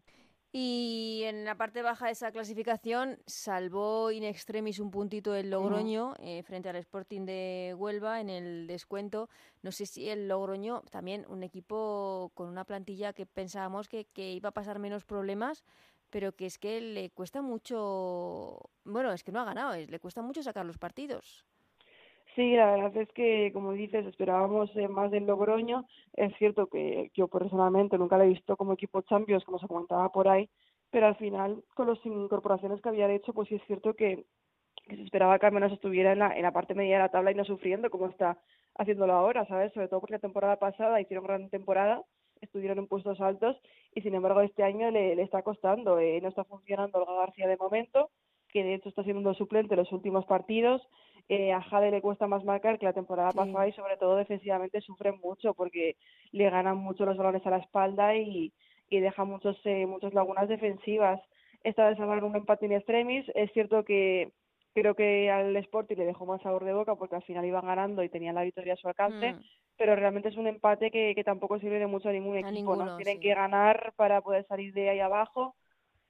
Y 0.53 1.21
en 1.23 1.45
la 1.45 1.55
parte 1.55 1.81
baja 1.81 2.07
de 2.07 2.11
esa 2.11 2.31
clasificación 2.31 3.19
salvó 3.25 4.11
in 4.11 4.25
extremis 4.25 4.79
un 4.79 4.91
puntito 4.91 5.33
el 5.33 5.49
Logroño 5.49 6.13
eh, 6.19 6.43
frente 6.43 6.67
al 6.67 6.75
Sporting 6.75 7.25
de 7.25 7.73
Huelva 7.77 8.19
en 8.19 8.29
el 8.29 8.67
descuento. 8.67 9.29
No 9.61 9.71
sé 9.71 9.85
si 9.85 10.09
el 10.09 10.27
Logroño, 10.27 10.81
también 10.91 11.25
un 11.29 11.43
equipo 11.43 12.31
con 12.33 12.49
una 12.49 12.65
plantilla 12.65 13.13
que 13.13 13.25
pensábamos 13.25 13.87
que, 13.87 14.05
que 14.05 14.33
iba 14.33 14.49
a 14.49 14.53
pasar 14.53 14.77
menos 14.79 15.05
problemas, 15.05 15.63
pero 16.09 16.35
que 16.35 16.47
es 16.47 16.57
que 16.57 16.81
le 16.81 17.11
cuesta 17.11 17.41
mucho, 17.41 18.69
bueno, 18.83 19.13
es 19.13 19.23
que 19.23 19.31
no 19.31 19.39
ha 19.39 19.45
ganado, 19.45 19.77
le 19.77 19.99
cuesta 20.01 20.21
mucho 20.21 20.43
sacar 20.43 20.65
los 20.65 20.77
partidos. 20.77 21.45
Sí, 22.35 22.55
la 22.55 22.71
verdad 22.71 22.95
es 22.97 23.09
que, 23.11 23.51
como 23.53 23.73
dices, 23.73 24.05
esperábamos 24.05 24.69
eh, 24.77 24.87
más 24.87 25.11
del 25.11 25.25
Logroño. 25.25 25.85
Es 26.13 26.33
cierto 26.37 26.67
que 26.67 27.11
yo 27.13 27.27
personalmente 27.27 27.97
nunca 27.97 28.17
lo 28.17 28.23
he 28.23 28.29
visto 28.29 28.55
como 28.55 28.73
equipo 28.73 29.01
Champions, 29.01 29.43
como 29.43 29.59
se 29.59 29.67
comentaba 29.67 30.09
por 30.11 30.29
ahí, 30.29 30.49
pero 30.91 31.07
al 31.07 31.17
final, 31.17 31.63
con 31.75 31.87
las 31.87 32.05
incorporaciones 32.05 32.81
que 32.81 32.89
había 32.89 33.11
hecho, 33.11 33.33
pues 33.33 33.49
sí 33.49 33.55
es 33.55 33.63
cierto 33.67 33.95
que, 33.95 34.25
se 34.87 35.01
esperaba 35.03 35.39
que 35.39 35.45
al 35.45 35.51
menos 35.53 35.71
estuviera 35.73 36.13
en 36.13 36.19
la, 36.19 36.35
en 36.35 36.43
la 36.43 36.53
parte 36.53 36.73
media 36.73 36.95
de 36.97 37.03
la 37.03 37.09
tabla 37.09 37.31
y 37.31 37.35
no 37.35 37.45
sufriendo 37.45 37.89
como 37.89 38.07
está 38.07 38.37
haciéndolo 38.75 39.13
ahora, 39.13 39.45
¿sabes? 39.47 39.73
Sobre 39.73 39.87
todo 39.89 39.99
porque 39.99 40.15
la 40.15 40.19
temporada 40.19 40.57
pasada 40.57 41.01
hicieron 41.01 41.25
gran 41.25 41.49
temporada, 41.49 42.01
estuvieron 42.41 42.79
en 42.79 42.87
puestos 42.87 43.19
altos 43.21 43.57
y 43.93 44.01
sin 44.01 44.15
embargo 44.15 44.41
este 44.41 44.63
año 44.63 44.89
le, 44.91 45.15
le 45.15 45.23
está 45.23 45.43
costando, 45.43 45.99
eh, 45.99 46.19
no 46.21 46.29
está 46.29 46.43
funcionando 46.45 46.99
Olga 46.99 47.25
García 47.25 47.47
de 47.47 47.57
momento, 47.57 48.09
que 48.51 48.63
de 48.63 48.75
hecho 48.75 48.89
está 48.89 49.03
siendo 49.03 49.33
suplente 49.33 49.73
en 49.73 49.79
los 49.79 49.91
últimos 49.91 50.25
partidos 50.25 50.81
eh, 51.29 51.53
a 51.53 51.61
Jade 51.61 51.91
le 51.91 52.01
cuesta 52.01 52.27
más 52.27 52.43
marcar 52.43 52.77
que 52.77 52.85
la 52.85 52.91
temporada 52.91 53.31
pasada 53.31 53.65
y 53.65 53.71
sobre 53.71 53.95
todo 53.95 54.17
defensivamente 54.17 54.81
sufren 54.81 55.17
mucho 55.23 55.53
porque 55.53 55.95
le 56.33 56.49
ganan 56.49 56.77
mucho 56.77 57.05
los 57.05 57.15
balones 57.15 57.45
a 57.47 57.51
la 57.51 57.59
espalda 57.59 58.15
y, 58.17 58.51
y 58.89 58.99
deja 58.99 59.23
muchos, 59.23 59.57
eh, 59.63 59.85
muchas 59.85 60.13
lagunas 60.13 60.49
defensivas. 60.49 61.21
Esta 61.63 61.87
vez 61.87 61.97
salvar 61.97 62.21
un 62.23 62.35
empate 62.35 62.65
en 62.65 62.73
extremis. 62.73 63.25
Es 63.33 63.49
cierto 63.53 63.85
que 63.85 64.33
creo 64.73 64.93
que 64.93 65.31
al 65.31 65.55
Sporting 65.55 65.95
le 65.95 66.05
dejó 66.05 66.25
más 66.25 66.41
sabor 66.41 66.65
de 66.65 66.73
boca 66.73 66.95
porque 66.95 67.15
al 67.15 67.23
final 67.23 67.45
iban 67.45 67.65
ganando 67.65 68.03
y 68.03 68.09
tenían 68.09 68.35
la 68.35 68.43
victoria 68.43 68.73
a 68.73 68.77
su 68.77 68.89
alcance, 68.89 69.31
mm. 69.31 69.41
pero 69.77 69.95
realmente 69.95 70.27
es 70.27 70.35
un 70.35 70.47
empate 70.47 70.91
que, 70.91 71.13
que 71.15 71.23
tampoco 71.23 71.59
sirve 71.59 71.79
de 71.79 71.87
mucho 71.87 72.09
a 72.09 72.13
ningún 72.13 72.35
equipo. 72.35 72.75
¿no? 72.75 72.97
Tienen 72.97 73.21
que 73.21 73.33
ganar 73.33 73.93
para 73.95 74.19
poder 74.19 74.45
salir 74.47 74.73
de 74.73 74.89
ahí 74.89 74.99
abajo. 74.99 75.55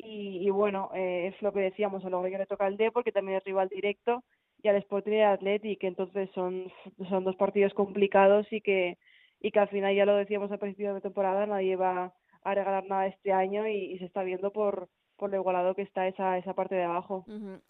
Y, 0.04 0.46
y 0.46 0.50
bueno, 0.50 0.90
eh, 0.94 1.32
es 1.34 1.42
lo 1.42 1.54
que 1.54 1.62
decíamos, 1.62 2.04
a 2.06 2.10
lo 2.10 2.24
que 2.24 2.38
le 2.38 2.46
toca 2.46 2.66
al 2.66 2.78
D 2.78 2.92
porque 2.92 3.12
también 3.12 3.38
es 3.38 3.44
rival 3.44 3.70
directo 3.70 4.24
y 4.64 4.68
al 4.68 4.76
Sporting 4.78 5.14
y 5.14 5.22
al 5.22 5.34
Athletic, 5.34 5.84
entonces 5.84 6.30
son, 6.34 6.72
son 7.10 7.24
dos 7.24 7.36
partidos 7.36 7.74
complicados 7.74 8.46
y 8.52 8.62
que, 8.62 8.98
y 9.40 9.52
que 9.52 9.60
al 9.60 9.70
final 9.70 9.96
ya 9.96 10.06
lo 10.06 10.16
decíamos 10.16 10.52
al 10.52 10.60
principio 10.60 10.94
de 10.94 11.02
temporada, 11.02 11.46
nadie 11.46 11.76
va 11.76 12.14
a 12.44 12.54
regalar 12.54 12.86
nada 12.86 13.08
este 13.08 13.32
año 13.32 13.68
y, 13.68 13.98
se 14.00 14.06
está 14.06 14.24
viendo 14.24 14.52
por, 14.52 14.90
por 15.18 15.30
lo 15.30 15.38
igualado 15.38 15.76
que 15.76 15.82
está 15.82 16.08
esa, 16.08 16.38
esa 16.38 16.54
parte 16.54 16.76
de 16.76 16.84
abajo. 16.84 17.26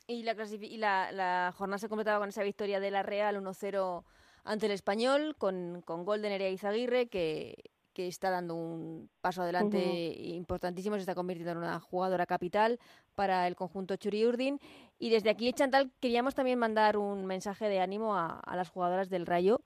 Y, 0.08 0.24
la, 0.24 0.36
y 0.62 0.78
la, 0.78 1.12
la 1.12 1.54
jornada 1.56 1.78
se 1.78 1.90
completaba 1.90 2.20
con 2.20 2.30
esa 2.30 2.44
victoria 2.44 2.80
de 2.80 2.92
la 2.92 3.04
Real 3.04 3.42
1-0 3.42 4.04
ante 4.44 4.66
el 4.66 4.72
Español, 4.72 5.36
con, 5.38 5.82
con 5.86 6.04
gol 6.04 6.22
de 6.22 6.30
Nerea 6.30 6.50
Izaguirre, 6.50 7.08
que, 7.08 7.56
que 7.94 8.08
está 8.08 8.30
dando 8.30 8.56
un 8.56 9.10
paso 9.22 9.42
adelante 9.42 9.80
importantísimo, 10.18 10.96
se 10.96 11.02
está 11.02 11.16
convirtiendo 11.16 11.52
en 11.52 11.58
una 11.58 11.80
jugadora 11.80 12.26
capital 12.26 12.80
para 13.16 13.48
el 13.48 13.56
conjunto 13.56 13.96
Churi-Urdin. 13.96 14.60
Y 15.00 15.10
desde 15.10 15.30
aquí, 15.30 15.52
Chantal, 15.54 15.92
queríamos 16.00 16.36
también 16.36 16.60
mandar 16.60 16.98
un 16.98 17.26
mensaje 17.26 17.68
de 17.70 17.80
ánimo 17.80 18.16
a, 18.16 18.42
las 18.56 18.70
jugadoras 18.70 19.10
del 19.10 19.26
Rayo. 19.26 19.62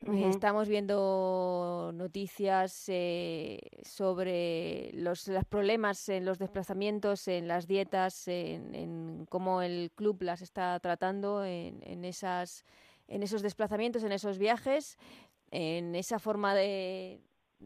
Estamos 0.00 0.66
viendo 0.66 1.92
noticias 1.94 2.88
eh, 2.88 3.60
sobre 3.84 4.90
los, 4.94 5.30
problemas 5.48 6.08
en 6.08 6.24
los 6.24 6.40
desplazamientos, 6.40 7.28
en 7.28 7.46
las 7.46 7.68
dietas, 7.68 8.26
en, 8.26 9.26
cómo 9.28 9.62
el 9.62 9.92
club 9.94 10.22
las 10.22 10.42
está 10.42 10.80
tratando 10.80 11.44
en, 11.44 11.80
en, 11.84 12.04
esas, 12.04 12.64
en 13.06 13.22
esos 13.22 13.42
desplazamientos, 13.42 14.02
en 14.02 14.10
esos 14.10 14.38
viajes 14.38 14.98
en 15.52 15.94
esa 15.94 16.18
forma 16.18 16.54
de 16.54 17.20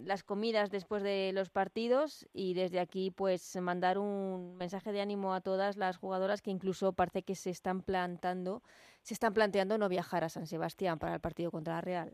las 0.04 0.22
comidas 0.22 0.70
después 0.70 1.02
de 1.02 1.32
los 1.32 1.50
partidos 1.50 2.28
y 2.32 2.54
desde 2.54 2.80
aquí 2.80 3.10
pues 3.10 3.56
mandar 3.60 3.98
un 3.98 4.56
mensaje 4.56 4.92
de 4.92 5.00
ánimo 5.00 5.34
a 5.34 5.40
todas 5.40 5.76
las 5.76 5.96
jugadoras 5.96 6.42
que 6.42 6.50
incluso 6.50 6.92
parece 6.92 7.22
que 7.22 7.34
se 7.34 7.50
están 7.50 7.82
plantando, 7.82 8.62
se 9.02 9.14
están 9.14 9.34
planteando 9.34 9.78
no 9.78 9.88
viajar 9.88 10.24
a 10.24 10.28
San 10.28 10.46
Sebastián 10.46 10.98
para 10.98 11.14
el 11.14 11.20
partido 11.20 11.50
contra 11.50 11.74
la 11.74 11.80
Real. 11.80 12.12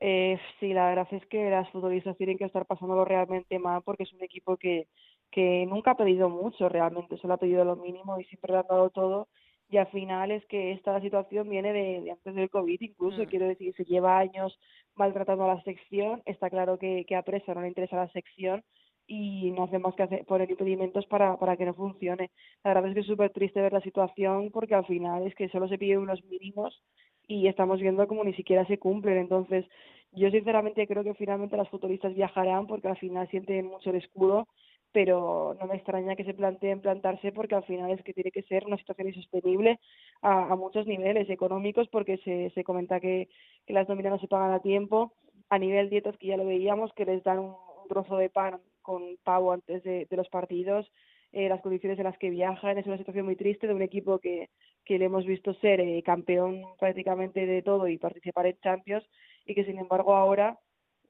Eh, 0.00 0.38
sí, 0.58 0.72
la 0.72 0.88
verdad 0.88 1.08
es 1.10 1.26
que 1.26 1.50
las 1.50 1.68
futbolistas 1.70 2.16
tienen 2.16 2.38
que 2.38 2.44
estar 2.44 2.64
pasándolo 2.64 3.04
realmente 3.04 3.58
mal 3.58 3.82
porque 3.82 4.04
es 4.04 4.12
un 4.14 4.22
equipo 4.22 4.56
que, 4.56 4.88
que 5.30 5.66
nunca 5.66 5.92
ha 5.92 5.96
pedido 5.96 6.30
mucho 6.30 6.68
realmente, 6.70 7.18
solo 7.18 7.34
ha 7.34 7.38
pedido 7.38 7.64
lo 7.64 7.76
mínimo 7.76 8.18
y 8.18 8.24
siempre 8.24 8.52
le 8.52 8.60
han 8.60 8.66
dado 8.66 8.88
todo 8.90 9.28
y 9.70 9.76
al 9.76 9.86
final 9.88 10.32
es 10.32 10.44
que 10.46 10.72
esta 10.72 11.00
situación 11.00 11.48
viene 11.48 11.72
de, 11.72 12.10
antes 12.10 12.34
del 12.34 12.50
COVID 12.50 12.80
incluso, 12.80 13.22
mm. 13.22 13.26
quiero 13.26 13.46
decir, 13.46 13.74
se 13.76 13.84
lleva 13.84 14.18
años 14.18 14.58
maltratando 14.96 15.44
a 15.44 15.54
la 15.54 15.62
sección, 15.62 16.22
está 16.26 16.50
claro 16.50 16.78
que, 16.78 17.04
que 17.06 17.14
a 17.14 17.22
Presa 17.22 17.54
no 17.54 17.62
le 17.62 17.68
interesa 17.68 17.96
la 17.96 18.08
sección 18.08 18.64
y 19.06 19.50
no 19.52 19.64
hacemos 19.64 19.94
que 19.94 20.02
hacer, 20.02 20.24
poner 20.24 20.50
impedimentos 20.50 21.06
para, 21.06 21.36
para 21.36 21.56
que 21.56 21.64
no 21.64 21.74
funcione. 21.74 22.30
La 22.64 22.74
verdad 22.74 22.90
es 22.90 22.94
que 22.94 23.00
es 23.00 23.06
súper 23.06 23.30
triste 23.30 23.60
ver 23.60 23.72
la 23.72 23.80
situación 23.80 24.50
porque 24.50 24.74
al 24.74 24.86
final 24.86 25.26
es 25.26 25.34
que 25.34 25.48
solo 25.48 25.68
se 25.68 25.78
piden 25.78 25.98
unos 25.98 26.22
mínimos 26.24 26.80
y 27.26 27.46
estamos 27.46 27.80
viendo 27.80 28.06
como 28.06 28.24
ni 28.24 28.34
siquiera 28.34 28.66
se 28.66 28.78
cumplen. 28.78 29.18
Entonces, 29.18 29.64
yo 30.12 30.30
sinceramente 30.30 30.86
creo 30.86 31.04
que 31.04 31.14
finalmente 31.14 31.56
las 31.56 31.68
futbolistas 31.68 32.14
viajarán 32.14 32.66
porque 32.66 32.88
al 32.88 32.98
final 32.98 33.28
sienten 33.30 33.66
mucho 33.66 33.90
el 33.90 33.96
escudo 33.96 34.48
pero 34.92 35.56
no 35.60 35.66
me 35.66 35.76
extraña 35.76 36.16
que 36.16 36.24
se 36.24 36.34
planteen 36.34 36.80
plantarse 36.80 37.32
porque 37.32 37.54
al 37.54 37.64
final 37.64 37.90
es 37.90 38.02
que 38.02 38.12
tiene 38.12 38.30
que 38.30 38.42
ser 38.42 38.66
una 38.66 38.76
situación 38.76 39.08
insostenible 39.08 39.78
a, 40.22 40.52
a 40.52 40.56
muchos 40.56 40.86
niveles 40.86 41.30
económicos 41.30 41.88
porque 41.88 42.18
se, 42.18 42.50
se 42.54 42.64
comenta 42.64 43.00
que, 43.00 43.28
que 43.66 43.72
las 43.72 43.88
nóminas 43.88 44.12
no 44.12 44.18
se 44.18 44.28
pagan 44.28 44.52
a 44.52 44.60
tiempo, 44.60 45.12
a 45.48 45.58
nivel 45.58 45.90
dietas 45.90 46.16
que 46.18 46.28
ya 46.28 46.36
lo 46.36 46.44
veíamos, 46.46 46.92
que 46.94 47.04
les 47.04 47.22
dan 47.22 47.38
un, 47.38 47.54
trozo 47.88 48.16
de 48.18 48.30
pan 48.30 48.60
con 48.82 49.16
pavo 49.24 49.52
antes 49.52 49.82
de, 49.82 50.06
de 50.08 50.16
los 50.16 50.28
partidos, 50.28 50.88
eh, 51.32 51.48
las 51.48 51.60
condiciones 51.60 51.98
en 51.98 52.04
las 52.04 52.16
que 52.18 52.30
viajan, 52.30 52.78
es 52.78 52.86
una 52.86 52.98
situación 52.98 53.24
muy 53.24 53.34
triste 53.34 53.66
de 53.66 53.74
un 53.74 53.82
equipo 53.82 54.20
que, 54.20 54.48
que 54.84 54.98
le 54.98 55.06
hemos 55.06 55.26
visto 55.26 55.54
ser 55.54 55.80
eh, 55.80 56.02
campeón 56.04 56.62
prácticamente 56.78 57.46
de 57.46 57.62
todo 57.62 57.88
y 57.88 57.98
participar 57.98 58.46
en 58.46 58.58
Champions 58.60 59.04
y 59.44 59.54
que 59.54 59.64
sin 59.64 59.78
embargo 59.78 60.14
ahora 60.14 60.58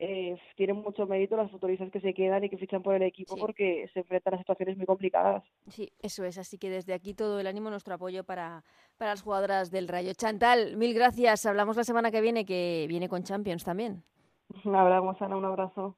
eh, 0.02 0.34
tienen 0.56 0.76
mucho 0.76 1.06
mérito 1.06 1.36
las 1.36 1.50
futbolistas 1.50 1.90
que 1.90 2.00
se 2.00 2.14
quedan 2.14 2.42
y 2.42 2.48
que 2.48 2.56
fichan 2.56 2.82
por 2.82 2.94
el 2.94 3.02
equipo 3.02 3.36
porque 3.36 3.86
se 3.92 4.00
enfrentan 4.00 4.34
a 4.34 4.38
situaciones 4.38 4.78
muy 4.78 4.86
complicadas. 4.86 5.44
Sí, 5.68 5.92
eso 6.00 6.24
es. 6.24 6.38
Así 6.38 6.56
que 6.56 6.70
desde 6.70 6.94
aquí 6.94 7.12
todo 7.12 7.38
el 7.38 7.46
ánimo, 7.46 7.68
nuestro 7.68 7.94
apoyo 7.94 8.24
para, 8.24 8.64
para 8.96 9.10
las 9.10 9.20
jugadoras 9.20 9.70
del 9.70 9.88
Rayo. 9.88 10.14
Chantal, 10.14 10.78
mil 10.78 10.94
gracias. 10.94 11.44
Hablamos 11.44 11.76
la 11.76 11.84
semana 11.84 12.10
que 12.10 12.22
viene, 12.22 12.46
que 12.46 12.86
viene 12.88 13.10
con 13.10 13.24
Champions 13.24 13.62
también. 13.62 14.02
Hablamos, 14.64 15.20
Ana. 15.20 15.36
Un 15.36 15.44
abrazo. 15.44 15.96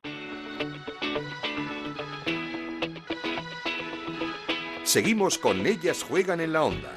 Seguimos 4.82 5.38
con 5.38 5.64
Ellas 5.64 6.02
Juegan 6.02 6.40
en 6.40 6.52
la 6.52 6.64
Onda, 6.64 6.92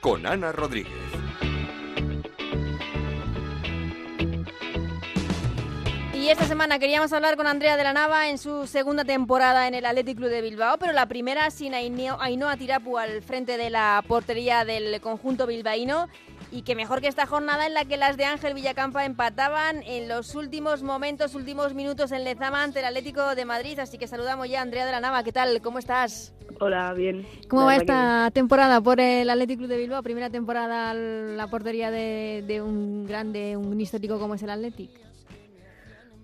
con 0.00 0.26
Ana 0.26 0.50
Rodríguez. 0.50 1.09
Esta 6.30 6.46
semana 6.46 6.78
queríamos 6.78 7.12
hablar 7.12 7.36
con 7.36 7.48
Andrea 7.48 7.76
de 7.76 7.82
la 7.82 7.92
Nava 7.92 8.28
en 8.28 8.38
su 8.38 8.68
segunda 8.68 9.04
temporada 9.04 9.66
en 9.66 9.74
el 9.74 9.84
Athletic 9.84 10.16
Club 10.16 10.28
de 10.28 10.42
Bilbao, 10.42 10.78
pero 10.78 10.92
la 10.92 11.06
primera 11.06 11.50
sin 11.50 11.74
Ainhoa 11.74 12.56
Tirapu 12.56 12.98
al 12.98 13.20
frente 13.22 13.56
de 13.56 13.68
la 13.68 14.04
portería 14.06 14.64
del 14.64 15.00
conjunto 15.00 15.48
bilbaíno. 15.48 16.06
Y 16.52 16.62
que 16.62 16.76
mejor 16.76 17.00
que 17.00 17.08
esta 17.08 17.26
jornada 17.26 17.66
en 17.66 17.74
la 17.74 17.84
que 17.84 17.96
las 17.96 18.16
de 18.16 18.26
Ángel 18.26 18.54
Villacampa 18.54 19.04
empataban 19.04 19.82
en 19.84 20.08
los 20.08 20.36
últimos 20.36 20.84
momentos, 20.84 21.34
últimos 21.34 21.74
minutos 21.74 22.12
en 22.12 22.22
Lezama 22.22 22.62
ante 22.62 22.78
el 22.78 22.84
Atlético 22.84 23.34
de 23.34 23.44
Madrid. 23.44 23.78
Así 23.80 23.98
que 23.98 24.06
saludamos 24.06 24.48
ya 24.48 24.60
a 24.60 24.62
Andrea 24.62 24.86
de 24.86 24.92
la 24.92 25.00
Nava. 25.00 25.24
¿Qué 25.24 25.32
tal? 25.32 25.60
¿Cómo 25.62 25.80
estás? 25.80 26.32
Hola, 26.60 26.92
bien. 26.92 27.26
¿Cómo 27.48 27.64
va 27.64 27.76
esta 27.76 28.30
temporada 28.32 28.80
por 28.80 29.00
el 29.00 29.28
Athletic 29.30 29.58
Club 29.58 29.68
de 29.68 29.78
Bilbao? 29.78 30.02
Primera 30.02 30.30
temporada 30.30 30.94
la 30.94 31.48
portería 31.48 31.90
de, 31.90 32.44
de 32.46 32.62
un 32.62 33.06
grande, 33.06 33.56
un 33.56 33.80
histórico 33.80 34.18
como 34.20 34.34
es 34.34 34.42
el 34.44 34.50
Athletic. 34.50 35.09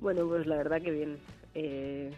Bueno, 0.01 0.27
pues 0.27 0.47
la 0.47 0.57
verdad 0.57 0.81
que 0.83 0.91
bien. 0.91 1.17
Eh, 1.55 2.11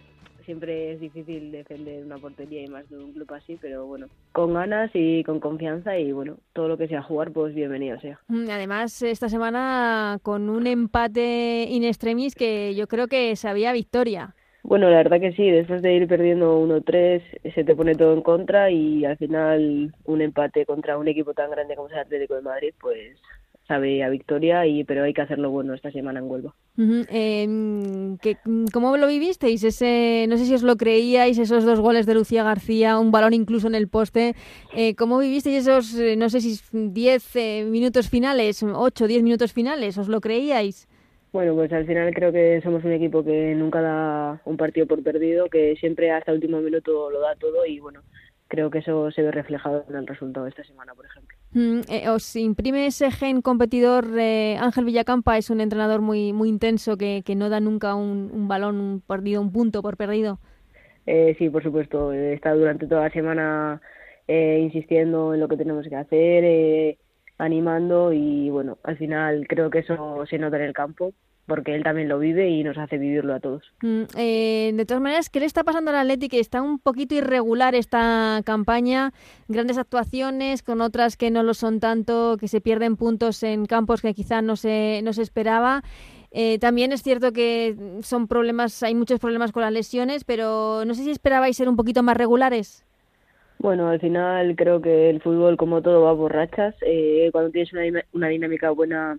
siempre 0.48 0.92
es 0.92 1.00
difícil 1.00 1.52
defender 1.52 2.02
una 2.06 2.16
portería 2.16 2.62
y 2.62 2.68
más 2.68 2.88
de 2.88 2.96
un 2.96 3.12
club 3.12 3.30
así, 3.34 3.58
pero 3.60 3.84
bueno, 3.84 4.06
con 4.32 4.54
ganas 4.54 4.90
y 4.94 5.22
con 5.24 5.40
confianza 5.40 5.98
y 5.98 6.10
bueno, 6.10 6.38
todo 6.54 6.68
lo 6.68 6.78
que 6.78 6.88
sea 6.88 7.02
jugar, 7.02 7.32
pues 7.32 7.54
bienvenido 7.54 8.00
sea. 8.00 8.18
Mm, 8.28 8.48
además, 8.50 9.02
esta 9.02 9.28
semana 9.28 10.18
con 10.22 10.48
un 10.48 10.66
empate 10.66 11.66
in 11.68 11.84
extremis 11.84 12.34
que 12.34 12.74
yo 12.74 12.86
creo 12.86 13.08
que 13.08 13.36
sabía 13.36 13.74
victoria. 13.74 14.34
Bueno, 14.62 14.88
la 14.88 14.96
verdad 14.96 15.20
que 15.20 15.32
sí, 15.32 15.50
después 15.50 15.82
de 15.82 15.94
ir 15.94 16.08
perdiendo 16.08 16.58
1-3 16.58 17.22
se 17.54 17.64
te 17.64 17.76
pone 17.76 17.94
todo 17.94 18.14
en 18.14 18.22
contra 18.22 18.70
y 18.70 19.04
al 19.04 19.18
final 19.18 19.94
un 20.04 20.22
empate 20.22 20.64
contra 20.64 20.96
un 20.96 21.08
equipo 21.08 21.34
tan 21.34 21.50
grande 21.50 21.76
como 21.76 21.88
es 21.88 21.94
el 21.94 22.00
Atlético 22.00 22.36
de 22.36 22.42
Madrid, 22.42 22.72
pues 22.80 23.18
sabe 23.68 24.02
a 24.02 24.08
victoria, 24.08 24.66
y 24.66 24.82
pero 24.84 25.04
hay 25.04 25.12
que 25.12 25.20
hacerlo 25.20 25.50
bueno 25.50 25.74
esta 25.74 25.92
semana 25.92 26.20
en 26.20 26.30
Huelva. 26.30 26.54
Em, 26.78 28.16
¿Cómo 28.72 28.96
lo 28.96 29.06
vivisteis? 29.06 29.62
Ese, 29.62 30.26
no 30.28 30.38
sé 30.38 30.46
si 30.46 30.54
os 30.54 30.62
lo 30.62 30.76
creíais, 30.76 31.38
esos 31.38 31.64
dos 31.64 31.78
goles 31.78 32.06
de 32.06 32.14
Lucía 32.14 32.42
García, 32.42 32.98
un 32.98 33.12
balón 33.12 33.34
incluso 33.34 33.68
en 33.68 33.74
el 33.74 33.88
poste. 33.88 34.34
Eh, 34.74 34.94
¿Cómo 34.96 35.18
vivisteis 35.18 35.68
esos, 35.68 35.98
eh, 35.98 36.16
no 36.16 36.30
sé 36.30 36.40
si 36.40 36.58
10 36.72 37.36
eh, 37.36 37.64
minutos 37.68 38.08
finales, 38.08 38.62
8 38.62 39.06
10 39.06 39.22
minutos 39.22 39.52
finales? 39.52 39.98
¿Os 39.98 40.08
lo 40.08 40.20
creíais? 40.20 40.88
Bueno, 41.30 41.54
pues 41.54 41.70
al 41.72 41.86
final 41.86 42.14
creo 42.14 42.32
que 42.32 42.60
somos 42.62 42.82
un 42.84 42.92
equipo 42.92 43.22
que 43.22 43.54
nunca 43.54 43.82
da 43.82 44.40
un 44.46 44.56
partido 44.56 44.86
por 44.86 45.02
perdido, 45.02 45.50
que 45.50 45.76
siempre 45.76 46.10
hasta 46.10 46.30
el 46.30 46.36
último 46.36 46.60
minuto 46.62 47.10
lo 47.10 47.20
da 47.20 47.36
todo 47.36 47.66
y 47.66 47.80
bueno, 47.80 48.00
creo 48.48 48.70
que 48.70 48.78
eso 48.78 49.10
se 49.10 49.22
ve 49.22 49.30
reflejado 49.30 49.84
en 49.90 49.96
el 49.96 50.06
resultado 50.06 50.44
de 50.44 50.50
esta 50.50 50.64
semana, 50.64 50.94
por 50.94 51.04
ejemplo. 51.04 51.37
Mm, 51.52 51.80
eh, 51.88 52.08
¿Os 52.10 52.36
imprime 52.36 52.86
ese 52.86 53.10
gen 53.10 53.40
competidor? 53.42 54.04
Eh, 54.18 54.56
Ángel 54.60 54.84
Villacampa 54.84 55.38
es 55.38 55.48
un 55.50 55.60
entrenador 55.60 56.00
muy 56.02 56.32
muy 56.32 56.48
intenso 56.48 56.96
que, 56.98 57.22
que 57.24 57.34
no 57.36 57.48
da 57.48 57.60
nunca 57.60 57.94
un, 57.94 58.30
un 58.32 58.48
balón 58.48 59.02
perdido, 59.06 59.40
un 59.40 59.52
punto 59.52 59.82
por 59.82 59.96
perdido. 59.96 60.38
Eh, 61.06 61.34
sí, 61.38 61.48
por 61.48 61.62
supuesto. 61.62 62.12
He 62.12 62.34
estado 62.34 62.58
durante 62.58 62.86
toda 62.86 63.02
la 63.04 63.10
semana 63.10 63.80
eh, 64.26 64.60
insistiendo 64.62 65.34
en 65.34 65.40
lo 65.40 65.48
que 65.48 65.56
tenemos 65.56 65.86
que 65.88 65.96
hacer, 65.96 66.98
animando 67.38 68.12
y 68.12 68.50
bueno, 68.50 68.78
al 68.82 68.98
final 68.98 69.46
creo 69.48 69.70
que 69.70 69.78
eso 69.80 70.24
se 70.26 70.38
nota 70.38 70.56
en 70.56 70.64
el 70.64 70.72
campo 70.74 71.14
porque 71.48 71.74
él 71.74 71.82
también 71.82 72.08
lo 72.08 72.18
vive 72.18 72.48
y 72.50 72.62
nos 72.62 72.76
hace 72.76 72.98
vivirlo 72.98 73.34
a 73.34 73.40
todos. 73.40 73.72
Mm, 73.82 74.02
eh, 74.16 74.70
de 74.74 74.84
todas 74.84 75.02
maneras, 75.02 75.30
¿qué 75.30 75.40
le 75.40 75.46
está 75.46 75.64
pasando 75.64 75.90
al 75.90 75.96
Atlético? 75.96 76.36
Está 76.36 76.60
un 76.60 76.78
poquito 76.78 77.14
irregular 77.14 77.74
esta 77.74 78.42
campaña, 78.44 79.12
grandes 79.48 79.78
actuaciones 79.78 80.62
con 80.62 80.82
otras 80.82 81.16
que 81.16 81.30
no 81.30 81.42
lo 81.42 81.54
son 81.54 81.80
tanto, 81.80 82.36
que 82.38 82.48
se 82.48 82.60
pierden 82.60 82.96
puntos 82.96 83.42
en 83.42 83.64
campos 83.64 84.02
que 84.02 84.14
quizá 84.14 84.42
no 84.42 84.56
se, 84.56 85.00
no 85.02 85.14
se 85.14 85.22
esperaba. 85.22 85.82
Eh, 86.30 86.58
también 86.58 86.92
es 86.92 87.02
cierto 87.02 87.32
que 87.32 87.74
son 88.02 88.28
problemas, 88.28 88.82
hay 88.82 88.94
muchos 88.94 89.18
problemas 89.18 89.50
con 89.50 89.62
las 89.62 89.72
lesiones, 89.72 90.24
pero 90.24 90.84
no 90.84 90.92
sé 90.92 91.02
si 91.02 91.10
esperabais 91.10 91.56
ser 91.56 91.70
un 91.70 91.76
poquito 91.76 92.02
más 92.02 92.18
regulares. 92.18 92.84
Bueno, 93.58 93.88
al 93.88 93.98
final 93.98 94.54
creo 94.54 94.82
que 94.82 95.08
el 95.08 95.22
fútbol, 95.22 95.56
como 95.56 95.80
todo, 95.80 96.02
va 96.02 96.14
por 96.14 96.32
rachas. 96.32 96.76
Eh, 96.82 97.30
cuando 97.32 97.50
tienes 97.50 97.72
una, 97.72 98.04
una 98.12 98.28
dinámica 98.28 98.70
buena 98.70 99.18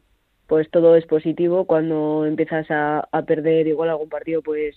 pues 0.49 0.69
todo 0.71 0.95
es 0.95 1.05
positivo. 1.05 1.65
Cuando 1.65 2.25
empiezas 2.25 2.65
a, 2.71 3.07
perder 3.25 3.67
igual 3.67 3.91
algún 3.91 4.09
partido, 4.09 4.41
pues 4.41 4.75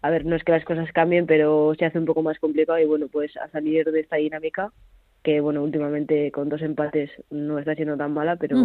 a 0.00 0.10
ver, 0.10 0.24
no 0.24 0.34
es 0.34 0.42
que 0.42 0.52
las 0.52 0.64
cosas 0.64 0.90
cambien, 0.92 1.26
pero 1.26 1.74
se 1.78 1.84
hace 1.84 1.98
un 1.98 2.06
poco 2.06 2.22
más 2.22 2.38
complicado 2.38 2.78
y 2.78 2.86
bueno, 2.86 3.06
pues 3.12 3.36
a 3.36 3.48
salir 3.48 3.84
de 3.84 4.00
esta 4.00 4.16
dinámica, 4.16 4.72
que 5.22 5.40
bueno, 5.40 5.62
últimamente 5.62 6.32
con 6.32 6.48
dos 6.48 6.62
empates 6.62 7.10
no 7.30 7.58
está 7.58 7.74
siendo 7.74 7.96
tan 7.98 8.12
mala, 8.12 8.36
pero 8.36 8.56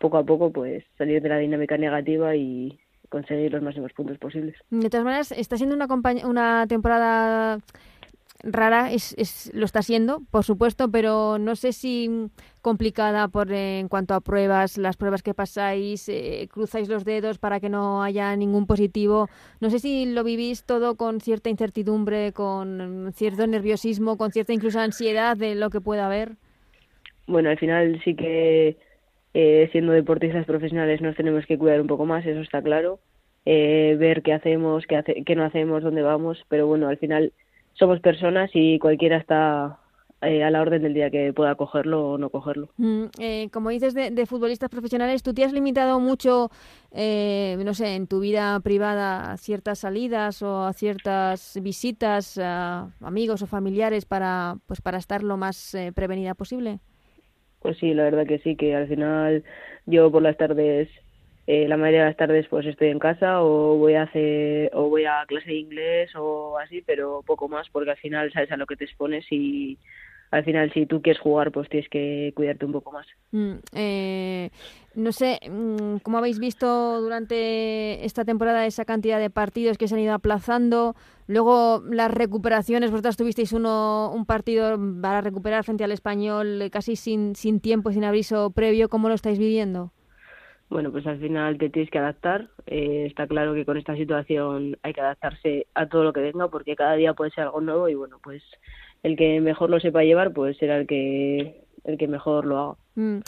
poco 0.00 0.16
a 0.16 0.24
poco 0.24 0.50
pues 0.50 0.84
salir 0.96 1.20
de 1.20 1.28
la 1.28 1.38
dinámica 1.38 1.76
negativa 1.76 2.34
y 2.34 2.78
conseguir 3.10 3.52
los 3.52 3.62
máximos 3.62 3.92
puntos 3.92 4.18
posibles. 4.18 4.56
De 4.70 4.88
todas 4.88 5.04
maneras, 5.04 5.32
está 5.32 5.58
siendo 5.58 5.76
una, 5.76 5.86
una 6.24 6.66
temporada 6.66 7.58
rara, 8.42 8.92
es, 8.92 9.14
es, 9.18 9.50
lo 9.54 9.64
está 9.64 9.82
siendo, 9.82 10.20
por 10.30 10.44
supuesto, 10.44 10.90
pero 10.90 11.38
no 11.38 11.56
sé 11.56 11.72
si 11.72 12.30
complicada 12.62 13.28
por 13.28 13.50
en 13.52 13.88
cuanto 13.88 14.14
a 14.14 14.20
pruebas, 14.20 14.78
las 14.78 14.96
pruebas 14.96 15.22
que 15.22 15.34
pasáis, 15.34 16.08
eh, 16.08 16.48
cruzáis 16.50 16.88
los 16.88 17.04
dedos 17.04 17.38
para 17.38 17.60
que 17.60 17.68
no 17.68 18.02
haya 18.02 18.34
ningún 18.36 18.66
positivo. 18.66 19.28
No 19.60 19.70
sé 19.70 19.78
si 19.78 20.06
lo 20.06 20.24
vivís 20.24 20.64
todo 20.64 20.96
con 20.96 21.20
cierta 21.20 21.50
incertidumbre, 21.50 22.32
con 22.32 23.12
cierto 23.14 23.46
nerviosismo, 23.46 24.16
con 24.16 24.30
cierta 24.30 24.52
incluso 24.52 24.80
ansiedad 24.80 25.36
de 25.36 25.54
lo 25.54 25.70
que 25.70 25.80
pueda 25.80 26.06
haber. 26.06 26.32
Bueno, 27.26 27.50
al 27.50 27.58
final 27.58 28.00
sí 28.04 28.14
que 28.14 28.76
eh, 29.34 29.68
siendo 29.72 29.92
deportistas 29.92 30.46
profesionales 30.46 31.00
nos 31.00 31.16
tenemos 31.16 31.44
que 31.46 31.58
cuidar 31.58 31.80
un 31.80 31.86
poco 31.86 32.06
más, 32.06 32.24
eso 32.24 32.40
está 32.40 32.62
claro. 32.62 33.00
Eh, 33.44 33.96
ver 33.98 34.22
qué 34.22 34.34
hacemos, 34.34 34.84
qué, 34.86 35.22
qué 35.24 35.34
no 35.34 35.44
hacemos, 35.44 35.82
dónde 35.82 36.02
vamos, 36.02 36.44
pero 36.48 36.66
bueno, 36.66 36.88
al 36.88 36.98
final 36.98 37.32
somos 37.78 38.00
personas 38.00 38.50
y 38.54 38.78
cualquiera 38.78 39.16
está 39.16 39.78
eh, 40.20 40.42
a 40.42 40.50
la 40.50 40.60
orden 40.60 40.82
del 40.82 40.94
día 40.94 41.10
que 41.10 41.32
pueda 41.32 41.54
cogerlo 41.54 42.10
o 42.10 42.18
no 42.18 42.28
cogerlo. 42.30 42.70
Mm, 42.76 43.04
eh, 43.20 43.48
como 43.52 43.70
dices 43.70 43.94
de, 43.94 44.26
futbolistas 44.26 44.68
profesionales, 44.68 45.22
¿tú 45.22 45.32
te 45.32 45.44
has 45.44 45.52
limitado 45.52 46.00
mucho, 46.00 46.50
eh, 46.90 47.56
no 47.64 47.72
sé, 47.72 47.94
en 47.94 48.08
tu 48.08 48.18
vida 48.18 48.58
privada 48.60 49.32
a 49.32 49.36
ciertas 49.36 49.78
salidas 49.78 50.42
o 50.42 50.64
a 50.64 50.72
ciertas 50.72 51.58
visitas 51.62 52.36
a 52.42 52.90
amigos 53.00 53.42
o 53.42 53.46
familiares 53.46 54.06
para, 54.06 54.56
pues, 54.66 54.80
para 54.80 54.98
estar 54.98 55.22
lo 55.22 55.36
más 55.36 55.76
prevenida 55.94 56.34
posible? 56.34 56.80
Pues 57.60 57.78
sí, 57.78 57.94
la 57.94 58.04
verdad 58.04 58.26
que 58.26 58.40
sí, 58.40 58.56
que 58.56 58.74
al 58.74 58.88
final 58.88 59.44
yo 59.86 60.10
por 60.10 60.22
las 60.22 60.36
tardes 60.36 60.88
la 61.48 61.78
mayoría 61.78 62.00
de 62.00 62.08
las 62.08 62.16
tardes 62.16 62.46
pues 62.48 62.66
estoy 62.66 62.88
en 62.88 62.98
casa 62.98 63.42
o 63.42 63.76
voy 63.78 63.94
a 63.94 64.02
hacer 64.02 64.70
o 64.74 64.90
voy 64.90 65.06
a 65.06 65.24
clase 65.26 65.46
de 65.46 65.56
inglés 65.56 66.10
o 66.14 66.58
así 66.58 66.82
pero 66.82 67.22
poco 67.26 67.48
más 67.48 67.66
porque 67.70 67.92
al 67.92 67.96
final 67.96 68.30
sabes 68.32 68.52
a 68.52 68.58
lo 68.58 68.66
que 68.66 68.76
te 68.76 68.84
expones 68.84 69.24
y 69.30 69.78
al 70.30 70.44
final 70.44 70.70
si 70.74 70.84
tú 70.84 71.00
quieres 71.00 71.20
jugar 71.22 71.50
pues 71.50 71.70
tienes 71.70 71.88
que 71.88 72.32
cuidarte 72.34 72.66
un 72.66 72.72
poco 72.72 72.92
más. 72.92 73.06
Mm, 73.32 73.54
eh, 73.74 74.50
no 74.94 75.10
sé, 75.12 75.40
mm, 75.48 75.98
¿cómo 76.02 76.18
habéis 76.18 76.38
visto 76.38 77.00
durante 77.00 78.04
esta 78.04 78.26
temporada 78.26 78.66
esa 78.66 78.84
cantidad 78.84 79.18
de 79.18 79.30
partidos 79.30 79.78
que 79.78 79.88
se 79.88 79.94
han 79.94 80.02
ido 80.02 80.12
aplazando? 80.12 80.96
Luego 81.28 81.82
las 81.90 82.10
recuperaciones, 82.10 82.90
vosotras 82.90 83.16
tuvisteis 83.16 83.54
uno, 83.54 84.12
un 84.14 84.26
partido 84.26 84.78
para 85.00 85.22
recuperar 85.22 85.64
frente 85.64 85.84
al 85.84 85.92
español 85.92 86.60
eh, 86.60 86.70
casi 86.70 86.94
sin, 86.96 87.34
sin 87.34 87.60
tiempo, 87.60 87.90
sin 87.90 88.04
aviso 88.04 88.50
previo, 88.50 88.90
¿cómo 88.90 89.08
lo 89.08 89.14
estáis 89.14 89.38
viviendo? 89.38 89.92
Bueno, 90.70 90.92
pues 90.92 91.06
al 91.06 91.18
final 91.18 91.56
te 91.56 91.70
tienes 91.70 91.90
que 91.90 91.98
adaptar. 91.98 92.48
Eh, 92.66 93.06
está 93.06 93.26
claro 93.26 93.54
que 93.54 93.64
con 93.64 93.78
esta 93.78 93.96
situación 93.96 94.76
hay 94.82 94.92
que 94.92 95.00
adaptarse 95.00 95.66
a 95.74 95.86
todo 95.86 96.04
lo 96.04 96.12
que 96.12 96.20
venga 96.20 96.48
porque 96.48 96.76
cada 96.76 96.94
día 96.94 97.14
puede 97.14 97.30
ser 97.30 97.44
algo 97.44 97.60
nuevo 97.60 97.88
y 97.88 97.94
bueno, 97.94 98.18
pues 98.22 98.42
el 99.02 99.16
que 99.16 99.40
mejor 99.40 99.70
lo 99.70 99.80
sepa 99.80 100.02
llevar, 100.02 100.32
pues 100.32 100.58
será 100.58 100.76
el 100.78 100.86
que 100.86 101.64
el 101.84 101.96
que 101.96 102.08
mejor 102.08 102.44
lo 102.44 102.58
haga. 102.58 102.74
Mm. 102.96 103.18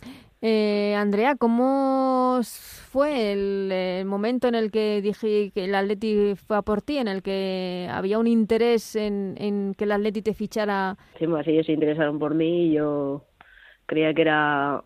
Eh, 0.43 0.95
Andrea, 0.97 1.37
¿cómo 1.37 2.41
fue 2.43 3.33
el, 3.33 4.05
momento 4.07 4.49
en 4.49 4.55
el 4.55 4.71
que 4.71 5.03
dije 5.03 5.51
que 5.55 5.65
el 5.65 5.75
Atleti 5.75 6.35
fue 6.35 6.57
a 6.57 6.63
por 6.63 6.81
ti, 6.81 6.97
en 6.97 7.09
el 7.09 7.23
que 7.23 7.87
había 7.91 8.19
un 8.19 8.27
interés 8.27 8.97
en, 8.97 9.35
en 9.39 9.75
que 9.75 9.85
el 9.85 9.93
Atleti 9.93 10.23
te 10.23 10.35
fichara? 10.35 10.97
Sí, 11.19 11.27
más 11.27 11.47
ellos 11.47 11.67
se 11.67 11.73
interesaron 11.73 12.19
por 12.19 12.35
mí 12.35 12.69
y 12.69 12.73
yo 12.73 13.25
creía 13.85 14.15
que 14.15 14.23
era 14.23 14.83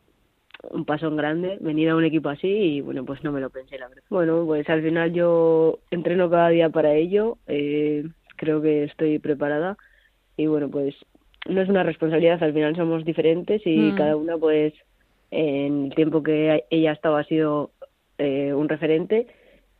un 0.71 0.85
paso 0.85 1.09
en 1.09 1.17
grande 1.17 1.59
venir 1.61 1.91
a 1.91 1.97
un 1.97 2.05
equipo 2.05 2.29
así 2.29 2.49
y 2.49 2.81
bueno, 2.81 3.05
pues 3.05 3.23
no 3.25 3.33
me 3.33 3.41
lo 3.41 3.51
pensé, 3.51 3.79
la 3.79 3.89
verdad. 3.89 4.03
Bueno, 4.11 4.45
pues 4.47 4.69
al 4.69 4.83
final 4.83 5.13
yo 5.13 5.79
entreno 5.91 6.31
cada 6.31 6.49
día 6.49 6.71
para 6.71 6.95
ello, 6.95 7.39
eh, 7.47 8.05
creo 8.37 8.61
que 8.61 8.85
estoy 8.85 9.19
preparada 9.19 9.77
y 10.37 10.47
bueno, 10.47 10.69
pues 10.69 10.95
no 11.49 11.61
es 11.61 11.69
una 11.69 11.83
responsabilidad, 11.83 12.43
al 12.43 12.55
final 12.55 12.77
somos 12.77 13.05
diferentes 13.05 13.63
y 13.67 13.77
mm. 13.77 13.97
cada 13.97 14.17
una 14.17 14.37
pues 14.39 14.73
en 15.31 15.87
el 15.87 15.95
tiempo 15.95 16.23
que 16.23 16.65
ella 16.71 16.91
ha 16.91 16.95
estado 16.95 17.17
ha 17.17 17.25
sido 17.25 17.71
eh, 18.19 18.53
un 18.55 18.69
referente 18.69 19.27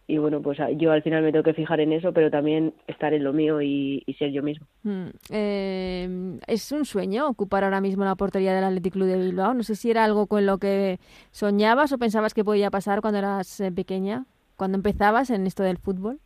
y 0.07 0.19
bueno, 0.19 0.43
pues 0.43 0.59
yo 0.77 0.93
al 0.93 1.03
final 1.03 1.23
me 1.23 1.33
tengo 1.33 1.45
que 1.45 1.55
fijar 1.55 1.81
en 1.81 1.93
eso, 1.93 2.13
pero 2.13 2.31
también 2.31 2.75
estar 2.87 3.15
en 3.15 3.25
lo 3.25 3.33
mío 3.33 3.63
y, 3.63 4.05
ser 4.19 4.33
yo 4.33 4.43
mismo. 4.43 4.67
Mm, 4.83 5.07
eh, 5.31 6.39
¿Es 6.47 6.71
un 6.73 6.85
sueño 6.85 7.27
ocupar 7.27 7.65
ahora 7.65 7.81
mismo 7.81 8.05
la 8.05 8.15
portería 8.15 8.55
del 8.55 8.65
Athletic 8.65 8.93
Club 8.93 9.07
de 9.07 9.17
Bilbao? 9.17 9.55
No 9.55 9.63
sé 9.63 9.77
si 9.77 9.91
era 9.91 10.05
algo 10.05 10.27
con 10.27 10.45
lo 10.45 10.59
que 10.59 10.99
soñabas 11.31 11.93
o 11.93 11.99
pensabas 11.99 12.35
que 12.35 12.45
podía 12.45 12.71
pasar 12.71 13.01
cuando 13.01 13.19
eras 13.19 13.61
eh, 13.61 13.73
pequeña, 13.73 14.27
cuando 14.57 14.77
empezabas 14.77 15.31
en 15.31 15.47
esto 15.47 15.63
del 15.63 15.79
fútbol. 15.79 16.19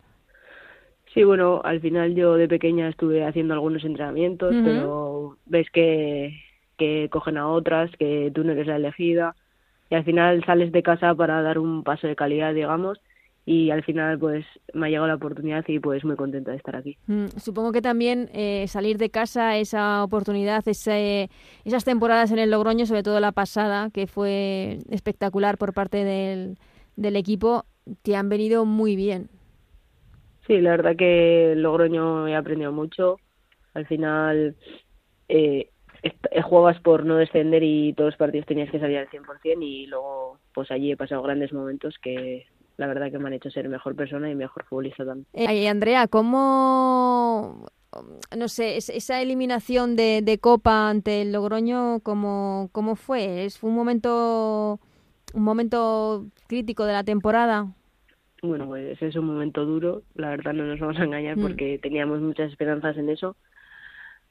Sí, 1.14 1.22
bueno, 1.22 1.60
al 1.64 1.80
final 1.80 2.14
yo 2.16 2.34
de 2.34 2.48
pequeña 2.48 2.88
estuve 2.88 3.24
haciendo 3.24 3.54
algunos 3.54 3.84
entrenamientos, 3.84 4.54
pero 4.62 5.36
ves 5.46 5.70
que, 5.70 6.38
que 6.76 7.08
cogen 7.10 7.38
a 7.38 7.48
otras, 7.48 7.90
que 7.96 8.30
tú 8.34 8.44
no 8.44 8.52
eres 8.52 8.66
la 8.66 8.76
elegida, 8.76 9.34
y 9.88 9.94
al 9.94 10.04
final 10.04 10.44
sales 10.44 10.70
de 10.70 10.82
casa 10.82 11.14
para 11.14 11.40
dar 11.40 11.58
un 11.58 11.82
paso 11.82 12.06
de 12.06 12.14
calidad, 12.14 12.52
digamos, 12.52 13.00
y 13.50 13.70
al 13.70 13.82
final 13.82 14.18
pues 14.18 14.44
me 14.74 14.86
ha 14.86 14.90
llegado 14.90 15.08
la 15.08 15.14
oportunidad 15.14 15.64
y 15.68 15.78
pues 15.78 16.04
muy 16.04 16.16
contenta 16.16 16.50
de 16.50 16.58
estar 16.58 16.76
aquí. 16.76 16.98
Mm, 17.06 17.28
supongo 17.38 17.72
que 17.72 17.80
también 17.80 18.28
eh, 18.34 18.66
salir 18.68 18.98
de 18.98 19.08
casa, 19.08 19.56
esa 19.56 20.04
oportunidad, 20.04 20.68
ese, 20.68 21.30
esas 21.64 21.82
temporadas 21.86 22.30
en 22.30 22.40
el 22.40 22.50
Logroño, 22.50 22.84
sobre 22.84 23.02
todo 23.02 23.20
la 23.20 23.32
pasada, 23.32 23.88
que 23.88 24.06
fue 24.06 24.80
espectacular 24.90 25.56
por 25.56 25.72
parte 25.72 26.04
del, 26.04 26.58
del 26.96 27.16
equipo, 27.16 27.64
te 28.02 28.16
han 28.16 28.28
venido 28.28 28.66
muy 28.66 28.96
bien. 28.96 29.30
Sí, 30.46 30.60
la 30.60 30.72
verdad 30.72 30.96
que 30.96 31.52
el 31.52 31.62
Logroño 31.62 32.28
he 32.28 32.36
aprendido 32.36 32.70
mucho. 32.70 33.16
Al 33.72 33.86
final 33.86 34.56
eh, 35.30 35.70
eh, 36.02 36.42
juegas 36.42 36.78
por 36.82 37.06
no 37.06 37.16
descender 37.16 37.62
y 37.62 37.94
todos 37.94 38.08
los 38.08 38.18
partidos 38.18 38.44
tenías 38.44 38.70
que 38.70 38.78
salir 38.78 38.98
al 38.98 39.08
100% 39.08 39.62
y 39.62 39.86
luego 39.86 40.38
pues 40.52 40.70
allí 40.70 40.92
he 40.92 40.98
pasado 40.98 41.22
grandes 41.22 41.54
momentos 41.54 41.96
que 42.02 42.46
la 42.78 42.86
verdad 42.86 43.10
que 43.10 43.18
me 43.18 43.26
han 43.26 43.34
hecho 43.34 43.50
ser 43.50 43.68
mejor 43.68 43.94
persona 43.94 44.30
y 44.30 44.34
mejor 44.34 44.64
futbolista 44.64 45.04
también. 45.04 45.26
Eh, 45.34 45.68
Andrea, 45.68 46.06
¿cómo, 46.06 47.66
no 48.36 48.48
sé, 48.48 48.76
esa 48.76 49.20
eliminación 49.20 49.96
de, 49.96 50.22
de 50.22 50.38
Copa 50.38 50.88
ante 50.88 51.22
el 51.22 51.32
Logroño, 51.32 52.00
cómo, 52.00 52.70
cómo 52.72 52.94
fue? 52.94 53.48
¿Fue 53.50 53.68
un 53.68 53.76
momento, 53.76 54.78
un 55.34 55.42
momento 55.42 56.26
crítico 56.46 56.84
de 56.84 56.92
la 56.92 57.04
temporada? 57.04 57.66
bueno, 58.40 58.66
pues 58.68 59.02
es 59.02 59.16
un 59.16 59.26
momento 59.26 59.64
duro, 59.64 60.02
la 60.14 60.30
verdad 60.30 60.52
no 60.52 60.64
nos 60.64 60.78
vamos 60.78 61.00
a 61.00 61.04
engañar 61.04 61.36
mm. 61.36 61.42
porque 61.42 61.80
teníamos 61.82 62.20
muchas 62.20 62.52
esperanzas 62.52 62.96
en 62.96 63.08
eso, 63.08 63.36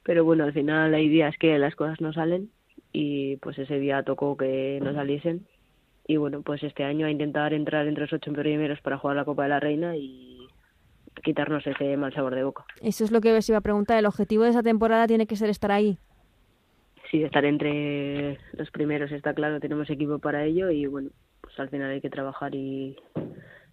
pero 0.04 0.24
bueno, 0.24 0.45
al 0.45 0.54
final 0.54 0.93
hay 0.93 1.10
días 1.10 1.36
que 1.38 1.60
las 1.60 1.76
cosas 1.76 2.00
no 2.00 2.14
salen 2.14 2.50
y 2.93 3.36
pues 3.38 3.60
ese 3.60 3.80
día 3.80 4.04
tocó 4.04 4.38
que 4.38 4.80
no 4.82 4.93
saliesen 4.93 5.45
y 6.08 6.16
bueno, 6.18 6.41
pues 6.41 6.64
este 6.64 6.84
año 6.84 7.05
a 7.05 7.12
intentar 7.12 7.53
entrar 7.53 7.86
entre 7.88 8.03
los 8.03 8.14
ocho 8.14 8.32
primeros 8.32 8.80
para 8.82 8.97
jugar 8.97 9.18
la 9.18 9.26
Copa 9.26 9.43
de 9.43 9.49
la 9.49 9.60
Reina 9.60 9.95
y 9.97 10.47
quitarnos 11.24 11.66
ese 11.68 11.97
mal 11.97 12.14
sabor 12.14 12.36
de 12.36 12.43
boca. 12.43 12.66
Eso 12.82 13.03
es 13.03 13.12
lo 13.12 13.20
que 13.22 13.34
os 13.34 13.49
iba 13.49 13.58
a 13.58 13.62
preguntar, 13.62 13.97
¿el 13.97 14.05
objetivo 14.05 14.43
de 14.43 14.51
esa 14.51 14.64
temporada 14.64 15.08
tiene 15.08 15.28
que 15.28 15.36
ser 15.36 15.49
estar 15.49 15.72
ahí? 15.72 15.97
Sí, 17.12 17.24
estar 17.24 17.43
entre 17.45 18.38
los 18.53 18.72
primeros 18.72 19.12
está 19.12 19.34
claro, 19.34 19.60
tenemos 19.60 19.89
equipo 19.89 20.20
para 20.20 20.45
ello 20.45 20.70
y 20.72 20.86
bueno, 20.86 21.10
pues 21.41 21.60
al 21.60 21.70
final 21.70 21.91
hay 21.91 22.01
que 22.01 22.10
trabajar 22.10 22.55
y 22.55 22.97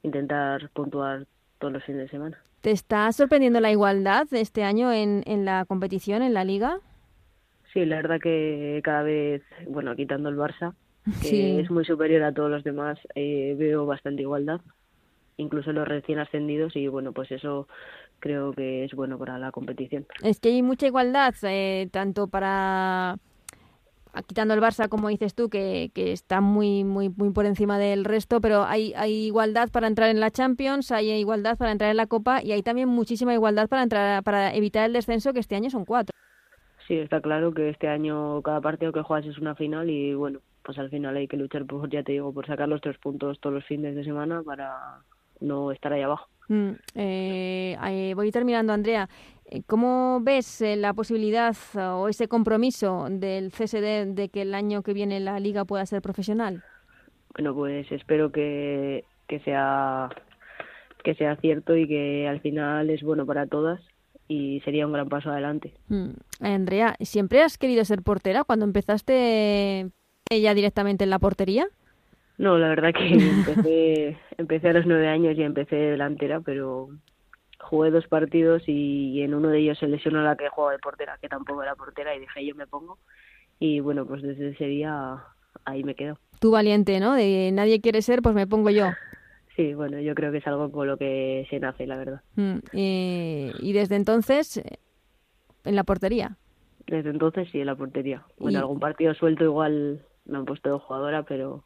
intentar 0.03 0.71
puntuar 0.71 1.27
todos 1.59 1.73
los 1.73 1.85
fines 1.85 2.03
de 2.03 2.09
semana. 2.09 2.39
¿Te 2.61 2.71
está 2.71 3.11
sorprendiendo 3.13 3.61
la 3.61 3.71
igualdad 3.71 4.27
este 4.33 4.65
año 4.65 4.91
en, 4.93 5.23
en 5.27 5.45
la 5.45 5.65
competición, 5.67 6.23
en 6.23 6.33
la 6.35 6.45
liga? 6.45 6.79
Sí, 7.73 7.85
la 7.85 7.97
verdad 7.97 8.21
que 8.21 8.81
cada 8.83 9.03
vez, 9.03 9.43
bueno, 9.69 9.95
quitando 9.97 10.29
el 10.29 10.37
Barça, 10.37 10.75
que 11.23 11.61
es 11.61 11.71
muy 11.71 11.85
superior 11.85 12.23
a 12.23 12.33
todos 12.33 12.51
los 12.51 12.65
demás, 12.65 12.99
eh, 13.15 13.55
veo 13.59 13.87
bastante 13.87 14.23
igualdad, 14.23 14.61
incluso 15.37 15.73
los 15.73 15.87
recién 15.87 16.19
ascendidos 16.19 16.77
y 16.77 16.89
bueno, 16.89 17.13
pues 17.13 17.31
eso 17.31 17.69
creo 18.21 18.53
que 18.53 18.85
es 18.85 18.93
bueno 18.95 19.19
para 19.19 19.39
la 19.39 19.51
competición. 19.53 20.07
Es 20.23 20.41
que 20.41 20.49
hay 20.49 20.63
mucha 20.63 20.87
igualdad, 20.87 21.35
eh, 21.43 21.89
tanto 21.93 22.29
para 22.29 23.19
quitando 24.23 24.55
el 24.55 24.61
Barça, 24.61 24.89
como 24.89 25.09
dices 25.09 25.35
tú, 25.35 25.49
que, 25.49 25.91
que, 25.93 26.13
está 26.13 26.41
muy, 26.41 26.85
muy, 26.85 27.09
muy 27.09 27.31
por 27.31 27.47
encima 27.47 27.79
del 27.79 28.05
resto, 28.05 28.41
pero 28.41 28.65
hay, 28.65 28.93
hay 28.95 29.27
igualdad 29.27 29.71
para 29.71 29.89
entrar 29.89 30.11
en 30.11 30.21
la 30.21 30.31
Champions, 30.31 30.93
hay 30.93 31.11
igualdad 31.11 31.59
para 31.59 31.73
entrar 31.73 31.91
en 31.91 31.97
la 31.97 32.07
Copa 32.07 32.43
y 32.43 32.53
hay 32.53 32.63
también 32.63 32.89
muchísima 32.89 33.35
igualdad 33.35 33.69
para 33.69 33.83
entrar, 33.83 34.23
para 34.23 34.55
evitar 34.55 34.87
el 34.87 34.93
descenso, 34.93 35.33
que 35.33 35.41
este 35.41 35.57
año 35.57 35.71
son 35.71 35.85
cuatro. 35.85 36.15
Sí, 36.87 36.99
está 36.99 37.21
claro 37.21 37.53
que 37.53 37.71
este 37.71 37.89
año 37.89 38.43
cada 38.43 38.61
partido 38.61 38.93
que 38.93 39.03
juegas 39.03 39.27
es 39.27 39.39
una 39.39 39.55
final 39.55 39.89
y 39.89 40.15
bueno, 40.15 40.41
pues 40.65 40.79
al 40.79 40.91
final 40.91 41.17
hay 41.17 41.29
que 41.29 41.37
luchar 41.37 41.67
por, 41.67 41.89
ya 41.91 42.03
te 42.03 42.13
digo, 42.13 42.33
por 42.33 42.47
sacar 42.47 42.69
los 42.69 42.81
tres 42.81 42.99
puntos 42.99 43.39
todos 43.41 43.55
los 43.55 43.65
fines 43.65 43.95
de 43.95 44.05
semana 44.05 44.43
para 44.43 45.01
no 45.41 45.71
estar 45.73 45.93
ahí 45.93 46.03
abajo. 46.03 46.29
Mm, 46.49 46.71
eh, 46.95 48.13
voy 48.17 48.31
terminando, 48.31 48.73
Andrea. 48.73 49.09
Eh, 49.47 49.63
¿Cómo 49.67 50.21
ves 50.23 50.63
eh, 50.63 50.77
la 50.77 50.95
posibilidad 50.95 51.55
o 51.77 52.09
ese 52.09 52.29
compromiso 52.29 53.07
del 53.11 53.51
CSD 53.51 54.15
de 54.15 54.31
que 54.31 54.43
el 54.43 54.55
año 54.55 54.83
que 54.83 54.95
viene 54.95 55.21
la 55.21 55.39
liga 55.39 55.65
pueda 55.65 55.85
ser 55.87 56.01
profesional? 56.01 56.63
Bueno, 57.35 57.55
pues 57.55 57.91
espero 57.93 58.33
que, 58.33 59.05
que 59.29 59.41
sea 59.41 60.09
que 61.03 61.15
sea 61.15 61.37
cierto 61.37 61.77
y 61.77 61.87
que 61.87 62.27
al 62.27 62.41
final 62.41 62.89
es 62.89 63.03
bueno 63.03 63.27
para 63.27 63.47
todas 63.47 63.79
y 64.27 64.61
sería 64.65 64.87
un 64.87 64.93
gran 64.95 65.11
paso 65.11 65.31
adelante. 65.31 65.75
Mm. 65.89 66.13
Andrea, 66.41 66.97
¿siempre 67.01 67.43
has 67.43 67.59
querido 67.59 67.85
ser 67.85 68.03
portera 68.03 68.45
cuando 68.45 68.65
empezaste 68.65 69.91
ella 70.35 70.55
directamente 70.55 71.05
en 71.05 71.11
la 71.11 71.19
portería? 71.19 71.67
No, 72.39 72.59
la 72.59 72.69
verdad 72.69 72.93
que 72.93 73.09
empecé, 73.13 74.19
empecé 74.37 74.69
a 74.69 74.73
los 74.73 74.87
nueve 74.87 75.09
años 75.09 75.37
y 75.37 75.43
empecé 75.43 75.77
delantera, 75.77 76.41
pero 76.41 76.89
jugué 77.61 77.91
dos 77.91 78.07
partidos 78.09 78.63
y, 78.67 79.23
en 79.23 79.35
uno 79.35 79.49
de 79.49 79.61
ellos 79.61 79.79
se 79.79 79.89
lesionó 79.89 80.23
la 80.23 80.37
que 80.37 80.49
jugaba 80.49 80.73
de 80.73 80.79
portera, 80.79 81.19
que 81.21 81.29
tampoco 81.29 81.63
era 81.63 81.75
portera, 81.75 82.15
y 82.15 82.21
dije 82.21 82.47
yo 82.47 82.55
me 82.55 82.67
pongo. 82.67 82.99
Y 83.59 83.81
bueno, 83.81 84.07
pues 84.07 84.23
desde 84.23 84.51
ese 84.51 84.67
día 84.67 85.23
ahí 85.65 85.85
me 85.85 85.95
quedo. 85.95 86.19
Tú 86.41 86.51
valiente, 86.51 87.01
¿no? 87.01 87.15
De 87.15 87.51
nadie 87.53 87.81
quiere 87.81 88.03
ser, 88.03 88.21
pues 88.21 88.35
me 88.35 88.47
pongo 88.47 88.71
yo. 88.71 88.91
Sí, 89.57 89.73
bueno, 89.73 90.01
yo 90.01 90.15
creo 90.15 90.33
que 90.33 90.39
es 90.39 90.47
algo 90.49 90.71
con 90.73 90.89
lo 90.89 90.97
que 90.97 91.47
se 91.49 91.61
nace, 91.61 91.87
la 91.87 91.97
verdad. 91.97 92.21
Mm, 92.35 92.59
y 92.73 93.73
desde 93.73 93.95
entonces, 93.95 94.61
en 95.65 95.77
la 95.77 95.85
portería. 95.85 96.37
desde 96.87 97.11
entonces 97.11 97.49
sí 97.53 97.61
en 97.61 97.67
la 97.67 97.77
portería. 97.77 98.25
Bueno, 98.39 98.59
algún 98.59 98.81
partido 98.81 99.15
suelto 99.15 99.45
igual 99.45 100.05
me 100.25 100.39
han 100.39 100.45
puesto 100.45 100.73
de 100.73 100.79
jugadora, 100.79 101.23
pero 101.25 101.65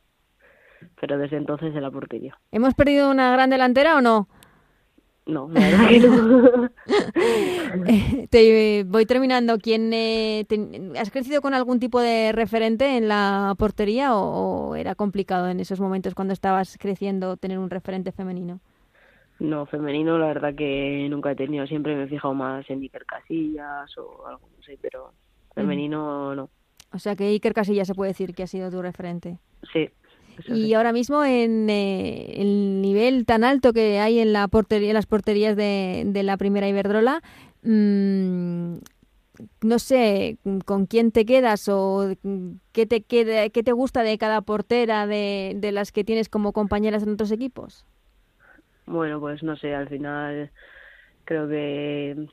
pero 1.00 1.18
desde 1.18 1.36
entonces 1.36 1.74
en 1.74 1.82
la 1.82 1.90
portería. 1.90 2.38
¿Hemos 2.52 2.74
perdido 2.74 3.10
una 3.10 3.32
gran 3.32 3.50
delantera 3.50 3.96
o 3.96 4.00
no? 4.00 4.28
No, 5.28 5.48
la 5.50 5.60
verdad 5.60 5.88
que 5.88 6.00
no. 6.00 6.70
te 8.30 8.84
voy 8.84 9.04
terminando. 9.04 9.58
¿Quién, 9.58 9.92
eh, 9.92 10.46
¿Has 10.98 11.10
crecido 11.10 11.42
con 11.42 11.52
algún 11.52 11.78
tipo 11.80 12.00
de 12.00 12.32
referente 12.32 12.96
en 12.96 13.08
la 13.08 13.54
portería 13.58 14.16
o, 14.16 14.74
era 14.74 14.94
complicado 14.94 15.50
en 15.50 15.60
esos 15.60 15.80
momentos 15.80 16.14
cuando 16.14 16.32
estabas 16.32 16.78
creciendo 16.80 17.36
tener 17.36 17.58
un 17.58 17.68
referente 17.68 18.10
femenino? 18.10 18.60
No, 19.38 19.66
femenino 19.66 20.16
la 20.18 20.28
verdad 20.28 20.54
que 20.54 21.06
nunca 21.10 21.32
he 21.32 21.36
tenido. 21.36 21.66
Siempre 21.66 21.94
me 21.94 22.04
he 22.04 22.08
fijado 22.08 22.32
más 22.32 22.68
en 22.70 22.80
Iker 22.80 23.04
Casillas 23.04 23.98
o 23.98 24.26
algo, 24.26 24.48
no 24.56 24.62
sé, 24.62 24.78
pero 24.80 25.12
femenino 25.54 26.34
no. 26.34 26.48
O 26.92 26.98
sea 26.98 27.16
que 27.16 27.28
Iker 27.28 27.54
Casillas 27.54 27.86
se 27.86 27.94
puede 27.94 28.10
decir 28.10 28.34
que 28.34 28.42
ha 28.42 28.46
sido 28.46 28.70
tu 28.70 28.80
referente. 28.82 29.38
Sí, 29.72 29.90
y 30.46 30.72
ahora 30.74 30.92
mismo 30.92 31.24
en 31.24 31.68
eh, 31.68 32.40
el 32.40 32.80
nivel 32.80 33.26
tan 33.26 33.42
alto 33.42 33.72
que 33.72 33.98
hay 33.98 34.20
en 34.20 34.32
la 34.32 34.46
portería, 34.48 34.92
las 34.92 35.06
porterías 35.06 35.56
de, 35.56 36.04
de 36.06 36.22
la 36.22 36.36
primera 36.36 36.68
Iberdrola, 36.68 37.22
mmm, 37.62 38.76
no 39.62 39.78
sé 39.78 40.38
con 40.64 40.86
quién 40.86 41.12
te 41.12 41.24
quedas 41.24 41.68
o 41.68 42.14
qué 42.72 42.86
te 42.86 43.02
queda, 43.02 43.48
qué 43.50 43.62
te 43.62 43.72
gusta 43.72 44.02
de 44.02 44.16
cada 44.18 44.40
portera 44.42 45.06
de, 45.06 45.54
de 45.56 45.72
las 45.72 45.92
que 45.92 46.04
tienes 46.04 46.28
como 46.28 46.52
compañeras 46.52 47.02
en 47.02 47.10
otros 47.10 47.32
equipos. 47.32 47.84
Bueno, 48.86 49.20
pues 49.20 49.42
no 49.42 49.56
sé, 49.56 49.74
al 49.74 49.88
final 49.88 50.50
creo 51.24 51.48
que 51.48 52.28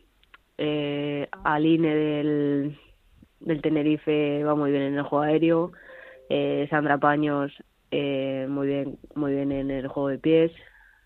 eh, 0.57 1.27
Aline 1.43 1.95
del, 1.95 2.79
del 3.45 3.61
Tenerife 3.61 4.43
va 4.43 4.55
muy 4.55 4.71
bien 4.71 4.83
en 4.83 4.97
el 4.97 5.03
juego 5.03 5.23
aéreo, 5.23 5.71
eh, 6.29 6.67
Sandra 6.69 6.97
Paños 6.97 7.51
eh, 7.91 8.47
muy 8.49 8.67
bien 8.67 8.97
muy 9.13 9.33
bien 9.33 9.51
en 9.51 9.71
el 9.71 9.87
juego 9.87 10.09
de 10.09 10.17
pies. 10.17 10.51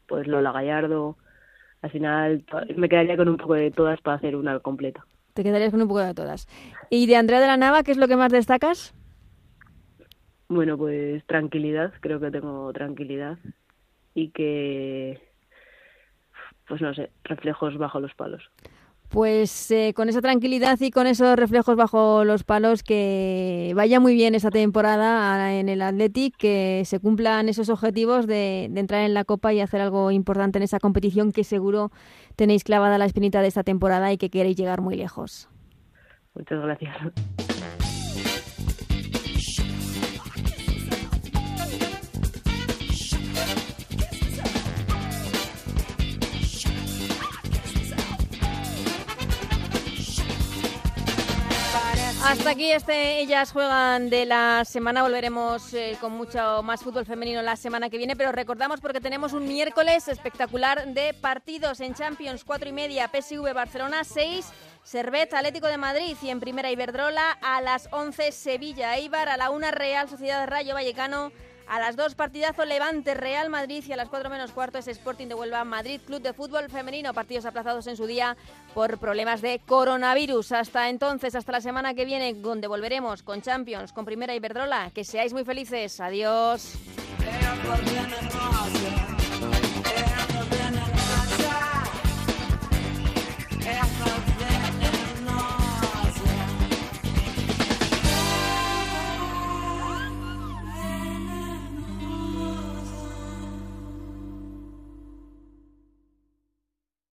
Pues 0.07 0.27
Lola 0.27 0.51
Gallardo. 0.51 1.17
Al 1.81 1.91
final 1.91 2.43
me 2.75 2.89
quedaría 2.89 3.15
con 3.15 3.29
un 3.29 3.37
poco 3.37 3.53
de 3.53 3.71
todas 3.71 4.01
para 4.01 4.17
hacer 4.17 4.35
una 4.35 4.59
completa. 4.59 5.05
Te 5.33 5.43
quedarías 5.43 5.71
con 5.71 5.81
un 5.81 5.87
poco 5.87 5.99
de 5.99 6.13
todas. 6.13 6.47
Y 6.89 7.05
de 7.05 7.15
Andrea 7.15 7.39
de 7.39 7.47
la 7.47 7.57
Nava 7.57 7.83
qué 7.83 7.91
es 7.91 7.97
lo 7.97 8.07
que 8.07 8.15
más 8.15 8.31
destacas 8.31 8.95
bueno 10.51 10.79
pues 10.79 11.23
tranquilidad 11.27 11.93
creo 11.99 12.19
que 12.19 12.31
tengo 12.31 12.73
tranquilidad. 12.73 13.37
Y 14.15 14.29
que 14.29 15.21
pues 16.67 16.81
no 16.81 16.93
sé 16.93 17.11
reflejos 17.23 17.77
bajo 17.77 17.99
los 17.99 18.13
palos 18.15 18.49
pues 19.09 19.71
eh, 19.71 19.93
con 19.95 20.07
esa 20.07 20.21
tranquilidad 20.21 20.79
y 20.79 20.91
con 20.91 21.07
esos 21.07 21.35
reflejos 21.35 21.75
bajo 21.75 22.23
los 22.23 22.43
palos, 22.43 22.83
que 22.83 23.73
vaya 23.75 23.99
muy 23.99 24.13
bien 24.13 24.35
esa 24.35 24.51
temporada 24.51 25.53
en 25.55 25.67
el 25.67 25.81
Athletic, 25.81 26.37
que 26.37 26.83
se 26.85 26.99
cumplan 26.99 27.49
esos 27.49 27.69
objetivos 27.69 28.27
de, 28.27 28.67
de, 28.69 28.79
entrar 28.79 29.01
en 29.01 29.15
la 29.15 29.25
Copa 29.25 29.51
y 29.51 29.61
hacer 29.61 29.81
algo 29.81 30.11
importante 30.11 30.59
en 30.59 30.63
esa 30.63 30.79
competición 30.79 31.31
que 31.31 31.43
seguro 31.43 31.91
tenéis 32.35 32.63
clavada 32.63 32.99
la 32.99 33.05
espinita 33.05 33.41
de 33.41 33.47
esta 33.47 33.63
temporada 33.63 34.13
y 34.13 34.17
que 34.17 34.29
queréis 34.29 34.55
llegar 34.55 34.81
muy 34.81 34.95
lejos. 34.95 35.49
Muchas 36.35 36.61
gracias. 36.61 37.48
Hasta 52.29 52.51
aquí 52.51 52.71
este 52.71 53.21
Ellas 53.21 53.51
Juegan 53.51 54.11
de 54.11 54.27
la 54.27 54.63
semana. 54.63 55.01
Volveremos 55.01 55.73
eh, 55.73 55.97
con 55.99 56.11
mucho 56.11 56.61
más 56.61 56.83
fútbol 56.83 57.03
femenino 57.03 57.41
la 57.41 57.55
semana 57.55 57.89
que 57.89 57.97
viene, 57.97 58.15
pero 58.15 58.31
recordamos 58.31 58.79
porque 58.81 59.01
tenemos 59.01 59.33
un 59.33 59.47
miércoles 59.47 60.07
espectacular 60.07 60.93
de 60.93 61.15
partidos 61.15 61.79
en 61.79 61.95
Champions, 61.95 62.43
4 62.43 62.69
y 62.69 62.71
media, 62.71 63.09
PSV 63.09 63.51
Barcelona 63.55 64.03
6. 64.03 64.45
Servet 64.83 65.33
Atlético 65.33 65.65
de 65.65 65.77
Madrid 65.77 66.15
y 66.21 66.29
en 66.29 66.39
primera 66.39 66.69
Iberdrola 66.69 67.31
a 67.41 67.61
las 67.61 67.89
11 67.91 68.31
Sevilla 68.31 68.95
Eibar, 68.95 69.27
a 69.27 69.35
la 69.35 69.49
1 69.49 69.71
Real 69.71 70.07
Sociedad 70.07 70.47
Rayo 70.47 70.75
Vallecano 70.75 71.31
a 71.69 71.79
las 71.79 71.95
2 71.95 72.15
partidazo 72.15 72.65
Levante 72.65 73.13
Real 73.13 73.49
Madrid 73.49 73.83
y 73.87 73.93
a 73.93 73.95
las 73.95 74.09
4 74.09 74.29
menos 74.29 74.51
cuarto 74.51 74.79
es 74.79 74.87
Sporting 74.87 75.27
de 75.27 75.35
Huelva 75.35 75.63
Madrid 75.63 76.01
Club 76.05 76.21
de 76.21 76.33
Fútbol 76.33 76.69
Femenino. 76.69 77.13
Partidos 77.13 77.45
aplazados 77.45 77.85
en 77.87 77.95
su 77.95 78.07
día 78.07 78.35
por 78.73 78.97
problemas 78.97 79.41
de 79.41 79.61
coronavirus. 79.65 80.51
Hasta 80.51 80.89
entonces, 80.89 81.35
hasta 81.35 81.51
la 81.51 81.61
semana 81.61 81.93
que 81.93 82.05
viene, 82.05 82.33
donde 82.33 82.67
volveremos 82.67 83.21
con 83.21 83.41
Champions, 83.41 83.93
con 83.93 84.03
Primera 84.03 84.33
Iberdrola. 84.33 84.89
Que 84.93 85.03
seáis 85.03 85.31
muy 85.31 85.45
felices. 85.45 85.99
Adiós. 85.99 86.73